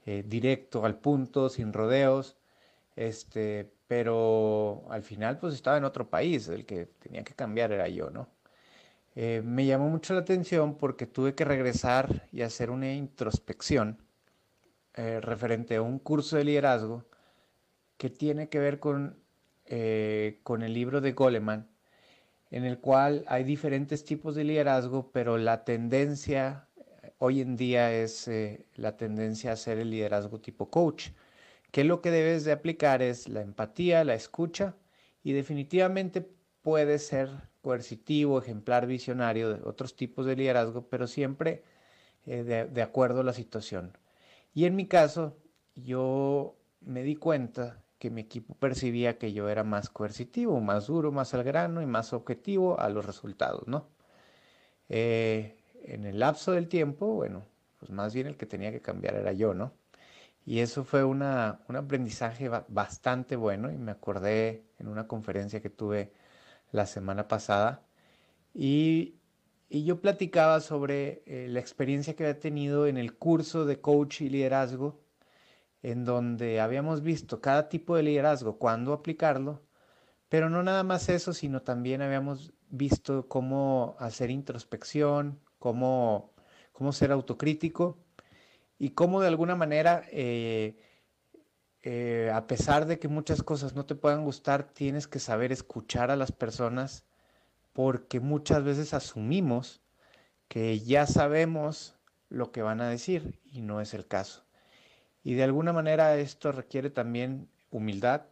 eh, 0.06 0.24
directo, 0.26 0.86
al 0.86 0.96
punto, 1.00 1.50
sin 1.50 1.74
rodeos. 1.74 2.38
Este, 2.96 3.74
pero 3.88 4.86
al 4.90 5.04
final 5.04 5.38
pues 5.38 5.54
estaba 5.54 5.76
en 5.78 5.84
otro 5.84 6.10
país, 6.10 6.48
el 6.48 6.66
que 6.66 6.86
tenía 6.86 7.26
que 7.26 7.34
cambiar 7.34 7.74
era 7.74 7.90
yo, 7.90 8.10
¿no? 8.10 8.30
me 9.16 9.66
llamó 9.66 9.90
mucho 9.90 10.14
la 10.14 10.22
atención 10.22 10.76
porque 10.78 11.06
tuve 11.06 11.36
que 11.36 11.44
regresar 11.44 12.30
y 12.32 12.42
hacer 12.44 12.70
una 12.70 12.94
introspección 12.94 13.98
referente 14.94 15.76
a 15.76 15.82
un 15.82 16.00
curso 16.00 16.38
de 16.38 16.46
liderazgo 16.46 17.04
que 18.00 18.10
tiene 18.10 18.48
que 18.48 18.60
ver 18.60 18.80
con, 18.80 19.20
eh, 19.66 20.40
con 20.44 20.64
el 20.64 20.74
libro 20.74 21.02
de 21.02 21.12
Goleman, 21.12 21.68
en 22.50 22.64
el 22.64 22.80
cual 22.80 23.26
hay 23.28 23.44
diferentes 23.44 24.06
tipos 24.06 24.36
de 24.36 24.46
liderazgo, 24.46 25.12
pero 25.12 25.38
la 25.38 25.66
tendencia 25.66 26.70
hoy 27.18 27.42
en 27.42 27.58
día 27.58 27.94
es 27.94 28.30
eh, 28.30 28.66
la 28.76 28.96
tendencia 28.96 29.52
a 29.52 29.58
ser 29.58 29.80
el 29.80 29.92
liderazgo 29.92 30.40
tipo 30.40 30.70
coach, 30.70 31.10
que 31.72 31.84
lo 31.84 32.02
que 32.02 32.10
debes 32.10 32.46
de 32.46 32.54
aplicar 32.54 33.02
es 33.02 33.28
la 33.28 33.42
empatía, 33.42 34.06
la 34.06 34.16
escucha 34.16 34.76
y 35.22 35.34
definitivamente 35.34 36.26
puede 36.62 37.00
ser 37.00 37.30
coercitivo, 37.62 38.40
ejemplar, 38.40 38.88
visionario 38.88 39.54
de 39.54 39.62
otros 39.68 39.98
tipos 39.98 40.26
de 40.26 40.38
liderazgo, 40.38 40.88
pero 40.88 41.06
siempre 41.06 41.64
eh, 42.26 42.44
de, 42.44 42.66
de 42.66 42.82
acuerdo 42.82 43.20
a 43.20 43.26
la 43.26 43.34
situación. 43.34 43.98
Y 44.54 44.64
en 44.64 44.78
mi 44.78 44.88
caso, 44.88 45.38
yo 45.76 46.56
me 46.80 47.04
di 47.04 47.18
cuenta 47.18 47.84
que 48.00 48.10
mi 48.10 48.22
equipo 48.22 48.56
percibía 48.56 49.18
que 49.18 49.34
yo 49.34 49.50
era 49.50 49.64
más 49.64 49.90
coercitivo, 49.90 50.60
más 50.62 50.88
duro, 50.88 51.12
más 51.12 51.34
al 51.34 51.44
grano 51.44 51.82
y 51.82 51.86
más 51.86 52.14
objetivo 52.14 52.80
a 52.80 52.90
los 52.90 53.06
resultados, 53.06 53.68
¿no? 53.68 53.90
Eh, 54.90 55.58
en 55.84 56.06
el 56.06 56.20
lapso 56.20 56.54
del 56.54 56.68
tiempo, 56.70 57.08
bueno, 57.08 57.46
pues 57.80 57.92
más 57.92 58.14
bien 58.14 58.28
el 58.28 58.38
que 58.38 58.46
tenía 58.46 58.72
que 58.72 58.82
cambiar 58.82 59.16
era 59.16 59.34
yo, 59.34 59.54
¿no? 59.54 59.74
Y 60.46 60.60
eso 60.62 60.84
fue 60.84 61.04
un 61.04 61.22
aprendizaje 61.22 62.50
bastante 62.70 63.36
bueno 63.36 63.72
y 63.72 63.78
me 63.78 63.92
acordé 63.92 64.66
en 64.80 64.88
una 64.88 65.08
conferencia 65.08 65.62
que 65.62 65.70
tuve 65.70 66.12
la 66.72 66.86
semana 66.86 67.28
pasada 67.28 67.86
y, 68.54 69.16
yo 69.70 70.02
platicaba 70.02 70.62
sobre 70.62 71.22
eh, 71.28 71.48
la 71.50 71.60
experiencia 71.60 72.16
que 72.16 72.24
había 72.24 72.40
tenido 72.40 72.88
en 72.88 72.98
el 72.98 73.16
curso 73.18 73.66
de 73.66 73.80
coach 73.80 74.22
y 74.22 74.30
liderazgo, 74.30 75.00
en 75.82 76.06
donde 76.06 76.60
habíamos 76.60 77.02
visto 77.02 77.42
cada 77.42 77.70
tipo 77.70 77.96
de 77.96 78.04
liderazgo, 78.04 78.58
cuándo 78.58 78.94
aplicarlo, 78.94 79.64
pero 80.30 80.50
no 80.50 80.64
nada 80.64 80.84
más 80.84 81.10
eso, 81.10 81.34
sino 81.34 81.62
también 81.62 82.02
habíamos 82.02 82.54
visto 82.70 83.28
cómo 83.28 83.96
hacer 84.00 84.30
introspección, 84.30 85.40
cómo, 85.58 86.34
cómo 86.72 86.92
ser 86.94 87.12
autocrítico 87.12 87.98
y 88.78 88.92
cómo 88.92 89.22
de 89.22 89.28
alguna 89.28 89.56
manera, 89.56 90.04
eh, 90.12 90.78
eh, 91.82 92.32
a 92.34 92.48
pesar 92.48 92.86
de 92.86 93.00
que 93.00 93.08
muchas 93.08 93.44
cosas 93.44 93.76
no 93.76 93.86
te 93.86 93.96
puedan 93.96 94.24
gustar, 94.24 94.72
tienes 94.74 95.08
que 95.08 95.20
saber 95.20 95.52
escuchar 95.52 96.12
a 96.12 96.16
las 96.16 96.32
personas 96.32 97.06
porque 97.74 98.20
muchas 98.20 98.64
veces 98.64 98.94
asumimos 98.94 99.82
que 100.48 100.80
ya 100.80 101.06
sabemos 101.08 101.96
lo 102.30 102.52
que 102.52 102.62
van 102.62 102.82
a 102.82 102.90
decir 102.90 103.40
y 103.46 103.62
no 103.62 103.82
es 103.82 103.94
el 103.94 104.08
caso. 104.08 104.49
Y 105.24 105.34
de 105.36 105.44
alguna 105.44 105.74
manera 105.74 106.16
esto 106.18 106.52
requiere 106.52 106.90
también 106.90 107.50
humildad, 107.72 108.24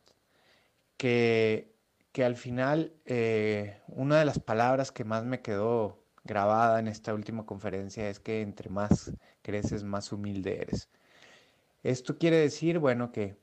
que, 0.98 1.74
que 2.12 2.24
al 2.26 2.36
final 2.36 2.94
eh, 3.06 3.80
una 3.88 4.20
de 4.20 4.26
las 4.26 4.40
palabras 4.40 4.92
que 4.92 5.04
más 5.04 5.26
me 5.26 5.42
quedó 5.42 6.04
grabada 6.24 6.80
en 6.80 6.88
esta 6.88 7.14
última 7.14 7.46
conferencia 7.46 8.10
es 8.10 8.20
que 8.20 8.42
entre 8.42 8.70
más 8.70 9.12
creces, 9.42 9.84
más 9.84 10.12
humilde 10.12 10.62
eres. 10.62 10.90
Esto 11.84 12.18
quiere 12.18 12.38
decir, 12.38 12.80
bueno, 12.80 13.12
que, 13.12 13.38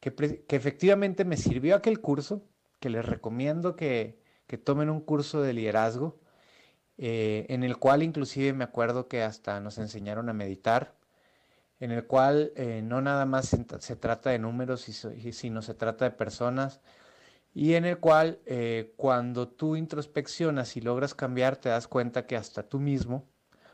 que, 0.00 0.12
efectivamente 0.48 1.24
me 1.24 1.36
sirvió 1.36 1.76
aquel 1.76 2.00
curso, 2.00 2.42
que 2.80 2.90
les 2.90 3.04
recomiendo 3.04 3.76
que, 3.76 4.20
que 4.46 4.58
tomen 4.58 4.90
un 4.90 5.00
curso 5.00 5.42
de 5.42 5.52
liderazgo, 5.54 6.20
eh, 6.98 7.46
en 7.48 7.62
el 7.64 7.78
cual 7.78 8.02
inclusive 8.02 8.52
me 8.52 8.64
acuerdo 8.64 9.08
que 9.08 9.22
hasta 9.22 9.60
nos 9.60 9.78
enseñaron 9.78 10.28
a 10.28 10.32
meditar, 10.32 10.97
en 11.80 11.90
el 11.90 12.06
cual 12.06 12.52
eh, 12.56 12.82
no 12.82 13.00
nada 13.00 13.24
más 13.26 13.48
se, 13.48 13.96
trata 13.96 14.30
de 14.30 14.38
números, 14.38 14.82
sino 14.82 15.62
se 15.62 15.74
trata 15.74 16.04
de 16.04 16.10
personas, 16.12 16.80
y 17.54 17.74
en 17.74 17.84
el 17.84 17.98
cual 17.98 18.40
eh, 18.46 18.94
cuando 18.96 19.48
tú 19.48 19.76
introspeccionas 19.76 20.76
y 20.76 20.80
logras 20.80 21.14
cambiar, 21.14 21.56
te 21.56 21.68
das 21.68 21.88
cuenta 21.88 22.26
que 22.26 22.36
hasta 22.36 22.62
tú 22.62 22.78
mismo 22.78 23.26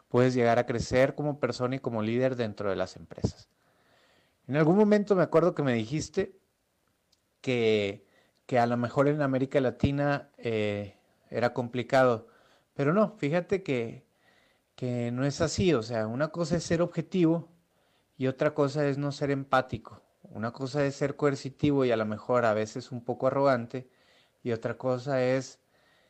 puedes 0.09 0.35
llegar 0.35 0.59
a 0.59 0.67
crecer 0.67 1.15
como 1.15 1.41
persona 1.41 1.77
y 1.77 1.81
como 1.81 2.03
líder 2.03 2.37
dentro 2.37 2.71
de 2.71 2.77
las 2.77 2.97
empresas. 2.97 3.49
En 4.47 4.57
algún 4.57 4.77
momento 4.77 5.17
me 5.17 5.23
acuerdo 5.23 5.55
que 5.55 5.63
me 5.63 5.75
dijiste 5.75 6.37
que 7.41 8.05
que 8.47 8.59
a 8.59 8.67
lo 8.67 8.77
mejor 8.77 9.09
en 9.09 9.23
América 9.23 9.61
Latina 9.61 10.31
eh, 10.39 10.97
era 11.31 11.53
complicado. 11.55 12.29
Pero 12.75 12.93
no, 12.93 13.17
fíjate 13.17 13.63
que, 13.63 14.07
que 14.77 15.11
no 15.13 15.25
es 15.25 15.41
así. 15.41 15.73
O 15.75 15.83
sea, 15.83 16.07
una 16.07 16.29
cosa 16.29 16.57
es 16.57 16.65
ser 16.65 16.83
objetivo 16.83 17.49
y 18.17 18.27
otra 18.27 18.55
cosa 18.55 18.87
es 18.87 18.99
no 18.99 19.13
ser 19.13 19.31
empático. 19.31 20.03
Una 20.23 20.53
cosa 20.53 20.85
es 20.85 20.95
ser 20.95 21.17
coercitivo 21.17 21.85
y 21.85 21.91
a 21.91 21.97
lo 21.97 22.07
mejor 22.07 22.45
a 22.45 22.55
veces 22.55 22.93
un 22.93 23.05
poco 23.05 23.27
arrogante. 23.27 23.89
Y 24.43 24.53
otra 24.53 24.77
cosa 24.77 25.23
es 25.23 25.59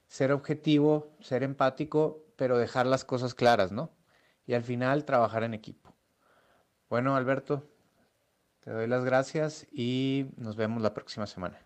ser 0.07 0.33
objetivo, 0.33 1.17
ser 1.21 1.43
empático, 1.43 2.25
pero 2.37 2.59
dejar 2.59 2.87
las 2.87 3.05
cosas 3.05 3.35
claras, 3.35 3.73
¿no? 3.73 3.91
Y 4.47 4.55
al 4.55 4.63
final 4.63 5.05
trabajar 5.05 5.43
en 5.45 5.55
equipo. 5.55 5.95
Bueno, 6.89 7.17
Alberto, 7.17 7.69
te 8.61 8.71
doy 8.71 8.87
las 8.87 9.05
gracias 9.05 9.67
y 9.73 10.27
nos 10.37 10.57
vemos 10.57 10.83
la 10.83 10.95
próxima 10.95 11.27
semana. 11.27 11.59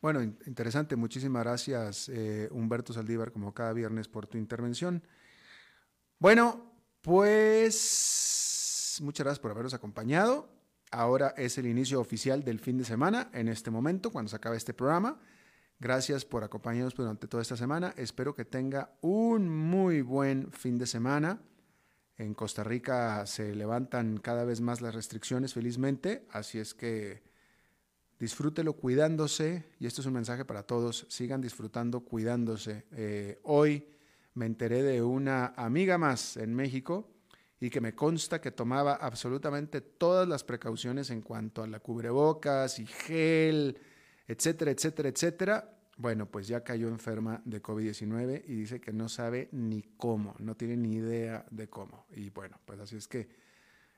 Bueno, 0.00 0.22
interesante. 0.22 0.96
Muchísimas 0.96 1.44
gracias, 1.44 2.08
eh, 2.08 2.48
Humberto 2.50 2.92
Saldívar, 2.92 3.32
como 3.32 3.54
cada 3.54 3.72
viernes, 3.72 4.08
por 4.08 4.26
tu 4.26 4.38
intervención. 4.38 5.02
Bueno, 6.18 6.72
pues 7.02 8.35
muchas 9.00 9.24
gracias 9.24 9.40
por 9.40 9.50
habernos 9.50 9.74
acompañado. 9.74 10.48
Ahora 10.90 11.34
es 11.36 11.58
el 11.58 11.66
inicio 11.66 12.00
oficial 12.00 12.44
del 12.44 12.60
fin 12.60 12.78
de 12.78 12.84
semana, 12.84 13.30
en 13.32 13.48
este 13.48 13.70
momento, 13.70 14.10
cuando 14.10 14.28
se 14.28 14.36
acabe 14.36 14.56
este 14.56 14.74
programa. 14.74 15.18
Gracias 15.78 16.24
por 16.24 16.44
acompañarnos 16.44 16.94
durante 16.94 17.26
toda 17.26 17.42
esta 17.42 17.56
semana. 17.56 17.92
Espero 17.96 18.34
que 18.34 18.44
tenga 18.44 18.96
un 19.02 19.48
muy 19.48 20.00
buen 20.00 20.50
fin 20.52 20.78
de 20.78 20.86
semana. 20.86 21.40
En 22.16 22.34
Costa 22.34 22.64
Rica 22.64 23.26
se 23.26 23.54
levantan 23.54 24.18
cada 24.18 24.44
vez 24.44 24.60
más 24.60 24.80
las 24.80 24.94
restricciones, 24.94 25.52
felizmente, 25.52 26.26
así 26.30 26.58
es 26.58 26.72
que 26.72 27.22
disfrútelo 28.18 28.72
cuidándose, 28.72 29.64
y 29.78 29.86
esto 29.86 30.00
es 30.00 30.06
un 30.06 30.14
mensaje 30.14 30.46
para 30.46 30.62
todos, 30.62 31.06
sigan 31.10 31.42
disfrutando 31.42 32.00
cuidándose. 32.00 32.86
Eh, 32.92 33.38
hoy 33.42 33.86
me 34.32 34.46
enteré 34.46 34.82
de 34.82 35.02
una 35.02 35.48
amiga 35.56 35.98
más 35.98 36.38
en 36.38 36.54
México 36.54 37.15
y 37.60 37.70
que 37.70 37.80
me 37.80 37.94
consta 37.94 38.40
que 38.40 38.50
tomaba 38.50 38.94
absolutamente 38.94 39.80
todas 39.80 40.28
las 40.28 40.44
precauciones 40.44 41.10
en 41.10 41.22
cuanto 41.22 41.62
a 41.62 41.66
la 41.66 41.80
cubrebocas 41.80 42.78
y 42.78 42.86
gel, 42.86 43.78
etcétera, 44.26 44.70
etcétera, 44.70 45.08
etcétera. 45.08 45.72
Bueno, 45.96 46.30
pues 46.30 46.46
ya 46.46 46.62
cayó 46.62 46.88
enferma 46.88 47.40
de 47.46 47.62
COVID-19 47.62 48.44
y 48.46 48.54
dice 48.54 48.80
que 48.80 48.92
no 48.92 49.08
sabe 49.08 49.48
ni 49.52 49.82
cómo, 49.96 50.34
no 50.38 50.54
tiene 50.54 50.76
ni 50.76 50.96
idea 50.96 51.46
de 51.50 51.68
cómo. 51.68 52.06
Y 52.10 52.28
bueno, 52.28 52.60
pues 52.66 52.78
así 52.80 52.96
es 52.96 53.08
que 53.08 53.28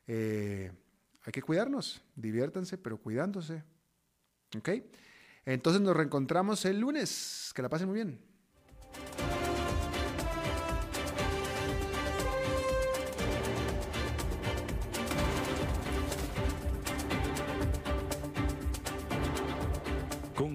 eh, 0.06 0.70
hay 1.24 1.32
que 1.32 1.42
cuidarnos, 1.42 2.00
diviértanse, 2.14 2.78
pero 2.78 2.98
cuidándose. 2.98 3.64
¿Ok? 4.56 4.70
Entonces 5.44 5.82
nos 5.82 5.96
reencontramos 5.96 6.64
el 6.64 6.78
lunes. 6.78 7.52
Que 7.54 7.62
la 7.62 7.68
pasen 7.68 7.88
muy 7.88 7.96
bien. 7.96 8.27